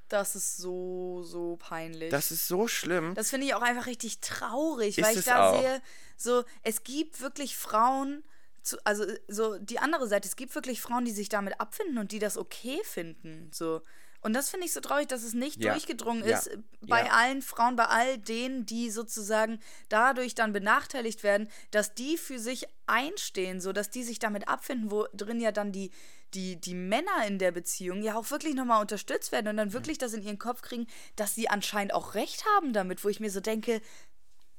Das 0.08 0.36
ist 0.36 0.58
so, 0.58 1.22
so 1.24 1.56
peinlich. 1.56 2.10
Das 2.10 2.30
ist 2.30 2.46
so 2.46 2.68
schlimm. 2.68 3.14
Das 3.14 3.30
finde 3.30 3.46
ich 3.46 3.54
auch 3.54 3.62
einfach 3.62 3.86
richtig 3.86 4.20
traurig, 4.20 4.98
Ist 4.98 5.06
weil 5.06 5.18
ich 5.18 5.24
da 5.24 5.50
auch. 5.50 5.58
sehe, 5.60 5.80
so, 6.16 6.44
es 6.62 6.84
gibt 6.84 7.20
wirklich 7.22 7.56
Frauen, 7.56 8.22
zu, 8.62 8.76
also 8.84 9.04
so 9.26 9.58
die 9.58 9.78
andere 9.78 10.06
Seite, 10.06 10.28
es 10.28 10.36
gibt 10.36 10.54
wirklich 10.54 10.80
Frauen, 10.80 11.04
die 11.04 11.10
sich 11.12 11.28
damit 11.28 11.60
abfinden 11.60 11.98
und 11.98 12.12
die 12.12 12.18
das 12.18 12.36
okay 12.38 12.80
finden. 12.84 13.50
So. 13.52 13.80
Und 14.22 14.32
das 14.34 14.50
finde 14.50 14.66
ich 14.66 14.72
so 14.72 14.80
traurig, 14.80 15.08
dass 15.08 15.24
es 15.24 15.34
nicht 15.34 15.62
Ja. 15.62 15.72
durchgedrungen 15.72 16.24
Ja. 16.26 16.38
ist 16.38 16.50
bei 16.80 17.00
Ja. 17.04 17.12
allen 17.12 17.42
Frauen, 17.42 17.76
bei 17.76 17.86
all 17.86 18.18
denen, 18.18 18.64
die 18.66 18.90
sozusagen 18.90 19.58
dadurch 19.88 20.34
dann 20.34 20.52
benachteiligt 20.52 21.22
werden, 21.22 21.48
dass 21.72 21.94
die 21.94 22.16
für 22.16 22.38
sich 22.38 22.66
einstehen, 22.86 23.60
so 23.60 23.72
dass 23.72 23.90
die 23.90 24.04
sich 24.04 24.20
damit 24.20 24.48
abfinden, 24.48 24.90
wo 24.90 25.06
drin 25.12 25.40
ja 25.40 25.50
dann 25.50 25.72
die, 25.72 25.90
die, 26.34 26.56
die 26.60 26.74
Männer 26.74 27.26
in 27.26 27.38
der 27.38 27.50
Beziehung 27.52 28.02
ja 28.02 28.14
auch 28.16 28.30
wirklich 28.30 28.54
nochmal 28.54 28.80
unterstützt 28.80 29.32
werden 29.32 29.48
und 29.48 29.56
dann 29.56 29.72
wirklich 29.72 29.98
das 29.98 30.14
in 30.14 30.22
ihren 30.22 30.38
Kopf 30.38 30.62
kriegen, 30.62 30.86
dass 31.16 31.34
sie 31.34 31.48
anscheinend 31.48 31.92
auch 31.92 32.14
recht 32.14 32.44
haben 32.56 32.72
damit, 32.72 33.04
wo 33.04 33.08
ich 33.08 33.20
mir 33.20 33.30
so 33.30 33.40
denke, 33.40 33.82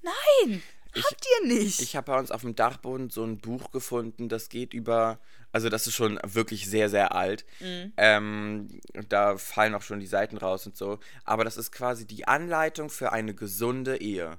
nein, 0.01 0.61
habt 0.95 1.25
ihr 1.41 1.47
nicht. 1.47 1.81
Ich 1.81 1.95
habe 1.95 2.11
bei 2.11 2.19
uns 2.19 2.31
auf 2.31 2.41
dem 2.41 2.55
Dachboden 2.55 3.09
so 3.09 3.23
ein 3.23 3.37
Buch 3.37 3.71
gefunden, 3.71 4.29
das 4.29 4.49
geht 4.49 4.73
über, 4.73 5.19
also 5.51 5.69
das 5.69 5.87
ist 5.87 5.95
schon 5.95 6.19
wirklich 6.23 6.69
sehr, 6.69 6.89
sehr 6.89 7.15
alt. 7.15 7.45
Mhm. 7.59 7.93
Ähm, 7.97 8.81
da 9.09 9.37
fallen 9.37 9.75
auch 9.75 9.81
schon 9.81 9.99
die 9.99 10.07
Seiten 10.07 10.37
raus 10.37 10.65
und 10.65 10.77
so. 10.77 10.99
Aber 11.23 11.43
das 11.43 11.57
ist 11.57 11.71
quasi 11.71 12.05
die 12.05 12.27
Anleitung 12.27 12.89
für 12.89 13.11
eine 13.11 13.33
gesunde 13.33 13.97
Ehe. 13.97 14.37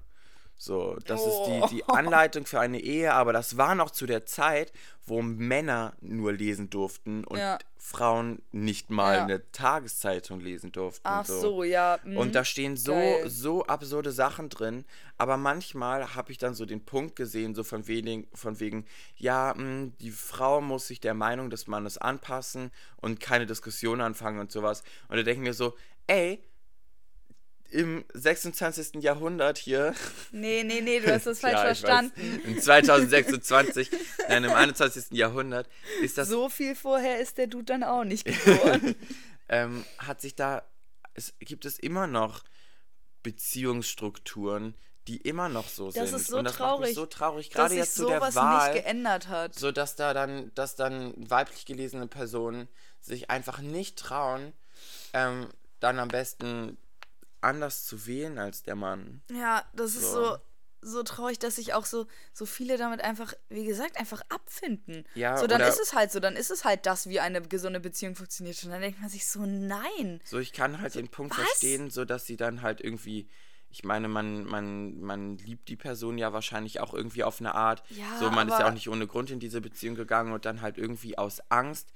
So, 0.57 0.97
das 1.05 1.21
ist 1.21 1.33
Oh. 1.35 1.67
die, 1.69 1.77
die 1.77 1.85
Anleitung 1.89 2.47
für 2.47 2.61
eine 2.61 2.81
Ehe, 2.81 3.13
aber 3.13 3.33
das 3.33 3.57
war 3.57 3.75
noch 3.75 3.91
zu 3.91 4.07
der 4.07 4.25
Zeit, 4.25 4.73
wo 5.07 5.21
Männer 5.21 5.93
nur 6.01 6.33
lesen 6.33 6.71
durften 6.71 7.25
und 7.25 7.39
Ja. 7.39 7.59
Frauen 7.77 8.41
nicht 8.51 8.89
mal 8.89 9.15
Ja. 9.17 9.25
eine 9.25 9.53
Tageszeitung 9.53 10.41
lesen 10.41 10.73
durften. 10.73 11.03
Ach 11.05 11.27
so. 11.27 11.41
so, 11.41 11.65
ja. 11.65 11.99
mhm. 12.05 12.17
Und 12.17 12.35
da 12.35 12.43
stehen 12.45 12.79
so, 12.79 12.93
Geil. 12.93 13.29
so 13.29 13.67
absurde 13.67 14.11
Sachen 14.13 14.49
drin. 14.49 14.87
Aber 15.19 15.37
manchmal 15.37 16.15
habe 16.15 16.33
ich 16.33 16.39
dann 16.39 16.55
so 16.55 16.65
den 16.65 16.85
Punkt 16.87 17.15
gesehen, 17.17 17.55
so 17.55 17.63
von 17.63 17.87
wegen, 17.87 18.27
von 18.33 18.59
wegen 18.61 18.87
ja, 19.17 19.53
mh, 19.55 19.91
die 20.01 20.11
Frau 20.13 20.63
muss 20.63 20.87
sich 20.87 21.01
der 21.01 21.13
Meinung 21.15 21.51
des 21.51 21.67
Mannes 21.67 21.99
anpassen 21.99 22.71
und 22.97 23.21
keine 23.21 23.45
Diskussion 23.45 24.01
anfangen 24.01 24.39
und 24.39 24.51
sowas. 24.51 24.83
Und 25.09 25.17
da 25.19 25.23
denke 25.23 25.43
ich 25.43 25.47
mir 25.49 25.55
so, 25.55 25.75
ey, 26.07 26.43
im 27.71 28.05
26. 28.15 29.03
Jahrhundert 29.03 29.59
hier. 29.59 29.95
Nee, 30.33 30.63
nee, 30.65 30.81
nee, 30.81 31.01
du 31.01 31.13
hast 31.13 31.27
das 31.27 31.41
falsch 31.41 31.55
Ja, 31.55 31.61
verstanden. 31.63 32.13
Weiß, 32.17 32.45
in 32.45 32.61
2026, 32.61 33.91
nein, 34.29 34.45
im 34.45 34.53
21. 34.53 35.07
Jahrhundert 35.13 35.69
ist 36.03 36.19
das 36.19 36.29
So 36.29 36.49
viel 36.49 36.75
vorher 36.77 37.19
ist 37.21 37.39
der 37.39 37.47
Dude 37.49 37.65
dann 37.65 37.83
auch 37.83 38.05
nicht 38.05 38.25
geboren. 38.25 38.95
ähm, 39.49 39.85
hat 39.99 40.21
sich 40.21 40.35
da, 40.35 40.63
es 41.15 41.35
gibt 41.41 41.65
es 41.65 41.79
immer 41.79 42.07
noch 42.07 42.45
Beziehungsstrukturen, 43.23 44.75
die 45.09 45.17
immer 45.19 45.49
noch 45.49 45.69
so 45.69 45.91
Das 45.91 46.11
sind. 46.11 46.21
ist 46.21 46.27
so 46.29 46.39
Und 46.39 46.45
das 46.45 46.55
traurig, 46.57 46.81
macht 46.81 46.89
mich 46.89 46.95
so 46.95 47.07
traurig, 47.07 47.49
dass 47.49 47.55
gerade 47.57 47.71
sich 47.71 47.79
jetzt 47.79 47.95
zu 47.95 48.07
der 48.07 48.21
Wahl, 48.35 48.73
nicht 48.73 48.85
geändert 48.85 49.29
hat. 49.29 49.55
so 49.55 49.71
dass 49.73 49.97
da 49.97 50.15
dann, 50.15 50.53
dass 50.55 50.77
dann 50.77 51.13
weiblich 51.17 51.67
gelesene 51.67 52.07
Personen 52.07 52.69
sich 53.01 53.31
einfach 53.31 53.59
nicht 53.61 53.99
trauen, 53.99 54.53
ähm, 55.13 55.49
dann 55.81 55.99
am 55.99 56.09
besten 56.09 56.79
anders 57.45 57.85
zu 57.85 58.07
wählen 58.07 58.39
als 58.39 58.63
der 58.63 58.75
Mann. 58.77 59.23
Ja, 59.31 59.65
das 59.75 59.95
ist 59.95 60.11
So. 60.11 60.25
so, 60.25 60.37
so 60.81 61.03
traurig, 61.03 61.39
dass 61.39 61.57
sich 61.57 61.73
auch 61.73 61.87
so, 61.87 62.07
so 62.33 62.47
viele 62.47 62.77
damit 62.77 63.01
einfach, 63.01 63.33
wie 63.49 63.65
gesagt, 63.65 63.97
einfach 63.97 64.23
abfinden. 64.29 65.05
Ja, 65.15 65.39
so, 65.39 65.47
dann 65.47 65.63
ist 65.63 65.81
es 65.81 65.95
halt 65.95 66.13
so, 66.13 66.21
dann 66.21 66.37
ist 66.37 66.51
es 66.51 66.65
halt 66.65 66.87
das, 66.87 67.09
wie 67.09 67.21
eine 67.21 67.41
gesunde 67.43 67.81
Beziehung 67.81 68.17
funktioniert. 68.17 68.63
Und 68.65 68.71
dann 68.71 68.81
denkt 68.81 69.01
man 69.01 69.09
sich 69.09 69.27
so, 69.27 69.47
nein. 69.47 70.21
So, 70.25 70.39
ich 70.39 70.53
kann 70.53 70.81
halt 70.81 70.95
den 70.95 71.09
Punkt 71.09 71.37
was? 71.39 71.45
verstehen, 71.45 71.91
so 71.91 72.05
dass 72.05 72.27
sie 72.27 72.37
dann 72.37 72.61
halt 72.63 72.81
irgendwie, 72.83 73.29
ich 73.71 73.83
meine, 73.83 74.09
man, 74.09 74.45
man, 74.45 75.01
man 75.01 75.39
liebt 75.39 75.69
die 75.69 75.77
Person 75.77 76.19
ja 76.19 76.33
wahrscheinlich 76.33 76.81
auch 76.81 76.93
irgendwie 76.93 77.25
auf 77.25 77.41
eine 77.41 77.55
Art. 77.55 77.83
Ja, 77.91 78.19
so, 78.19 78.31
man 78.31 78.49
ist 78.49 78.59
ja 78.59 78.69
auch 78.69 78.75
nicht 78.75 78.89
ohne 78.89 79.07
Grund 79.07 79.31
in 79.31 79.41
diese 79.41 79.61
Beziehung 79.61 79.95
gegangen 79.95 80.33
und 80.33 80.45
dann 80.45 80.61
halt 80.61 80.77
irgendwie 80.77 81.17
aus 81.17 81.41
Angst, 81.49 81.89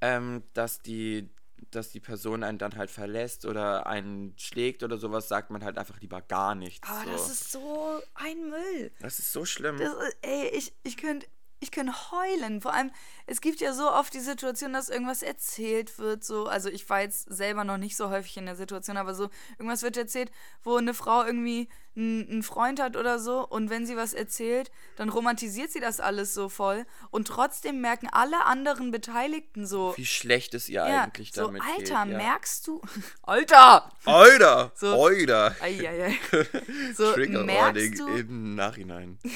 ähm, 0.00 0.42
dass 0.54 0.80
die 0.80 1.30
dass 1.70 1.90
die 1.90 2.00
Person 2.00 2.42
einen 2.42 2.58
dann 2.58 2.76
halt 2.76 2.90
verlässt 2.90 3.44
oder 3.44 3.86
einen 3.86 4.34
schlägt 4.38 4.82
oder 4.82 4.98
sowas, 4.98 5.28
sagt 5.28 5.50
man 5.50 5.64
halt 5.64 5.78
einfach 5.78 6.00
lieber 6.00 6.20
gar 6.20 6.54
nichts. 6.54 6.88
Aber 6.88 7.04
so. 7.04 7.10
das 7.10 7.30
ist 7.30 7.52
so 7.52 8.00
ein 8.14 8.48
Müll. 8.50 8.92
das 9.00 9.18
ist 9.18 9.32
so 9.32 9.44
schlimm. 9.44 9.78
Das 9.78 9.92
ist, 9.92 10.16
ey, 10.22 10.48
ich, 10.48 10.74
ich 10.82 10.96
könnte 10.96 11.26
ich 11.64 11.72
könnt 11.72 12.12
heulen. 12.12 12.60
Vor 12.60 12.72
allem, 12.72 12.92
es 13.26 13.40
gibt 13.40 13.60
ja 13.60 13.72
so 13.72 13.90
oft 13.90 14.14
die 14.14 14.20
Situation, 14.20 14.72
dass 14.72 14.88
irgendwas 14.88 15.22
erzählt 15.22 15.98
wird. 15.98 16.22
So, 16.24 16.46
also 16.46 16.68
ich 16.68 16.88
war 16.88 17.00
jetzt 17.00 17.32
selber 17.34 17.64
noch 17.64 17.78
nicht 17.78 17.96
so 17.96 18.10
häufig 18.10 18.36
in 18.36 18.46
der 18.46 18.56
Situation, 18.56 18.96
aber 18.96 19.14
so, 19.14 19.28
irgendwas 19.58 19.82
wird 19.82 19.96
erzählt, 19.96 20.30
wo 20.62 20.76
eine 20.76 20.94
Frau 20.94 21.24
irgendwie 21.24 21.68
einen 21.96 22.42
Freund 22.42 22.80
hat 22.80 22.96
oder 22.96 23.20
so 23.20 23.46
und 23.46 23.70
wenn 23.70 23.86
sie 23.86 23.96
was 23.96 24.14
erzählt, 24.14 24.72
dann 24.96 25.08
romantisiert 25.10 25.70
sie 25.70 25.78
das 25.78 26.00
alles 26.00 26.34
so 26.34 26.48
voll 26.48 26.86
und 27.12 27.28
trotzdem 27.28 27.80
merken 27.80 28.08
alle 28.10 28.46
anderen 28.46 28.90
Beteiligten 28.90 29.64
so. 29.64 29.94
Wie 29.96 30.04
schlecht 30.04 30.54
es 30.54 30.68
ihr 30.68 30.84
Ja, 30.88 31.04
eigentlich 31.04 31.32
so, 31.32 31.46
damit 31.46 31.62
Alter, 31.62 31.78
geht. 31.82 31.90
Ja. 31.90 32.04
merkst 32.18 32.66
du. 32.66 32.80
Alter! 33.22 33.92
Alter! 34.06 34.72
So- 34.74 35.04
Alter! 35.04 35.54
Eieiei. 35.60 36.18
So, 36.96 37.12
Trigger 37.12 37.44
merkst 37.44 37.98
du, 38.00 38.08
im 38.08 38.56
Nachhinein. 38.56 39.18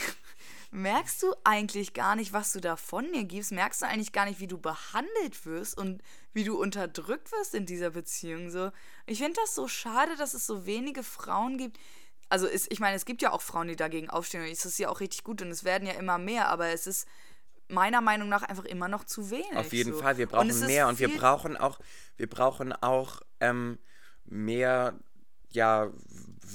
merkst 0.70 1.22
du 1.22 1.34
eigentlich 1.44 1.94
gar 1.94 2.14
nicht, 2.16 2.32
was 2.32 2.52
du 2.52 2.60
da 2.60 2.76
von 2.76 3.10
dir 3.12 3.24
gibst? 3.24 3.52
Merkst 3.52 3.82
du 3.82 3.86
eigentlich 3.86 4.12
gar 4.12 4.26
nicht, 4.26 4.40
wie 4.40 4.46
du 4.46 4.58
behandelt 4.58 5.44
wirst 5.46 5.78
und 5.78 6.02
wie 6.34 6.44
du 6.44 6.60
unterdrückt 6.60 7.32
wirst 7.32 7.54
in 7.54 7.66
dieser 7.66 7.90
Beziehung? 7.90 8.50
So, 8.50 8.70
ich 9.06 9.18
finde 9.18 9.40
das 9.40 9.54
so 9.54 9.68
schade, 9.68 10.16
dass 10.16 10.34
es 10.34 10.46
so 10.46 10.66
wenige 10.66 11.02
Frauen 11.02 11.58
gibt. 11.58 11.78
Also, 12.28 12.46
es, 12.46 12.70
ich 12.70 12.80
meine, 12.80 12.96
es 12.96 13.06
gibt 13.06 13.22
ja 13.22 13.32
auch 13.32 13.40
Frauen, 13.40 13.68
die 13.68 13.76
dagegen 13.76 14.10
aufstehen 14.10 14.42
und 14.42 14.48
es 14.48 14.64
ist 14.64 14.78
ja 14.78 14.90
auch 14.90 15.00
richtig 15.00 15.24
gut 15.24 15.40
und 15.40 15.50
es 15.50 15.64
werden 15.64 15.88
ja 15.88 15.94
immer 15.94 16.18
mehr, 16.18 16.48
aber 16.48 16.68
es 16.68 16.86
ist 16.86 17.08
meiner 17.68 18.00
Meinung 18.00 18.28
nach 18.28 18.42
einfach 18.42 18.64
immer 18.64 18.88
noch 18.88 19.04
zu 19.04 19.30
wenig. 19.30 19.56
Auf 19.56 19.72
jeden 19.72 19.92
so. 19.92 20.00
Fall, 20.00 20.18
wir 20.18 20.26
Und 20.26 20.32
brauchen 20.32 20.50
ist 20.50 20.66
mehr 20.66 20.88
und 20.88 20.98
wir 20.98 21.08
brauchen 21.08 21.56
auch, 21.56 21.78
wir 22.16 22.28
brauchen 22.28 22.72
auch 22.72 23.22
ähm, 23.40 23.78
mehr, 24.24 24.98
ja, 25.50 25.90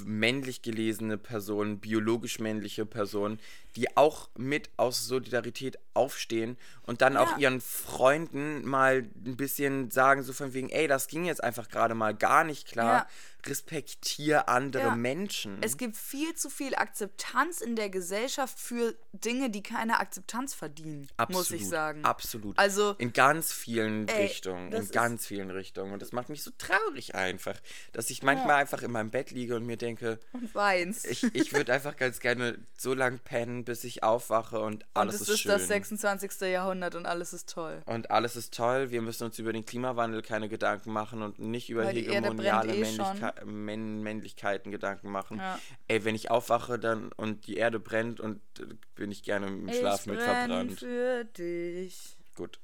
männlich 0.05 0.61
gelesene 0.61 1.17
Personen, 1.17 1.79
biologisch 1.79 2.39
männliche 2.39 2.85
Personen, 2.85 3.39
die 3.75 3.95
auch 3.97 4.29
mit 4.37 4.69
aus 4.77 5.05
Solidarität 5.07 5.77
aufstehen 5.93 6.57
und 6.83 7.01
dann 7.01 7.17
auch 7.17 7.31
Ja. 7.33 7.37
ihren 7.37 7.61
Freunden 7.61 8.65
mal 8.67 8.99
ein 9.25 9.37
bisschen 9.37 9.89
sagen, 9.91 10.23
so 10.23 10.33
von 10.33 10.53
wegen, 10.53 10.69
ey, 10.69 10.87
das 10.87 11.07
ging 11.07 11.25
jetzt 11.25 11.43
einfach 11.43 11.69
gerade 11.69 11.95
mal 11.95 12.13
gar 12.13 12.43
nicht 12.43 12.67
klar. 12.67 12.93
Ja. 12.93 13.07
Respektier 13.45 14.47
andere 14.49 14.83
Ja. 14.83 14.95
Menschen. 14.95 15.57
Es 15.61 15.77
gibt 15.77 15.97
viel 15.97 16.33
zu 16.35 16.49
viel 16.49 16.75
Akzeptanz 16.75 17.61
in 17.61 17.75
der 17.75 17.89
Gesellschaft 17.89 18.59
für 18.59 18.95
Dinge, 19.13 19.49
die 19.49 19.63
keine 19.63 19.99
Akzeptanz 19.99 20.53
verdienen, 20.53 21.07
muss 21.29 21.51
ich 21.51 21.67
sagen. 21.67 22.05
Absolut. 22.05 22.57
Also- 22.57 22.95
in 22.99 23.11
ganz 23.13 23.51
vielen 23.51 24.07
Ey, 24.07 24.23
Richtungen. 24.23 24.71
In 24.71 24.89
ganz 24.91 25.25
vielen 25.25 25.49
Richtungen. 25.49 25.93
Und 25.93 26.01
das 26.01 26.11
macht 26.13 26.29
mich 26.29 26.43
so 26.43 26.51
traurig 26.57 27.15
einfach, 27.15 27.55
dass 27.91 28.09
ich 28.09 28.23
manchmal 28.23 28.55
einfach 28.61 28.81
in 28.81 28.91
meinem 28.91 29.09
Bett 29.11 29.31
liege 29.31 29.55
und 29.55 29.65
mir 29.65 29.77
denke, 29.77 30.19
Und 30.33 30.53
weinst. 30.55 31.05
ich, 31.05 31.23
ich 31.35 31.53
würde 31.53 31.73
einfach 31.73 31.97
ganz 31.97 32.19
gerne 32.19 32.57
so 32.77 32.93
lang 32.93 33.19
pennen, 33.19 33.62
bis 33.65 33.83
ich 33.83 34.03
aufwache 34.03 34.59
und 34.59 34.73
und 34.73 34.85
alles 34.93 35.15
es 35.15 35.21
ist, 35.21 35.29
ist 35.29 35.39
schön. 35.41 35.51
das 35.51 35.67
26. 35.67 36.41
Jahrhundert 36.41 36.95
und 36.95 37.05
alles 37.05 37.33
ist 37.33 37.49
toll. 37.49 37.81
und 37.85 38.11
alles 38.11 38.35
ist 38.35 38.53
toll. 38.53 38.91
Wir 38.91 39.01
müssen 39.01 39.23
uns 39.25 39.37
über 39.39 39.53
den 39.53 39.65
Klimawandel 39.65 40.21
keine 40.21 40.49
Gedanken 40.49 40.91
machen 40.91 41.21
und 41.21 41.39
nicht 41.39 41.69
über 41.69 41.83
Weil 41.85 41.95
hegemoniale 41.95 42.73
eh 42.75 42.81
Männlichkeit, 42.81 43.45
Männ 43.45 44.01
Männlichkeiten 44.03 44.71
Gedanken 44.71 45.09
machen. 45.11 45.37
Ja. 45.37 45.59
Ey, 45.87 46.03
wenn 46.05 46.15
ich 46.15 46.31
aufwache 46.31 46.79
dann 46.79 47.11
und 47.13 47.47
die 47.47 47.57
Erde 47.57 47.79
brennt 47.79 48.19
und 48.19 48.41
äh, 48.59 48.65
bin 48.95 49.11
ich 49.11 49.23
gerne 49.23 49.47
im 49.47 49.71
Schlaf 49.71 50.01
ich 50.01 50.07
mit 50.07 50.21
verbrannt. 50.21 50.79
für 50.79 51.25
dich. 51.25 52.17
Gut. 52.35 52.59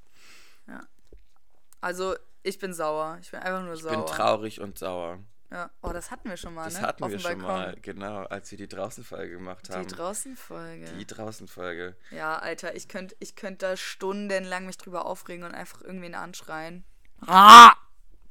Also, 1.82 2.16
ich 2.43 2.60
bin 2.60 2.74
sauer. 2.74 3.18
Ich 3.22 3.32
bin 3.32 3.39
einfach 3.39 3.64
nur 3.64 3.74
Ich 3.74 3.82
sauer. 3.82 3.91
bin 3.91 4.06
traurig 4.06 4.60
und 4.62 4.78
sauer. 4.78 5.20
Ja. 5.52 5.72
Oh, 5.82 5.89
das 5.91 6.12
hatten 6.12 6.30
wir 6.30 6.38
schon 6.38 6.54
mal, 6.54 6.66
Das 6.66 6.76
ne? 6.76 6.82
hatten 6.88 7.04
Auf 7.04 7.10
wir 7.12 7.20
schon 7.20 7.39
Balkon. 7.41 7.47
mal, 7.47 7.76
genau, 7.82 8.24
als 8.26 8.52
wir 8.52 8.58
die 8.60 8.68
Draußenfolge 8.68 9.32
gemacht 9.32 9.68
Die 9.68 9.74
haben. 9.74 9.88
Draußenfolge. 9.88 10.86
Die 11.00 11.08
Draußenfolge. 11.08 11.95
Ja, 12.12 12.38
Alter, 12.38 12.76
ich 12.76 12.88
könnte 12.88 13.16
ich 13.20 13.36
könnt 13.36 13.64
da 13.64 13.76
stundenlang 13.76 14.68
mich 14.68 14.78
drüber 14.78 15.06
aufregen 15.06 15.43
und 15.43 15.56
einfach 15.56 15.82
irgendwen 15.82 16.14
anschreien. 16.14 16.84
Ah! 17.26 17.74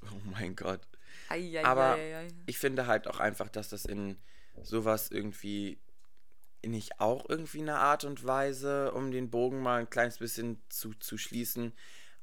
Oh 0.03 0.21
mein 0.31 0.55
Gott. 0.55 0.81
Eieieiei. 1.29 1.65
Aber 1.65 1.99
ich 2.47 2.59
finde 2.59 2.87
halt 2.87 3.09
auch 3.09 3.19
einfach, 3.19 3.49
dass 3.49 3.69
das 3.69 3.85
in 3.85 4.17
sowas 4.63 5.11
irgendwie 5.11 5.81
nicht 6.65 7.01
auch 7.01 7.29
irgendwie 7.29 7.61
eine 7.61 7.77
Art 7.79 8.05
und 8.05 8.25
Weise, 8.25 8.93
um 8.93 9.11
den 9.11 9.31
Bogen 9.31 9.61
mal 9.61 9.81
ein 9.81 9.91
kleines 9.91 10.19
bisschen 10.19 10.61
zu, 10.69 10.95
zu 10.95 11.19
schließen, 11.19 11.73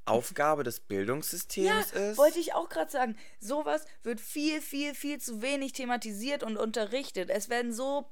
Aufgabe 0.05 0.63
des 0.63 0.79
Bildungssystems 0.79 1.91
ja, 1.91 1.99
ist. 2.11 2.17
wollte 2.17 2.39
ich 2.39 2.53
auch 2.53 2.69
gerade 2.69 2.91
sagen. 2.91 3.17
Sowas 3.39 3.85
wird 4.03 4.21
viel, 4.21 4.61
viel, 4.61 4.93
viel 4.93 5.19
zu 5.19 5.41
wenig 5.41 5.73
thematisiert 5.73 6.43
und 6.43 6.57
unterrichtet. 6.57 7.29
Es 7.29 7.49
werden 7.49 7.73
so 7.73 8.09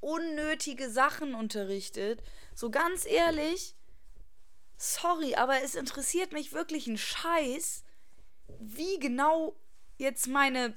unnötige 0.00 0.90
Sachen 0.90 1.34
unterrichtet. 1.34 2.22
So 2.54 2.70
ganz 2.70 3.06
ehrlich, 3.06 3.76
sorry, 4.76 5.34
aber 5.34 5.62
es 5.62 5.74
interessiert 5.74 6.32
mich 6.32 6.52
wirklich 6.52 6.86
ein 6.86 6.98
Scheiß, 6.98 7.84
wie 8.60 8.98
genau 8.98 9.56
jetzt 9.96 10.26
meine 10.26 10.74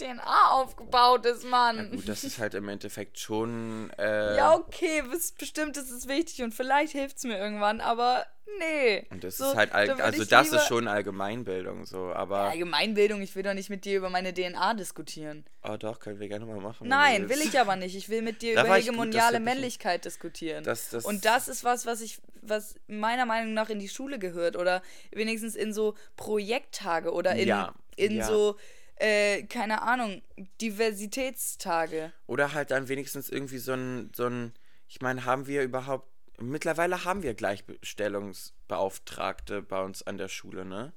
DNA 0.00 0.50
aufgebaut 0.50 1.26
ist, 1.26 1.44
Mann. 1.44 1.76
Ja, 1.76 1.96
gut, 1.96 2.08
das 2.08 2.24
ist 2.24 2.38
halt 2.38 2.54
im 2.54 2.68
Endeffekt 2.68 3.18
schon. 3.18 3.90
Äh, 3.98 4.36
Ja, 4.36 4.54
okay, 4.54 5.02
bes- 5.02 5.36
bestimmt 5.38 5.76
ist 5.76 5.90
es 5.90 6.08
wichtig 6.08 6.42
und 6.42 6.54
vielleicht 6.54 6.92
hilft 6.92 7.18
es 7.18 7.24
mir 7.24 7.38
irgendwann, 7.38 7.80
aber 7.80 8.24
nee. 8.58 9.06
Und 9.10 9.22
das 9.22 9.36
So, 9.36 9.50
ist 9.50 9.56
halt, 9.56 9.72
also 9.72 10.24
das 10.24 10.52
ist 10.52 10.66
schon 10.66 10.88
Allgemeinbildung 10.88 11.86
so, 11.86 12.12
aber. 12.12 12.50
Allgemeinbildung, 12.50 13.20
ich 13.22 13.34
will 13.36 13.42
doch 13.42 13.54
nicht 13.54 13.70
mit 13.70 13.84
dir 13.84 13.98
über 13.98 14.10
meine 14.10 14.32
DNA 14.34 14.74
diskutieren. 14.74 15.44
Oh 15.62 15.76
doch, 15.76 16.00
können 16.00 16.18
wir 16.18 16.28
gerne 16.28 16.46
mal 16.46 16.58
machen. 16.60 16.88
Nein, 16.88 17.28
will 17.28 17.40
ich 17.40 17.58
aber 17.60 17.76
nicht. 17.76 17.94
Ich 17.94 18.08
will 18.08 18.22
mit 18.22 18.42
dir 18.42 18.54
Da 18.54 18.64
über 18.64 18.74
gut, 18.76 18.84
hegemoniale 18.84 19.36
ich- 19.38 19.42
Männlichkeit 19.44 20.04
diskutieren. 20.04 20.64
Das- 20.64 20.90
das- 20.90 21.04
und 21.04 21.24
das 21.24 21.48
ist 21.48 21.62
was, 21.64 21.84
was 21.86 22.00
ich, 22.00 22.18
was 22.42 22.74
meiner 22.88 23.26
Meinung 23.26 23.52
nach 23.54 23.68
in 23.70 23.78
die 23.78 23.88
Schule 23.88 24.18
gehört 24.18 24.56
oder 24.56 24.82
wenigstens 25.12 25.54
in 25.54 25.72
so 25.74 25.94
Projekttage 26.16 27.12
oder 27.12 27.34
in, 27.36 27.48
Ja, 27.48 27.74
in 27.96 28.16
ja. 28.16 28.26
so, 28.26 28.56
äh, 29.00 29.42
keine 29.44 29.82
Ahnung, 29.82 30.22
Diversitätstage. 30.60 32.12
Oder 32.26 32.52
halt 32.52 32.70
dann 32.70 32.88
wenigstens 32.88 33.30
irgendwie 33.30 33.58
so 33.58 33.72
ein, 33.72 34.12
so 34.14 34.26
ein, 34.26 34.52
ich 34.88 35.00
meine, 35.00 35.24
haben 35.24 35.46
wir 35.46 35.62
überhaupt, 35.62 36.08
mittlerweile 36.38 37.04
haben 37.04 37.22
wir 37.22 37.34
Gleichstellungsbeauftragte 37.34 39.62
bei 39.62 39.82
uns 39.82 40.02
an 40.02 40.18
der 40.18 40.28
Schule, 40.28 40.64
ne? 40.64 40.92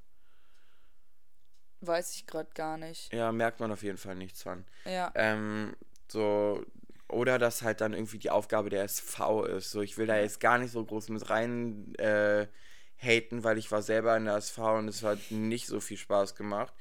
Weiß 1.81 2.15
ich 2.15 2.25
gerade 2.27 2.49
gar 2.53 2.77
nicht. 2.77 3.13
Ja, 3.13 3.31
merkt 3.31 3.59
man 3.59 3.71
auf 3.71 3.83
jeden 3.83 3.97
Fall 3.97 4.15
nichts 4.15 4.43
von. 4.43 4.65
Ja. 4.85 5.11
Ähm, 5.15 5.75
so, 6.09 6.65
oder 7.09 7.39
dass 7.39 7.61
halt 7.61 7.81
dann 7.81 7.93
irgendwie 7.93 8.19
die 8.19 8.29
Aufgabe 8.29 8.69
der 8.69 8.83
SV 8.83 9.45
ist. 9.45 9.71
So, 9.71 9.81
ich 9.81 9.97
will 9.97 10.07
da 10.07 10.17
jetzt 10.17 10.39
gar 10.39 10.57
nicht 10.57 10.71
so 10.71 10.83
groß 10.83 11.09
mit 11.09 11.29
rein 11.29 11.93
äh, 11.95 12.47
haten, 12.97 13.43
weil 13.43 13.57
ich 13.57 13.71
war 13.71 13.81
selber 13.81 14.15
in 14.17 14.25
der 14.25 14.35
SV 14.35 14.77
und 14.77 14.87
es 14.87 15.03
hat 15.03 15.19
nicht 15.29 15.67
so 15.67 15.79
viel 15.79 15.97
Spaß 15.97 16.35
gemacht. 16.35 16.73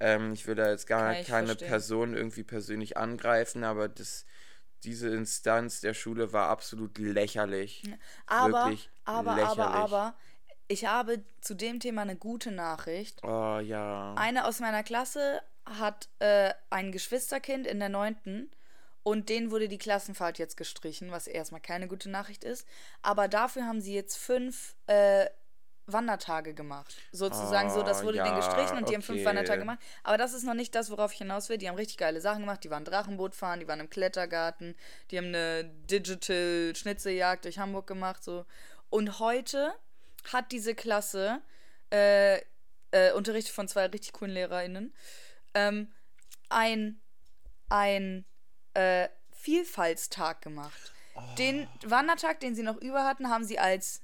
Ähm, 0.00 0.32
ich 0.32 0.46
will 0.46 0.54
da 0.54 0.70
jetzt 0.70 0.86
gar 0.86 1.14
keine 1.14 1.46
verstehen. 1.46 1.68
Person 1.68 2.14
irgendwie 2.14 2.42
persönlich 2.42 2.96
angreifen, 2.96 3.64
aber 3.64 3.88
das, 3.88 4.26
diese 4.82 5.08
Instanz 5.08 5.80
der 5.80 5.94
Schule 5.94 6.32
war 6.32 6.48
absolut 6.48 6.98
lächerlich. 6.98 7.82
Aber, 8.26 8.66
Wirklich 8.66 8.90
aber, 9.04 9.34
lächerlich. 9.34 9.58
aber, 9.58 9.74
aber, 9.74 10.14
ich 10.66 10.86
habe 10.86 11.22
zu 11.40 11.54
dem 11.54 11.78
Thema 11.80 12.02
eine 12.02 12.16
gute 12.16 12.50
Nachricht. 12.50 13.22
Oh 13.22 13.58
ja. 13.58 14.14
Eine 14.16 14.46
aus 14.46 14.60
meiner 14.60 14.82
Klasse 14.82 15.42
hat 15.66 16.08
äh, 16.18 16.52
ein 16.70 16.92
Geschwisterkind 16.92 17.66
in 17.66 17.80
der 17.80 17.88
neunten 17.88 18.50
und 19.02 19.28
denen 19.28 19.50
wurde 19.50 19.68
die 19.68 19.78
Klassenfahrt 19.78 20.38
jetzt 20.38 20.56
gestrichen, 20.56 21.10
was 21.10 21.26
erstmal 21.26 21.60
keine 21.60 21.88
gute 21.88 22.10
Nachricht 22.10 22.42
ist. 22.42 22.66
Aber 23.02 23.28
dafür 23.28 23.66
haben 23.66 23.80
sie 23.80 23.94
jetzt 23.94 24.16
fünf 24.16 24.74
äh, 24.86 25.26
Wandertage 25.86 26.54
gemacht. 26.54 26.96
Sozusagen 27.12 27.70
so, 27.70 27.82
das 27.82 28.00
Oh, 28.00 28.06
wurde 28.06 28.18
denen 28.18 28.28
ja, 28.28 28.36
gestrichen 28.36 28.76
und 28.76 28.88
die 28.88 28.94
haben 28.94 29.02
fünf 29.02 29.18
okay. 29.18 29.26
Wandertage 29.26 29.60
gemacht. 29.60 29.78
Aber 30.02 30.16
das 30.16 30.32
ist 30.32 30.44
noch 30.44 30.54
nicht 30.54 30.74
das, 30.74 30.90
worauf 30.90 31.12
ich 31.12 31.18
hinaus 31.18 31.48
will. 31.48 31.58
Die 31.58 31.68
haben 31.68 31.76
richtig 31.76 31.98
geile 31.98 32.20
Sachen 32.20 32.40
gemacht. 32.40 32.64
Die 32.64 32.70
waren 32.70 32.84
Drachenboot 32.84 33.34
fahren, 33.34 33.60
die 33.60 33.68
waren 33.68 33.80
im 33.80 33.90
Klettergarten, 33.90 34.76
die 35.10 35.18
haben 35.18 35.26
eine 35.26 35.64
Digital 35.64 36.72
Schnitzeljagd 36.74 37.44
durch 37.44 37.58
Hamburg 37.58 37.86
gemacht. 37.86 38.24
So. 38.24 38.46
Und 38.88 39.18
heute 39.18 39.74
hat 40.32 40.52
diese 40.52 40.74
Klasse 40.74 41.42
äh, 41.90 42.38
äh, 42.90 43.12
unterrichtet 43.12 43.54
von 43.54 43.68
zwei 43.68 43.86
richtig 43.86 44.12
coolen 44.12 44.32
LehrerInnen, 44.32 44.94
ähm, 45.54 45.92
ein, 46.48 47.00
ein 47.68 48.24
äh, 48.74 49.08
Vielfaltstag 49.32 50.40
gemacht. 50.42 50.92
Den 51.38 51.68
Wandertag, 51.84 52.40
den 52.40 52.54
sie 52.54 52.62
noch 52.62 52.76
über 52.76 53.04
hatten, 53.04 53.30
haben 53.30 53.44
sie 53.44 53.58
als 53.58 54.00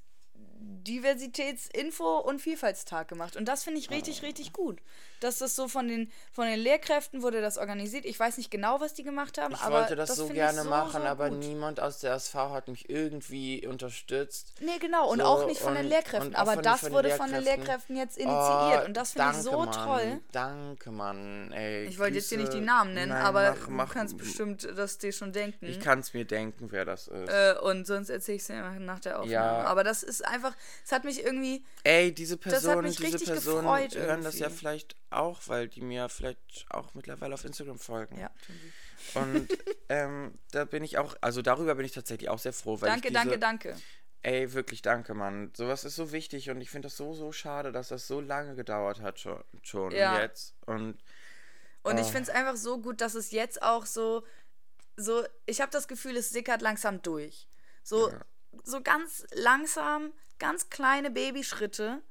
Diversitätsinfo- 0.61 2.21
und 2.21 2.41
Vielfaltstag 2.41 3.09
gemacht. 3.09 3.37
Und 3.37 3.47
das 3.47 3.65
finde 3.65 3.81
ich 3.81 3.91
richtig, 3.91 4.23
richtig 4.23 4.53
gut. 4.53 4.81
Dass 5.21 5.39
das 5.39 5.55
so 5.55 5.69
von 5.69 5.87
den, 5.89 6.11
von 6.33 6.47
den 6.47 6.59
Lehrkräften 6.59 7.23
wurde 7.23 7.41
das 7.41 7.59
organisiert. 7.59 8.05
Ich 8.07 8.19
weiß 8.19 8.39
nicht 8.39 8.51
genau, 8.51 8.81
was 8.81 8.95
die 8.95 9.03
gemacht 9.03 9.39
haben, 9.39 9.55
Ich 9.55 9.61
aber 9.61 9.81
wollte 9.81 9.97
das, 9.97 10.17
so 10.17 10.23
finde 10.27 10.35
gerne 10.35 10.59
ich 10.59 10.65
so, 10.65 10.71
machen, 10.71 11.03
so 11.03 11.09
aber 11.09 11.31
niemand 11.31 11.79
aus 11.81 11.99
der 12.01 12.15
SV 12.15 12.51
hat 12.51 12.69
mich 12.69 12.89
irgendwie 12.89 13.67
unterstützt. 13.67 14.55
Nee, 14.61 14.79
genau. 14.81 15.11
Und 15.11 15.19
So, 15.21 15.25
auch 15.27 15.47
nicht 15.47 15.61
von 15.61 15.75
den 15.75 15.85
und- 15.85 15.91
Lehrkräften. 15.91 16.29
und 16.29 16.37
auch 16.37 16.41
Aber 16.41 16.55
von- 16.55 16.63
das 16.63 16.81
von 16.81 16.89
den 16.89 16.95
wurde 16.95 17.11
von 17.11 17.31
den 17.31 17.43
Lehrkräften. 17.45 17.95
Lehrkräften 17.95 17.97
jetzt 17.97 18.17
initiiert. 18.19 18.83
Oh, 18.83 18.87
und 18.87 18.97
das 18.97 19.13
finde 19.13 19.31
ich 19.33 19.37
so 19.43 19.53
Mann. 19.59 19.73
toll. 19.73 20.21
Danke, 20.33 20.91
Mann. 20.91 21.53
Ey, 21.53 21.85
Ich 21.85 21.99
wollte 21.99 22.17
jetzt 22.17 22.29
hier 22.31 22.39
nicht 22.39 22.53
die. 22.53 22.61
Namen 22.61 22.95
nennen, 22.95 23.11
Nein, 23.13 23.23
aber 23.23 23.51
mach, 23.59 23.65
du 23.67 23.71
mach, 23.71 23.93
kannst 23.93 24.17
bestimmt 24.19 24.69
das 24.77 24.99
dir 24.99 25.13
schon 25.13 25.33
denken. 25.33 25.67
Ich 25.67 25.81
kann 25.81 26.01
es 26.01 26.15
mir 26.15 26.25
denken, 26.25 26.69
wer 26.71 26.85
das 26.85 27.09
ist. 27.09 27.29
äh, 27.29 27.55
und 27.63 27.87
sonst 27.87 28.11
erzähle 28.11 28.37
ich 28.37 28.43
es 28.43 28.47
dir 28.49 28.61
nach 28.79 29.01
der 29.01 29.19
Aufnahme. 29.19 29.33
Ja. 29.33 29.63
Aber 29.65 29.83
das 29.83 30.03
ist 30.03 30.25
einfach, 30.27 30.55
es 30.85 30.93
hat 30.93 31.05
mich 31.05 31.25
irgendwie, 31.25 31.65
Ey, 31.85 32.13
diese 32.13 32.37
mich 32.37 32.97
diese 32.97 33.35
gefreut 33.35 33.95
hören 33.97 34.23
das 34.23 34.39
ja 34.39 34.51
vielleicht 34.51 34.97
auch, 35.13 35.41
weil 35.47 35.69
die 35.69 35.81
mir 35.81 36.09
vielleicht 36.09 36.67
auch 36.71 36.95
mittlerweile 36.95 37.35
auf 37.35 37.45
Instagram 37.45 37.79
folgen. 37.79 38.19
ja. 38.19 38.31
Und 39.15 39.49
ähm, 39.89 40.39
da 40.53 40.65
bin 40.65 40.85
ich 40.85 40.99
auch, 40.99 41.17
also 41.21 41.43
darüber 41.43 41.75
bin 41.75 41.85
ich 41.85 41.93
tatsächlich 41.93 42.29
auch 42.29 42.39
sehr 42.39 42.53
froh, 42.53 42.81
weil 42.81 42.91
Danke, 42.91 43.09
ich 43.09 43.15
diese, 43.15 43.39
danke, 43.39 43.39
danke. 43.39 43.83
Ey, 44.23 44.53
wirklich 44.53 44.83
danke, 44.83 45.15
Mann. 45.15 45.51
Sowas 45.57 45.85
ist 45.85 45.97
so 45.97 46.13
wichtig 46.13 46.51
und 46.51 46.61
ich 46.61 46.71
finde 46.71 46.87
das 46.87 46.97
so, 46.97 47.15
so 47.15 47.33
schade, 47.33 47.73
dass 47.73 47.89
das 47.89 48.07
so 48.07 48.21
lange 48.21 48.55
gedauert 48.55 49.01
hat 49.01 49.19
schon, 49.19 49.43
schon 49.63 49.93
Ja. 49.93 50.21
jetzt. 50.21 50.55
Und 50.67 50.99
Und 51.83 51.97
ich 51.99 52.07
Oh. 52.07 52.11
finde 52.11 52.23
es 52.23 52.29
einfach 52.29 52.57
so 52.57 52.81
gut, 52.81 53.01
dass 53.01 53.15
es 53.15 53.31
jetzt 53.31 53.63
auch 53.63 53.87
so, 53.87 54.23
so, 54.97 55.25
ich 55.47 55.63
habe 55.63 55.73
das 55.73 55.89
Gefühl, 55.89 56.17
es 56.17 56.29
sickert 56.31 56.61
langsam 56.61 57.01
durch. 57.01 57.49
So, 57.83 58.11
Ja. 58.11 58.21
so 58.65 58.83
ganz 58.83 59.27
langsam, 59.33 60.13
ganz 60.39 60.69
kleine 60.69 61.11
Babyschritte, 61.11 62.03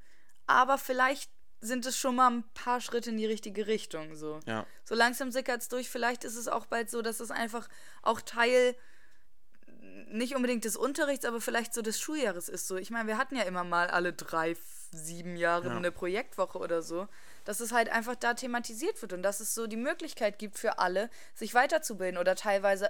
aber 0.48 0.80
vielleicht 0.80 1.30
sind 1.62 1.86
es 1.86 1.98
schon 1.98 2.16
mal 2.16 2.32
ein 2.32 2.44
paar 2.54 2.82
Schritte 2.82 3.10
in 3.10 3.18
die 3.18 3.26
richtige 3.26 3.68
Richtung. 3.68 4.16
So, 4.16 4.40
ja. 4.46 4.66
so 4.84 4.96
langsam 4.96 5.32
sickert 5.32 5.62
es 5.62 5.68
durch. 5.70 5.90
Vielleicht 5.90 6.24
ist 6.24 6.36
es 6.36 6.48
auch 6.48 6.66
bald 6.66 6.90
so, 6.90 7.02
dass 7.02 7.20
es 7.20 7.32
einfach 7.32 7.68
auch 8.02 8.22
Teil 8.22 8.76
nicht 10.12 10.36
unbedingt 10.36 10.66
des 10.66 10.76
Unterrichts, 10.76 11.26
aber 11.26 11.40
vielleicht 11.42 11.74
so 11.74 11.82
des 11.82 12.00
Schuljahres 12.00 12.50
ist. 12.50 12.68
So, 12.68 12.78
ich 12.78 12.90
meine, 12.90 13.08
wir 13.08 13.18
hatten 13.18 13.36
ja 13.36 13.44
immer 13.44 13.64
mal 13.64 13.88
alle 13.88 14.14
drei, 14.14 14.56
sieben 14.92 15.36
Jahre 15.36 15.68
Ja. 15.68 15.78
eine 15.78 15.92
Projektwoche 15.92 16.58
oder 16.58 16.82
so, 16.82 17.08
dass 17.46 17.60
es 17.60 17.72
halt 17.72 17.90
einfach 17.90 18.16
da 18.16 18.34
thematisiert 18.34 19.02
wird 19.02 19.14
und 19.14 19.22
dass 19.22 19.40
es 19.40 19.54
so 19.54 19.68
die 19.68 19.78
Möglichkeit 19.78 20.40
gibt 20.40 20.58
für 20.58 20.80
alle, 20.80 21.10
sich 21.36 21.54
weiterzubilden 21.54 22.18
oder 22.18 22.36
teilweise. 22.36 22.90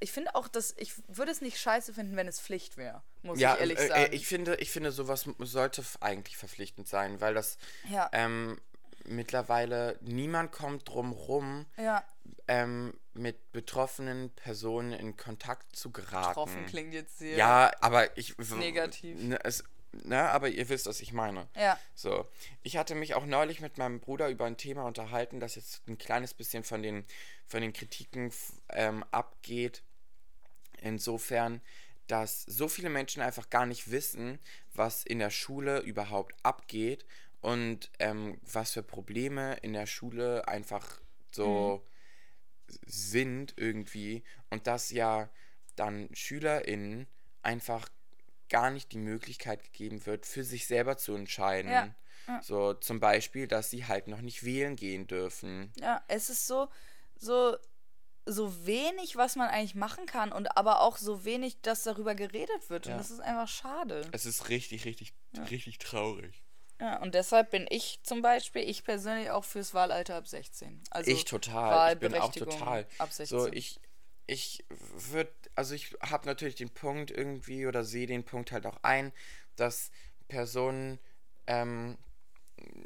Ich 0.00 0.12
finde 0.12 0.34
auch, 0.34 0.48
dass 0.48 0.74
ich 0.78 0.94
würde 1.08 1.30
es 1.30 1.40
nicht 1.42 1.58
scheiße 1.58 1.92
finden, 1.94 2.16
wenn 2.16 2.26
es 2.26 2.40
Pflicht 2.40 2.76
wäre, 2.76 3.02
muss 3.22 3.38
Ja, 3.38 3.54
ich 3.54 3.60
ehrlich 3.60 3.78
äh, 3.78 3.86
sagen. 3.88 4.00
äh, 4.12 4.14
ich 4.14 4.26
finde, 4.26 4.56
ich 4.56 4.70
finde, 4.70 4.92
sowas 4.92 5.28
sollte 5.38 5.84
eigentlich 6.00 6.36
verpflichtend 6.38 6.88
sein, 6.88 7.20
weil 7.20 7.34
das 7.34 7.58
Ja. 7.90 8.08
ähm, 8.12 8.58
mittlerweile 9.04 9.98
niemand 10.02 10.52
kommt 10.52 10.88
drum 10.88 11.12
rum, 11.12 11.66
ja, 11.76 12.04
ähm, 12.48 12.94
mit 13.12 13.52
betroffenen 13.52 14.30
Personen 14.30 14.92
in 14.92 15.16
Kontakt 15.16 15.74
zu 15.76 15.90
geraten. 15.90 16.28
getroffen 16.28 16.66
klingt 16.66 16.94
jetzt 16.94 17.18
sehr. 17.18 17.36
Ja, 17.36 17.70
aber 17.80 18.16
ich. 18.16 18.36
Negativ. 18.38 19.18
Ne, 19.20 19.38
es, 19.44 19.64
ne, 19.92 20.30
aber 20.30 20.48
ihr 20.48 20.68
wisst, 20.68 20.86
was 20.86 21.00
ich 21.00 21.12
meine. 21.12 21.48
Ja. 21.56 21.78
So. 21.94 22.26
Ich 22.62 22.76
hatte 22.76 22.94
mich 22.94 23.14
auch 23.14 23.26
neulich 23.26 23.60
mit 23.60 23.78
meinem 23.78 24.00
Bruder 24.00 24.28
über 24.28 24.46
ein 24.46 24.56
Thema 24.56 24.84
unterhalten, 24.84 25.40
das 25.40 25.56
jetzt 25.56 25.86
ein 25.88 25.98
kleines 25.98 26.34
bisschen 26.34 26.62
von 26.64 26.82
den, 26.82 27.04
von 27.46 27.60
den 27.60 27.72
Kritiken 27.72 28.32
ähm, 28.70 29.04
abgeht. 29.10 29.82
Insofern, 30.80 31.60
dass 32.06 32.42
so 32.42 32.68
viele 32.68 32.90
Menschen 32.90 33.22
einfach 33.22 33.50
gar 33.50 33.66
nicht 33.66 33.90
wissen, 33.90 34.38
was 34.74 35.04
in 35.04 35.18
der 35.18 35.30
Schule 35.30 35.80
überhaupt 35.80 36.34
abgeht 36.42 37.06
und 37.40 37.90
ähm, 37.98 38.40
was 38.42 38.72
für 38.72 38.82
Probleme 38.82 39.54
in 39.62 39.72
der 39.72 39.86
Schule 39.86 40.46
einfach 40.48 41.00
so 41.30 41.86
sind 42.86 43.54
irgendwie 43.56 44.22
und 44.50 44.66
dass 44.66 44.90
ja 44.90 45.28
dann 45.76 46.08
SchülerInnen 46.12 47.06
einfach 47.42 47.88
gar 48.48 48.70
nicht 48.70 48.92
die 48.92 48.98
Möglichkeit 48.98 49.62
gegeben 49.62 50.04
wird, 50.06 50.26
für 50.26 50.44
sich 50.44 50.66
selber 50.66 50.96
zu 50.96 51.14
entscheiden. 51.14 51.70
Ja. 51.70 51.94
Ja. 52.26 52.42
So 52.42 52.74
zum 52.74 53.00
Beispiel, 53.00 53.46
dass 53.46 53.70
sie 53.70 53.86
halt 53.86 54.08
noch 54.08 54.20
nicht 54.20 54.44
wählen 54.44 54.76
gehen 54.76 55.06
dürfen. 55.06 55.72
Ja, 55.76 56.04
es 56.08 56.28
ist 56.28 56.46
so, 56.46 56.68
so, 57.16 57.56
so 58.30 58.66
wenig, 58.66 59.16
was 59.16 59.36
man 59.36 59.48
eigentlich 59.48 59.74
machen 59.74 60.06
kann 60.06 60.32
und 60.32 60.56
aber 60.56 60.80
auch 60.80 60.96
so 60.96 61.24
wenig, 61.24 61.60
dass 61.62 61.82
darüber 61.82 62.14
geredet 62.14 62.68
wird. 62.68 62.86
Ja. 62.86 62.92
Und 62.92 62.98
das 62.98 63.10
ist 63.10 63.20
einfach 63.20 63.48
schade. 63.48 64.02
Es 64.12 64.26
ist 64.26 64.48
richtig, 64.48 64.84
richtig, 64.84 65.14
richtig 65.50 65.78
traurig. 65.78 66.42
Ja, 66.80 66.98
und 67.02 67.14
deshalb 67.14 67.50
bin 67.50 67.66
ich 67.68 68.00
zum 68.02 68.22
Beispiel, 68.22 68.62
ich 68.62 68.84
persönlich 68.84 69.30
auch 69.30 69.44
fürs 69.44 69.74
Wahlalter 69.74 70.16
ab 70.16 70.26
16. 70.26 70.82
Also 70.90 71.10
ich 71.10 71.26
total. 71.26 71.92
Ich 71.92 71.98
bin 71.98 72.14
auch 72.14 72.32
total. 72.32 72.86
Ab 72.98 73.12
16. 73.12 73.38
So, 73.38 73.52
ich, 73.52 73.80
ich 74.26 74.64
würde, 74.70 75.32
also 75.54 75.74
ich 75.74 75.94
habe 76.00 76.26
natürlich 76.26 76.54
den 76.54 76.70
Punkt 76.70 77.10
irgendwie 77.10 77.66
oder 77.66 77.84
sehe 77.84 78.06
den 78.06 78.24
Punkt 78.24 78.50
halt 78.50 78.64
auch 78.64 78.78
ein, 78.82 79.12
dass 79.56 79.90
Personen 80.28 80.98
ähm, 81.46 81.98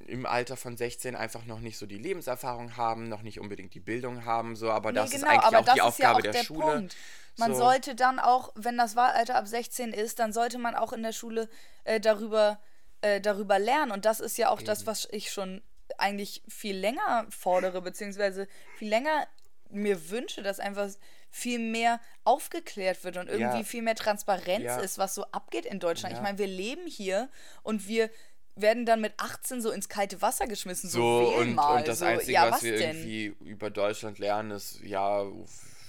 im 0.06 0.26
Alter 0.26 0.56
von 0.56 0.76
16 0.76 1.16
einfach 1.16 1.44
noch 1.46 1.60
nicht 1.60 1.78
so 1.78 1.86
die 1.86 1.98
Lebenserfahrung 1.98 2.76
haben, 2.76 3.08
noch 3.08 3.22
nicht 3.22 3.40
unbedingt 3.40 3.74
die 3.74 3.80
Bildung 3.80 4.24
haben, 4.24 4.54
so, 4.56 4.70
aber 4.70 4.92
Nee, 4.92 4.96
das 4.96 5.10
genau, 5.10 5.24
ist 5.26 5.30
eigentlich 5.32 5.44
aber 5.44 5.58
auch 5.60 5.64
das 5.64 5.74
die 5.74 5.78
ist 5.80 5.82
ja 5.82 5.84
Aufgabe 5.88 6.16
auch 6.18 6.22
der, 6.22 6.32
der 6.32 6.44
Schule. 6.44 6.72
Punkt. 6.72 6.96
Man 7.36 7.52
so. 7.52 7.58
sollte 7.58 7.94
dann 7.94 8.18
auch, 8.20 8.52
wenn 8.54 8.76
das 8.76 8.94
Wahlalter 8.96 9.34
ab 9.36 9.48
16 9.48 9.92
ist, 9.92 10.18
dann 10.20 10.32
sollte 10.32 10.58
man 10.58 10.74
auch 10.76 10.92
in 10.92 11.02
der 11.02 11.12
Schule 11.12 11.48
äh, 11.84 11.98
darüber, 12.00 12.60
äh, 13.00 13.20
darüber 13.20 13.58
lernen. 13.58 13.90
Und 13.90 14.04
das 14.04 14.20
ist 14.20 14.36
ja 14.38 14.50
auch 14.50 14.62
das, 14.62 14.86
was 14.86 15.08
ich 15.10 15.32
schon 15.32 15.60
eigentlich 15.98 16.42
viel 16.48 16.76
länger 16.76 17.26
fordere, 17.30 17.82
beziehungsweise 17.82 18.46
viel 18.76 18.88
länger 18.88 19.26
mir 19.68 20.10
wünsche, 20.10 20.42
dass 20.42 20.60
einfach 20.60 20.88
viel 21.30 21.58
mehr 21.58 21.98
aufgeklärt 22.22 23.02
wird 23.02 23.16
und 23.16 23.28
irgendwie 23.28 23.58
Ja. 23.58 23.64
viel 23.64 23.82
mehr 23.82 23.96
Transparenz 23.96 24.62
Ja. 24.64 24.78
ist, 24.78 24.98
was 24.98 25.16
so 25.16 25.24
abgeht 25.32 25.66
in 25.66 25.80
Deutschland. 25.80 26.12
Ja. 26.12 26.18
Ich 26.20 26.22
meine, 26.22 26.38
wir 26.38 26.46
leben 26.46 26.86
hier 26.86 27.28
und 27.64 27.88
wir 27.88 28.08
werden 28.56 28.86
dann 28.86 29.00
mit 29.00 29.14
18 29.18 29.60
so 29.60 29.70
ins 29.70 29.88
kalte 29.88 30.22
Wasser 30.22 30.46
geschmissen. 30.46 30.88
So, 30.88 31.26
So, 31.26 31.36
und, 31.36 31.54
mal. 31.54 31.78
und 31.78 31.88
das 31.88 32.00
so, 32.00 32.04
Einzige, 32.04 32.32
ja, 32.32 32.50
was 32.50 32.62
wir 32.62 32.76
denn? 32.76 32.96
irgendwie 32.96 33.34
über 33.44 33.70
Deutschland 33.70 34.18
lernen, 34.18 34.52
ist, 34.52 34.80
ja, 34.80 35.24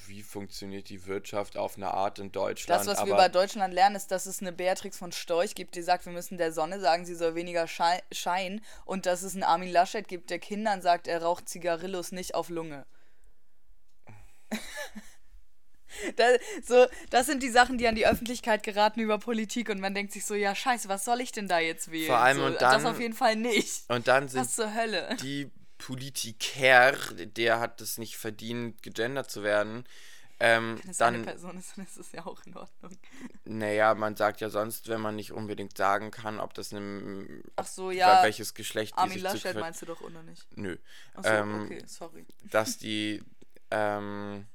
wie 0.08 0.22
funktioniert 0.22 0.90
die 0.90 1.06
Wirtschaft 1.06 1.58
auf 1.58 1.78
eine 1.78 1.92
Art 1.92 2.20
in 2.20 2.32
Deutschland. 2.32 2.80
Das, 2.80 2.88
was 2.88 3.00
aber 3.00 3.08
wir 3.08 3.14
über 3.14 3.30
Deutschland 3.30 3.74
lernen, 3.74 3.96
ist, 3.96 4.12
dass 4.12 4.26
es 4.26 4.42
eine 4.42 4.52
Beatrix 4.52 4.98
von 4.98 5.12
Storch 5.12 5.56
gibt, 5.56 5.76
die 5.76 5.82
sagt, 5.82 6.06
wir 6.06 6.14
müssen 6.14 6.38
der 6.38 6.52
Sonne 6.52 6.80
sagen, 6.80 7.06
sie 7.06 7.16
soll 7.16 7.36
weniger 7.36 7.68
schei 7.68 8.02
scheinen. 8.12 8.62
Und 8.86 9.06
dass 9.06 9.24
es 9.24 9.34
einen 9.34 9.44
Armin 9.44 9.72
Laschet 9.72 10.08
gibt, 10.08 10.30
der 10.30 10.40
Kindern 10.40 10.82
sagt, 10.82 11.08
er 11.08 11.24
raucht 11.24 11.50
Zigarillos 11.50 12.12
nicht 12.12 12.36
auf 12.36 12.50
Lunge. 12.50 12.86
das, 16.16 16.40
so, 16.66 16.86
das 17.10 17.26
sind 17.26 17.42
die 17.44 17.50
Sachen, 17.50 17.78
die 17.78 17.88
an 17.88 17.96
die 17.96 18.08
Öffentlichkeit 18.08 18.64
geraten 18.64 19.00
über 19.00 19.18
Politik 19.20 19.70
und 19.70 19.80
man 19.80 19.94
denkt 19.94 20.14
sich 20.14 20.26
so, 20.26 20.36
ja 20.36 20.54
scheiße, 20.56 20.88
was 20.90 21.06
soll 21.06 21.22
ich 21.22 21.32
denn 21.32 21.48
da 21.48 21.60
jetzt 21.60 21.92
wählen? 21.92 22.08
Vor 22.08 22.18
allem 22.18 22.38
so, 22.38 22.46
und 22.46 22.62
das 22.62 22.84
dann- 22.84 22.86
auf 22.88 23.00
jeden 23.00 23.14
Fall 23.14 23.36
nicht. 23.36 23.84
und 23.90 24.08
dann 24.08 24.28
sind 24.28 24.42
Was 24.42 24.54
zur 24.56 24.74
Hölle? 24.74 25.16
die 25.22 25.50
Politiker, 25.78 26.94
der 27.26 27.60
hat 27.60 27.82
es 27.82 27.98
nicht 27.98 28.18
verdient, 28.18 28.82
gegendert 28.82 29.30
zu 29.30 29.44
werden. 29.44 29.86
Ähm, 30.38 30.80
Wenn 30.84 30.92
es 30.92 31.02
eine 31.02 31.18
dann, 31.20 31.26
Person 31.26 31.58
ist, 31.58 31.78
dann 31.78 31.86
ist 31.86 31.98
es 31.98 32.12
ja 32.12 32.26
auch 32.26 32.42
in 32.46 32.56
Ordnung. 32.58 32.92
naja, 33.46 33.96
man 33.96 34.18
sagt 34.18 34.42
ja 34.42 34.50
sonst, 34.50 34.90
wenn 34.90 35.00
man 35.00 35.16
nicht 35.16 35.32
unbedingt 35.32 35.78
sagen 35.78 36.12
kann, 36.12 36.42
ob 36.42 36.54
das 36.54 36.74
eine, 36.74 37.26
Ach 37.56 37.66
so, 37.68 37.90
ja. 37.90 38.22
welches 38.22 38.54
Geschlecht 38.54 38.94
die 38.96 38.98
Armin 38.98 39.14
sich 39.14 39.24
Laschet 39.24 39.56
meinst 39.56 39.82
du 39.82 39.86
doch, 39.86 40.02
oder 40.02 40.24
nicht? 40.24 40.46
Nö. 40.58 40.76
Achso, 41.14 41.30
Ähm, 41.30 41.64
okay, 41.64 41.84
sorry. 41.88 42.26
dass 42.52 42.78
die 42.78 43.24
ähm, 43.72 44.46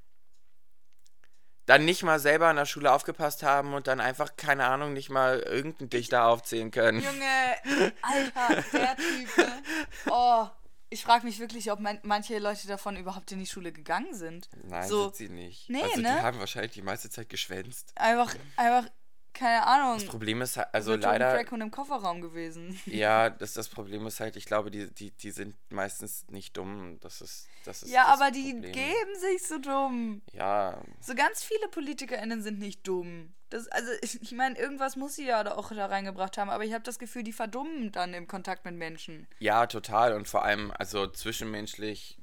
dann 1.71 1.85
nicht 1.85 2.03
mal 2.03 2.19
selber 2.19 2.51
in 2.51 2.57
der 2.57 2.67
Schule 2.67 2.91
aufgepasst 2.91 3.45
haben 3.45 3.75
und 3.75 3.87
dann 3.87 4.01
einfach, 4.01 4.35
keine 4.37 4.65
Ahnung, 4.65 4.93
nicht 4.93 5.09
mal 5.09 5.39
irgendeinen 5.39 5.89
Dichter 5.89 6.27
aufzählen 6.27 6.73
können. 6.73 7.01
Junge, 7.01 7.93
Alter, 8.03 8.65
der 8.73 8.97
Typ. 8.97 9.39
ne? 9.39 9.63
Oh, 10.11 10.47
ich 10.89 11.05
frage 11.05 11.25
mich 11.25 11.39
wirklich, 11.39 11.71
ob 11.71 11.79
man, 11.79 12.01
manche 12.03 12.41
Leute 12.41 12.67
davon 12.67 12.97
überhaupt 12.97 13.31
in 13.31 13.39
die 13.39 13.47
Schule 13.47 13.71
gegangen 13.71 14.13
sind. 14.15 14.49
Nein, 14.65 14.89
so, 14.89 15.05
sind 15.05 15.15
sie 15.15 15.29
nicht. 15.29 15.71
Nee, 15.71 15.81
also 15.81 15.95
die 15.95 16.03
ne? 16.03 16.21
haben 16.21 16.41
wahrscheinlich 16.41 16.73
die 16.73 16.83
meiste 16.83 17.09
Zeit 17.09 17.29
geschwänzt. 17.29 17.93
Einfach, 17.95 18.35
einfach, 18.57 18.91
keine 19.33 19.67
Ahnung. 19.67 19.95
Das 19.99 20.07
Problem 20.07 20.43
ist 20.43 20.57
halt, 20.57 20.69
also 20.73 20.93
mit 20.93 21.03
leider, 21.03 21.35
Crack 21.35 21.53
und 21.53 21.61
im 21.61 21.71
Kofferraum 21.71 22.21
gewesen. 22.21 22.79
ja, 22.87 23.31
das, 23.31 23.55
das 23.55 23.69
Problem 23.69 24.07
ist 24.07 24.21
halt, 24.21 24.37
ich 24.37 24.45
glaube, 24.47 24.71
die, 24.71 24.93
die, 24.93 25.11
die 25.13 25.31
sind 25.31 25.57
meistens 25.71 26.27
nicht 26.29 26.57
dumm. 26.57 26.99
Das 27.01 27.21
ist, 27.21 27.49
das 27.65 27.83
ist 27.83 27.91
Ja, 27.93 28.05
das 28.11 28.21
aber 28.21 28.31
die 28.31 28.53
Problem. 28.53 28.73
geben 28.73 29.15
sich 29.19 29.47
so 29.47 29.59
dumm. 29.59 30.23
Ja, 30.33 30.83
So 31.01 31.15
ganz 31.15 31.43
viele 31.45 31.69
PolitikerInnen 31.69 32.43
sind 32.43 32.59
nicht 32.59 32.87
dumm. 32.87 33.33
Das, 33.51 33.67
also, 33.69 33.91
ich, 34.03 34.33
meine, 34.33 34.59
irgendwas 34.59 34.97
muss 34.97 35.17
sie 35.17 35.27
ja 35.27 35.57
auch 35.57 35.71
da 35.73 35.87
reingebracht 35.87 36.39
haben, 36.39 36.51
aber 36.51 36.65
ich 36.65 36.73
habe 36.73 36.85
das 36.85 36.99
Gefühl, 36.99 37.23
die 37.23 37.33
verdummen 37.33 37.93
dann 37.93 38.15
im 38.15 38.27
Kontakt 38.27 38.65
mit 38.65 38.75
Menschen. 38.75 39.27
ja, 39.39 39.67
total. 39.67 40.15
Und 40.15 40.29
vor 40.29 40.45
allem, 40.45 40.73
also 40.79 41.07
zwischenmenschlich 41.07 42.19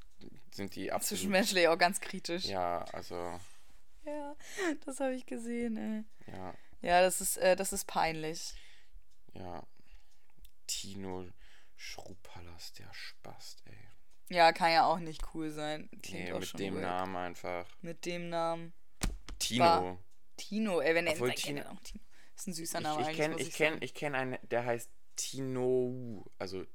sind 0.52 0.76
die 0.76 0.92
absolut. 0.92 1.20
Zwischenmenschlich 1.20 1.68
auch 1.68 1.78
ganz 1.78 2.00
kritisch. 2.02 2.46
Ja, 2.46 2.84
also, 2.94 3.40
Ja, 4.06 4.36
das 4.86 5.00
habe 5.00 5.14
ich 5.14 5.26
gesehen, 5.26 5.78
ey. 5.78 6.34
ja, 6.34 6.54
Ja, 6.82 7.02
das 7.02 7.22
ist, 7.22 7.38
äh, 7.38 7.56
das 7.56 7.74
ist 7.74 7.86
peinlich. 7.86 8.54
ja. 9.34 9.64
Tino 10.68 11.26
Schrupalas, 11.76 12.74
der 12.74 12.92
Spast, 12.94 13.62
ey. 13.66 14.36
Ja, 14.36 14.52
kann 14.52 14.72
ja 14.72 14.86
auch 14.86 15.00
nicht 15.00 15.24
cool 15.34 15.50
sein. 15.52 15.90
Klingt 16.02 16.26
Nee, 16.26 16.34
auch 16.34 16.40
mit 16.40 16.50
schon 16.50 16.58
dem 16.60 16.74
weird. 16.76 16.84
Namen 16.84 17.16
einfach. 17.16 17.66
Mit 17.82 18.06
dem 18.06 18.30
Namen. 18.30 18.74
Tino. 19.40 19.64
War- 19.64 19.98
Tino, 20.36 20.82
ey, 20.82 20.94
wenn 20.94 21.08
er 21.08 21.14
Obwohl 21.14 21.30
ich 21.30 21.36
kenn 21.44 21.56
Tino- 21.58 21.70
auch 21.70 21.80
Tino. 21.82 22.04
Ist 22.36 22.48
ein 22.48 22.54
süßer 22.54 22.80
Ich, 22.80 22.84
Name 22.84 23.02
ich 23.02 23.08
eigentlich. 23.08 23.18
kenne 23.18 23.34
muss 23.36 23.42
ich 23.48 23.54
kenn, 23.54 23.74
sagen. 23.74 23.84
ich 23.86 23.94
kenn 23.94 24.16
einen, 24.16 24.38
der 24.50 24.66
heißt 24.66 24.90
Tino, 25.16 26.26
also 26.38 26.66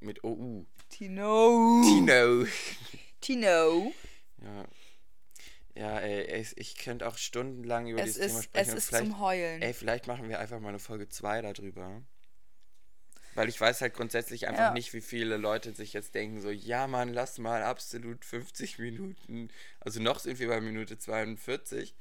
mit 0.00 0.24
OU. 0.24 0.66
Tino. 0.88 1.82
Tino. 1.84 2.46
Tino. 3.20 3.92
Ja. 4.42 4.64
Ja, 5.74 5.98
ey, 6.00 6.44
ich 6.56 6.76
könnte 6.76 7.06
auch 7.06 7.16
stundenlang 7.16 7.86
über 7.86 8.00
Es 8.00 8.14
dieses 8.14 8.26
Thema 8.26 8.38
ist, 8.38 8.44
sprechen. 8.44 8.68
es 8.70 8.74
ist 8.76 8.86
vielleicht, 8.88 9.06
zum 9.06 9.20
Heulen. 9.20 9.62
ey, 9.62 9.72
vielleicht 9.72 10.06
machen 10.06 10.28
wir 10.28 10.38
einfach 10.40 10.60
mal 10.60 10.70
eine 10.70 10.78
Folge 10.78 11.08
2 11.08 11.40
darüber. 11.42 12.02
Weil 13.34 13.48
ich 13.48 13.60
weiß 13.60 13.80
halt 13.80 13.94
grundsätzlich 13.94 14.48
einfach 14.48 14.64
Ja. 14.64 14.72
nicht, 14.72 14.92
wie 14.92 15.00
viele 15.00 15.36
Leute 15.36 15.72
sich 15.72 15.92
jetzt 15.92 16.14
denken, 16.16 16.40
so, 16.40 16.50
ja 16.50 16.88
Mann, 16.88 17.12
lass 17.12 17.38
mal 17.38 17.62
absolut 17.62 18.24
50 18.24 18.78
Minuten, 18.80 19.48
also 19.78 20.00
noch 20.02 20.18
sind 20.18 20.40
wir 20.40 20.48
bei 20.48 20.60
Minute 20.60 20.98
42, 20.98 21.94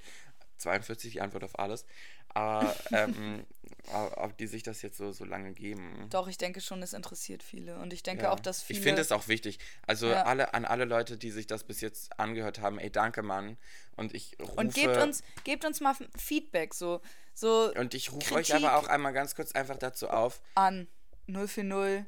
42 0.58 1.14
die 1.14 1.22
Antwort 1.22 1.44
auf 1.44 1.60
alles, 1.60 1.86
aber 2.34 2.76
ähm, 2.92 3.46
ob 3.92 4.38
die 4.38 4.48
sich 4.48 4.62
das 4.64 4.82
jetzt 4.82 4.98
so, 4.98 5.12
so 5.12 5.26
lange 5.26 5.54
geben. 5.54 6.08
Doch, 6.10 6.28
ich 6.28 6.38
denke 6.38 6.62
schon, 6.62 6.82
es 6.84 6.94
interessiert 6.94 7.42
viele. 7.42 7.80
Und 7.80 7.92
ich 7.94 8.04
denke 8.04 8.24
Ja. 8.24 8.32
auch, 8.32 8.40
dass 8.40 8.62
viele. 8.62 8.78
Ich 8.80 8.84
finde 8.84 9.02
es 9.02 9.12
auch 9.12 9.28
wichtig. 9.28 9.60
Also 9.88 10.08
Ja. 10.08 10.24
alle, 10.24 10.54
an 10.54 10.66
alle 10.66 10.86
Leute, 10.86 11.18
die 11.18 11.32
sich 11.32 11.48
das 11.48 11.64
bis 11.64 11.82
jetzt 11.82 12.20
angehört 12.20 12.62
haben, 12.62 12.78
ey, 12.80 12.92
danke 12.92 13.24
Mann. 13.24 13.58
Und 13.96 14.14
ich 14.14 14.38
rufe, 14.40 14.54
und 14.58 14.74
gebt 14.74 14.98
uns, 14.98 15.24
gebt 15.44 15.66
uns 15.66 15.82
mal 15.82 15.96
Feedback, 16.18 16.74
so, 16.74 17.02
so 17.34 17.72
und 17.76 17.94
ich 17.94 18.12
rufe 18.12 18.36
euch 18.36 18.54
aber 18.54 18.76
auch 18.78 18.88
einmal 18.88 19.12
ganz 19.14 19.34
kurz 19.36 19.52
einfach 19.54 19.78
dazu 19.78 20.10
auf. 20.10 20.42
an. 20.56 20.88
040 21.28 22.06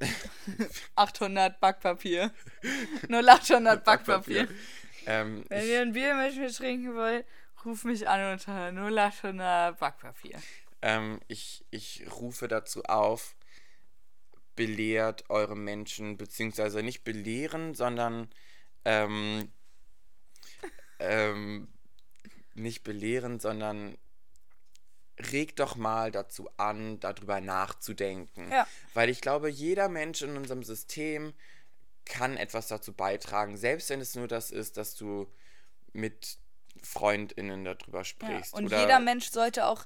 800 0.96 1.60
Backpapier. 1.60 2.32
0800 3.10 3.84
Backpapier. 3.84 4.48
Ähm, 5.06 5.46
Wenn 5.50 5.68
ihr 5.68 5.82
ein 5.82 5.94
Bier 5.94 6.16
mit 6.16 6.36
mir 6.38 6.52
trinken 6.52 6.96
wollt, 6.96 7.26
ruf 7.66 7.84
mich 7.84 8.08
an 8.08 8.34
unter 8.34 8.72
0800 8.72 9.78
Backpapier. 9.80 10.42
ähm, 10.82 11.20
ich, 11.28 11.66
ich 11.72 12.06
rufe 12.12 12.48
dazu 12.48 12.84
auf, 12.84 13.36
belehrt 14.56 15.30
eure 15.30 15.56
Menschen, 15.56 16.18
beziehungsweise 16.18 16.84
nicht 16.84 17.04
belehren, 17.04 17.74
sondern 17.74 18.30
ähm, 18.86 19.52
ähm, 21.00 21.68
nicht 22.54 22.84
belehren, 22.84 23.40
sondern 23.40 23.98
regt 25.32 25.60
doch 25.60 25.76
mal 25.76 26.12
dazu 26.12 26.50
an, 26.58 27.00
darüber 27.00 27.42
nachzudenken. 27.42 28.52
Ja. 28.52 28.68
Weil 28.94 29.10
ich 29.10 29.22
glaube, 29.22 29.50
jeder 29.50 29.88
Mensch 29.90 30.22
in 30.22 30.36
unserem 30.36 30.64
System 30.64 31.34
kann 32.06 32.38
etwas 32.38 32.68
dazu 32.68 32.94
beitragen, 32.94 33.58
selbst 33.58 33.90
wenn 33.90 34.02
es 34.02 34.16
nur 34.16 34.28
das 34.28 34.52
ist, 34.52 34.78
dass 34.78 34.96
du 34.96 35.32
mit 35.94 36.40
FreundInnen 36.82 37.64
darüber 37.66 38.00
Ja. 38.00 38.04
sprichst. 38.04 38.54
Und 38.54 38.66
oder 38.66 38.82
jeder 38.82 39.00
Mensch 39.00 39.30
sollte 39.30 39.66
auch 39.68 39.86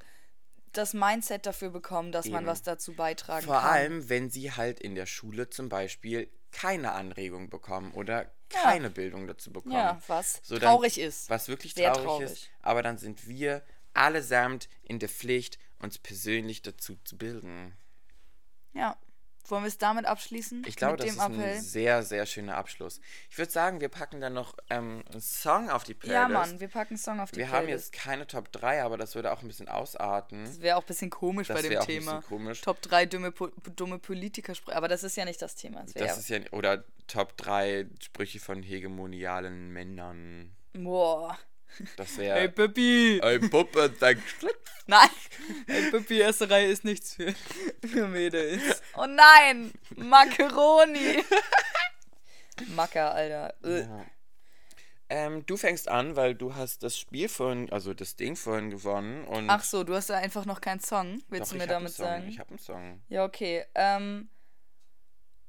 das 0.72 0.94
Mindset 0.94 1.46
dafür 1.46 1.70
bekommen, 1.70 2.12
dass 2.12 2.26
man 2.28 2.42
Eben. 2.44 2.48
was 2.52 2.62
dazu 2.64 2.94
beitragen 2.94 3.46
Vor 3.46 3.60
kann. 3.62 3.70
allem, 3.70 4.10
wenn 4.10 4.30
sie 4.30 4.52
halt 4.52 4.80
in 4.80 4.96
der 4.96 5.06
Schule 5.06 5.50
zum 5.50 5.70
Beispiel 5.70 6.30
keine 6.52 6.92
Anregung 6.94 7.50
bekommen 7.50 7.94
oder 7.94 8.32
keine 8.50 8.90
Bildung 8.90 9.28
dazu 9.28 9.52
bekommen. 9.52 9.74
Ja, 9.76 10.02
was 10.08 10.40
So, 10.44 10.56
dann- 10.58 10.70
traurig 10.70 11.00
ist. 11.00 11.30
Was 11.30 11.48
wirklich 11.48 11.74
traurig, 11.76 12.04
traurig. 12.04 12.32
ist. 12.32 12.50
Aber 12.62 12.82
dann 12.84 12.98
sind 12.98 13.28
wir 13.28 13.64
allesamt 13.94 14.70
in 14.84 15.00
der 15.00 15.10
Pflicht, 15.10 15.58
uns 15.80 15.98
persönlich 15.98 16.62
dazu 16.62 16.98
zu 17.04 17.18
bilden. 17.18 17.76
Ja. 18.74 18.98
Wollen 19.48 19.64
wir 19.64 19.68
es 19.68 19.78
damit 19.78 20.06
abschließen? 20.06 20.64
Ich 20.68 20.76
glaube, 20.76 20.98
das 20.98 21.08
ist 21.08 21.20
ein 21.20 21.34
Appell? 21.34 21.60
sehr, 21.62 22.04
sehr 22.04 22.26
schöner 22.26 22.58
Abschluss. 22.58 23.00
Ich 23.30 23.38
würde 23.38 23.52
sagen, 23.52 23.80
wir 23.82 23.90
packen 23.90 24.22
dann 24.22 24.34
noch 24.34 24.56
ähm, 24.70 25.04
einen 25.12 25.22
Song 25.22 25.70
auf 25.70 25.84
die 25.84 25.94
Playlist. 25.94 26.16
Ja, 26.16 26.28
Mann, 26.28 26.60
wir 26.60 26.68
packen 26.68 26.94
einen 26.94 26.98
Song 26.98 27.20
auf 27.20 27.32
die 27.32 27.38
Wir 27.38 27.50
haben 27.52 27.66
Playlist. 27.66 27.94
jetzt 27.94 28.04
keine 28.04 28.28
Top 28.28 28.52
3, 28.52 28.84
aber 28.84 28.98
das 28.98 29.16
würde 29.16 29.32
auch 29.32 29.42
ein 29.42 29.48
bisschen 29.48 29.68
ausarten. 29.68 30.46
Das 30.46 30.62
wäre 30.62 30.78
auch 30.78 30.82
ein 30.84 30.88
bisschen 30.88 31.10
komisch 31.10 31.48
Das 31.48 31.62
bei 31.62 31.68
dem 31.68 31.78
auch 31.78 31.82
ein 31.82 31.88
bisschen 31.88 32.04
Thema. 32.06 32.22
komisch. 32.22 32.62
Top 32.62 32.82
3 32.82 33.06
dumme, 33.06 33.34
dumme 33.76 34.00
Politiker 34.00 34.56
sprechen. 34.56 34.78
Aber 34.78 34.88
das 34.88 35.04
ist 35.04 35.16
ja 35.18 35.26
nicht 35.26 35.42
das 35.42 35.56
Thema. 35.56 35.84
Das 35.84 35.94
Das 35.94 36.18
ist 36.18 36.30
ja 36.30 36.40
oder 36.52 36.84
Top 37.08 37.38
3 37.38 37.88
Sprüche 38.02 38.40
von 38.40 38.64
hegemonialen 38.64 39.70
Männern. 39.72 40.56
boah. 40.74 41.38
Das 41.98 42.18
wäre. 42.18 42.40
Hey, 42.40 42.50
Pippi! 42.50 43.20
Ey, 43.22 43.40
Puppe, 43.40 43.90
dein 44.00 44.22
Nein! 44.88 45.10
Hey, 45.68 45.92
Pippi, 45.92 46.20
erste 46.20 46.50
Reihe 46.50 46.68
ist 46.68 46.86
nichts 46.86 47.16
für, 47.16 47.34
für 47.86 48.08
Mädels. 48.08 48.82
Oh 48.96 49.06
nein! 49.06 49.74
Macaroni! 49.96 51.24
Macker, 52.76 53.14
Alter. 53.14 53.54
Äh. 53.64 53.82
Ja. 53.82 54.06
Ähm, 55.08 55.46
du 55.46 55.56
fängst 55.56 55.88
an, 55.88 56.16
weil 56.16 56.34
du 56.34 56.56
hast 56.56 56.82
das 56.82 56.98
Spiel 56.98 57.30
vorhin, 57.30 57.72
also 57.72 57.94
das 57.94 58.16
Ding 58.16 58.36
vorhin 58.36 58.72
gewonnen 58.72 59.24
und. 59.26 59.50
Ach 59.50 59.64
so, 59.64 59.84
du 59.84 59.94
hast 59.94 60.10
da 60.10 60.18
einfach 60.18 60.46
noch 60.46 60.62
keinen 60.62 60.80
Song. 60.80 61.22
Willst 61.30 61.52
Doch, 61.52 61.52
du 61.52 61.58
mir 61.58 61.64
hab 61.64 61.70
damit 61.70 61.94
sagen? 61.94 62.28
Ich 62.28 62.40
habe 62.40 62.50
einen 62.50 62.60
Song. 62.60 63.02
Ja, 63.08 63.24
okay. 63.24 63.66
Ähm, 63.76 64.30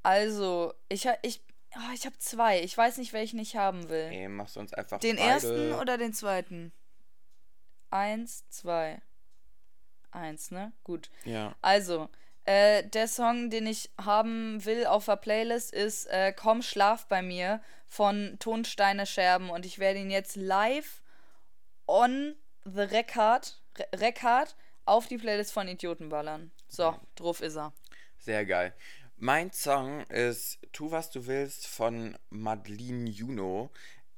also, 0.03 0.75
ich, 0.91 1.09
ich, 1.23 1.43
oh, 1.77 1.93
ich 1.95 2.07
habe 2.07 2.19
zwei. 2.19 2.61
Ich 2.63 2.77
weiß 2.77 2.99
nicht, 2.99 3.13
welchen 3.13 3.39
ich 3.39 3.57
haben 3.57 3.89
will. 3.89 4.09
Ey, 4.11 4.29
machst 4.29 4.57
du 4.57 4.61
uns 4.61 4.73
einfach 4.73 4.99
Den 5.01 5.17
beide. 5.17 5.29
ersten 5.29 5.73
oder 5.75 5.99
den 5.99 6.13
zweiten? 6.13 6.73
Eins, 7.91 8.49
zwei. 8.51 9.01
Eins, 10.11 10.51
ne? 10.51 10.73
Gut. 10.85 11.11
Ja. 11.25 11.55
Also, 11.63 12.09
äh, 12.45 12.85
der 12.89 13.09
Song, 13.09 13.51
den 13.51 13.67
ich 13.67 13.91
haben 14.01 14.65
will 14.65 14.87
auf 14.87 15.07
der 15.07 15.17
Playlist, 15.17 15.73
ist 15.73 16.07
äh, 16.07 16.33
Komm, 16.33 16.63
schlaf 16.63 17.07
bei 17.07 17.23
mir 17.23 17.61
von 17.87 18.37
Tonsteine 18.39 19.07
Scherben. 19.07 19.51
Und 19.51 19.67
ich 19.67 19.79
werde 19.79 20.01
ihn 20.01 20.11
jetzt 20.11 20.37
live 20.37 21.03
on 21.87 22.37
the 22.65 22.81
record, 22.81 23.61
Re 23.79 23.87
record 23.95 24.57
auf 24.85 25.07
die 25.07 25.19
Playlist 25.19 25.53
von 25.53 25.69
Idioten 25.69 26.09
ballern. 26.09 26.51
So, 26.69 26.99
drauf 27.17 27.41
ist 27.41 27.57
er. 27.57 27.73
Sehr 28.19 28.45
geil. 28.47 28.75
Mein 29.17 29.51
Song 29.53 30.03
ist 30.03 30.59
Tu, 30.73 30.91
was 30.91 31.11
du 31.11 31.27
willst 31.27 31.67
von 31.67 32.17
Madeline 32.31 33.09
Juno. 33.09 33.71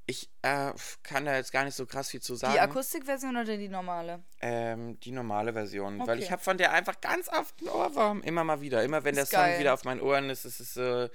Ich 0.07 0.31
äh, 0.43 0.73
kann 1.03 1.27
da 1.27 1.37
jetzt 1.37 1.53
gar 1.53 1.65
nicht 1.65 1.75
so 1.75 1.85
krass 1.87 2.09
viel 2.11 2.23
zu 2.23 2.35
sagen. 2.35 2.55
Die 2.55 2.61
Akustikversion 2.61 3.37
oder 3.37 3.57
die 3.59 3.69
normale? 3.69 4.25
Ähm, 4.41 4.99
die 5.01 5.11
normale 5.13 5.53
Version. 5.53 5.99
Weil 6.01 6.17
Okay. 6.17 6.23
ich 6.25 6.33
habe 6.33 6.43
von 6.43 6.57
der 6.57 6.73
einfach 6.73 7.01
ganz 7.01 7.29
oft 7.29 7.61
einen 7.61 7.69
Ohrwurm. 7.69 8.23
Immer 8.23 8.43
mal 8.43 8.61
wieder. 8.61 8.83
Immer 8.83 9.05
wenn 9.05 9.17
Ist 9.17 9.33
der 9.33 9.39
Song 9.39 9.47
geil. 9.51 9.61
wieder 9.61 9.75
auf 9.75 9.85
meinen 9.85 10.01
Ohren 10.01 10.31
ist, 10.31 10.45
ist 10.47 10.61
es 10.61 10.75
so. 10.75 11.09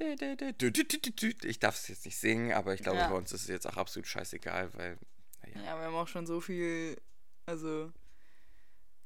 Ich 0.00 1.58
darf 1.60 1.76
es 1.76 1.88
jetzt 1.88 2.04
nicht 2.04 2.18
singen, 2.18 2.52
aber 2.52 2.74
ich 2.74 2.82
glaube, 2.82 2.98
Ja. 2.98 3.08
bei 3.08 3.14
uns 3.14 3.30
ist 3.32 3.42
es 3.42 3.48
jetzt 3.48 3.66
auch 3.68 3.76
absolut 3.76 4.06
scheißegal, 4.08 4.74
weil. 4.74 4.98
Naja. 5.42 5.64
Ja, 5.66 5.78
wir 5.78 5.86
haben 5.86 5.94
auch 5.94 6.08
schon 6.08 6.26
so 6.26 6.40
viel. 6.40 7.00
Also. 7.46 7.92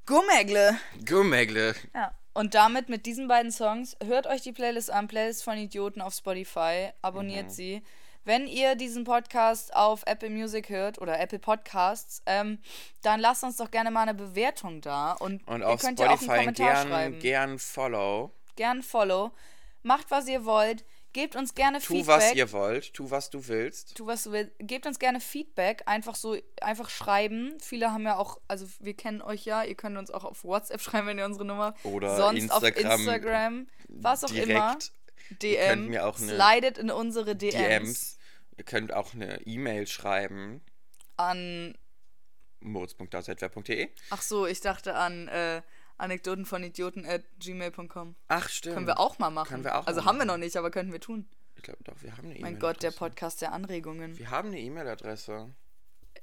Gummegle! 0.05 0.77
Gummegle. 1.05 1.75
Ja. 1.93 2.17
Und 2.37 2.53
damit 2.53 2.87
mit 2.87 3.07
diesen 3.07 3.27
beiden 3.27 3.51
Songs, 3.51 3.97
hört 4.05 4.27
euch 4.27 4.41
die 4.41 4.51
Playlist 4.51 4.91
an, 4.91 5.07
Playlist 5.07 5.43
von 5.43 5.57
Idioten 5.57 6.01
auf 6.01 6.13
Spotify, 6.13 6.89
abonniert 7.01 7.45
Mhm. 7.47 7.49
sie. 7.49 7.83
Wenn 8.25 8.45
ihr 8.45 8.75
diesen 8.75 9.05
Podcast 9.05 9.75
auf 9.75 10.03
Apple 10.05 10.29
Music 10.29 10.69
hört 10.69 10.99
oder 11.01 11.19
Apple 11.19 11.39
Podcasts, 11.39 12.21
ähm, 12.27 12.59
dann 13.01 13.19
lasst 13.21 13.43
uns 13.43 13.57
doch 13.57 13.71
gerne 13.71 13.89
mal 13.89 14.03
eine 14.03 14.13
Bewertung 14.13 14.81
da. 14.81 15.13
Und, 15.13 15.47
Und 15.47 15.61
ihr 15.61 15.67
auf 15.67 15.81
könnt 15.81 15.99
ja 15.99 16.05
auch 16.05 16.09
einen 16.11 16.19
Spotify 16.19 16.37
Kommentar 16.41 16.73
gern, 16.73 16.87
schreiben. 16.89 17.19
gern 17.19 17.57
Follow. 17.59 18.31
Gern 18.55 18.83
Follow. 18.83 19.31
Macht, 19.81 20.11
was 20.11 20.27
ihr 20.27 20.45
wollt. 20.45 20.85
Gebt 21.13 21.35
uns 21.35 21.55
gerne 21.55 21.79
Tu, 21.79 21.95
Feedback. 21.95 22.07
was 22.07 22.35
ihr 22.35 22.51
wollt. 22.51 22.93
Tu, 22.93 23.09
was 23.09 23.29
du 23.29 23.47
willst. 23.47 23.95
Tu, 23.97 24.05
was 24.05 24.23
du 24.23 24.31
willst. 24.31 24.51
Gebt 24.59 24.85
uns 24.85 24.99
gerne 24.99 25.19
Feedback. 25.19 25.81
Einfach 25.85 26.15
so, 26.15 26.37
einfach 26.61 26.89
schreiben. 26.89 27.57
Viele 27.59 27.91
haben 27.91 28.03
ja 28.03 28.17
auch, 28.17 28.39
also 28.47 28.67
wir 28.79 28.93
kennen 28.95 29.21
euch 29.21 29.45
ja. 29.45 29.63
Ihr 29.63 29.75
könnt 29.75 29.97
uns 29.97 30.11
auch 30.11 30.23
auf 30.25 30.43
WhatsApp 30.43 30.81
schreiben, 30.81 31.07
wenn 31.07 31.17
ihr 31.17 31.25
unsere 31.25 31.45
Nummer. 31.45 31.73
Oder 31.83 32.15
Sonst 32.17 32.51
auf 32.51 32.61
Instagram 32.63 32.99
Instagram. 32.99 33.67
Was 33.87 34.23
auch 34.23 34.31
immer. 34.31 34.77
Direkt. 34.77 34.91
DM. 35.41 35.67
könnt 35.69 35.89
mir 35.89 36.05
auch 36.07 36.19
eine- 36.19 36.35
Slidet 36.35 36.77
in 36.77 36.91
unsere 36.91 37.35
DMs. 37.35 37.55
DMs. 37.57 38.17
Ihr 38.57 38.63
könnt 38.63 38.93
auch 38.93 39.13
eine 39.13 39.41
E-Mail 39.45 39.87
schreiben. 39.87 40.61
An, 41.15 41.75
moritz.auswärtwer.de. 42.59 43.89
ach 44.09 44.21
so, 44.21 44.45
ich 44.45 44.61
dachte 44.61 44.95
an 44.95 45.27
äh, 45.27 45.61
Anekdoten 45.97 46.45
von 46.45 46.63
Idioten 46.63 47.05
at 47.05 47.23
gmail.com. 47.39 48.15
Ach, 48.27 48.49
stimmt. 48.49 48.75
Können 48.75 48.87
wir 48.87 48.99
auch 48.99 49.19
mal 49.19 49.29
machen. 49.29 49.49
Können 49.49 49.63
wir 49.63 49.77
auch 49.77 49.87
also 49.87 50.05
haben 50.05 50.17
wir 50.17 50.25
noch 50.25 50.37
nicht, 50.37 50.55
aber 50.57 50.71
könnten 50.71 50.91
wir 50.91 51.01
tun. 51.01 51.27
Ich 51.55 51.63
glaube 51.63 51.83
doch, 51.83 51.95
wir 52.01 52.15
haben 52.15 52.29
eine 52.29 52.39
Mein 52.39 52.59
Gott, 52.59 52.83
der. 52.83 52.91
Podcast 52.91 53.41
der 53.41 53.51
Anregungen. 53.51 54.17
Wir 54.17 54.29
haben 54.29 54.49
eine 54.49 54.59
E-Mail-Adresse. 54.59 55.53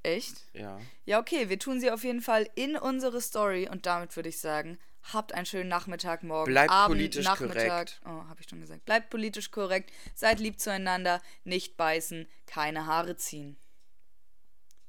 Echt? 0.03 0.37
Ja. 0.53 0.81
Ja, 1.07 1.18
okay, 1.18 1.49
wir 1.49 1.59
tun 1.59 1.81
sie 1.81 1.91
auf 1.91 2.05
jeden 2.05 2.20
Fall 2.20 2.49
in 2.55 2.77
unsere 2.77 3.20
Story 3.20 3.68
und 3.68 3.87
damit 3.87 4.14
würde 4.16 4.29
ich 4.29 4.39
sagen, 4.39 4.79
habt 5.12 5.33
einen 5.35 5.47
schönen 5.47 5.68
Nachmittag, 5.68 6.22
morgen, 6.22 6.51
Bleibt 6.51 6.70
Abend, 6.70 6.97
politisch 6.97 7.25
Nachmittag. 7.25 7.68
korrekt. 7.68 8.01
Oh, 8.05 8.09
habe 8.29 8.41
ich 8.41 8.49
schon 8.49 8.61
gesagt. 8.61 8.85
Bleibt 8.85 9.11
politisch 9.11 9.51
korrekt, 9.51 9.93
seid 10.14 10.41
lieb 10.41 10.61
zueinander, 10.61 11.20
nicht 11.45 11.77
beißen, 11.77 12.29
keine 12.47 12.87
Haare 12.87 13.16
ziehen. 13.16 13.57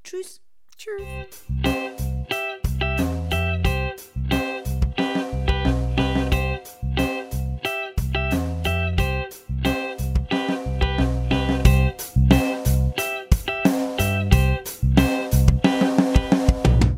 Tschüss. 0.03 0.41
Tschüss. 0.77 1.84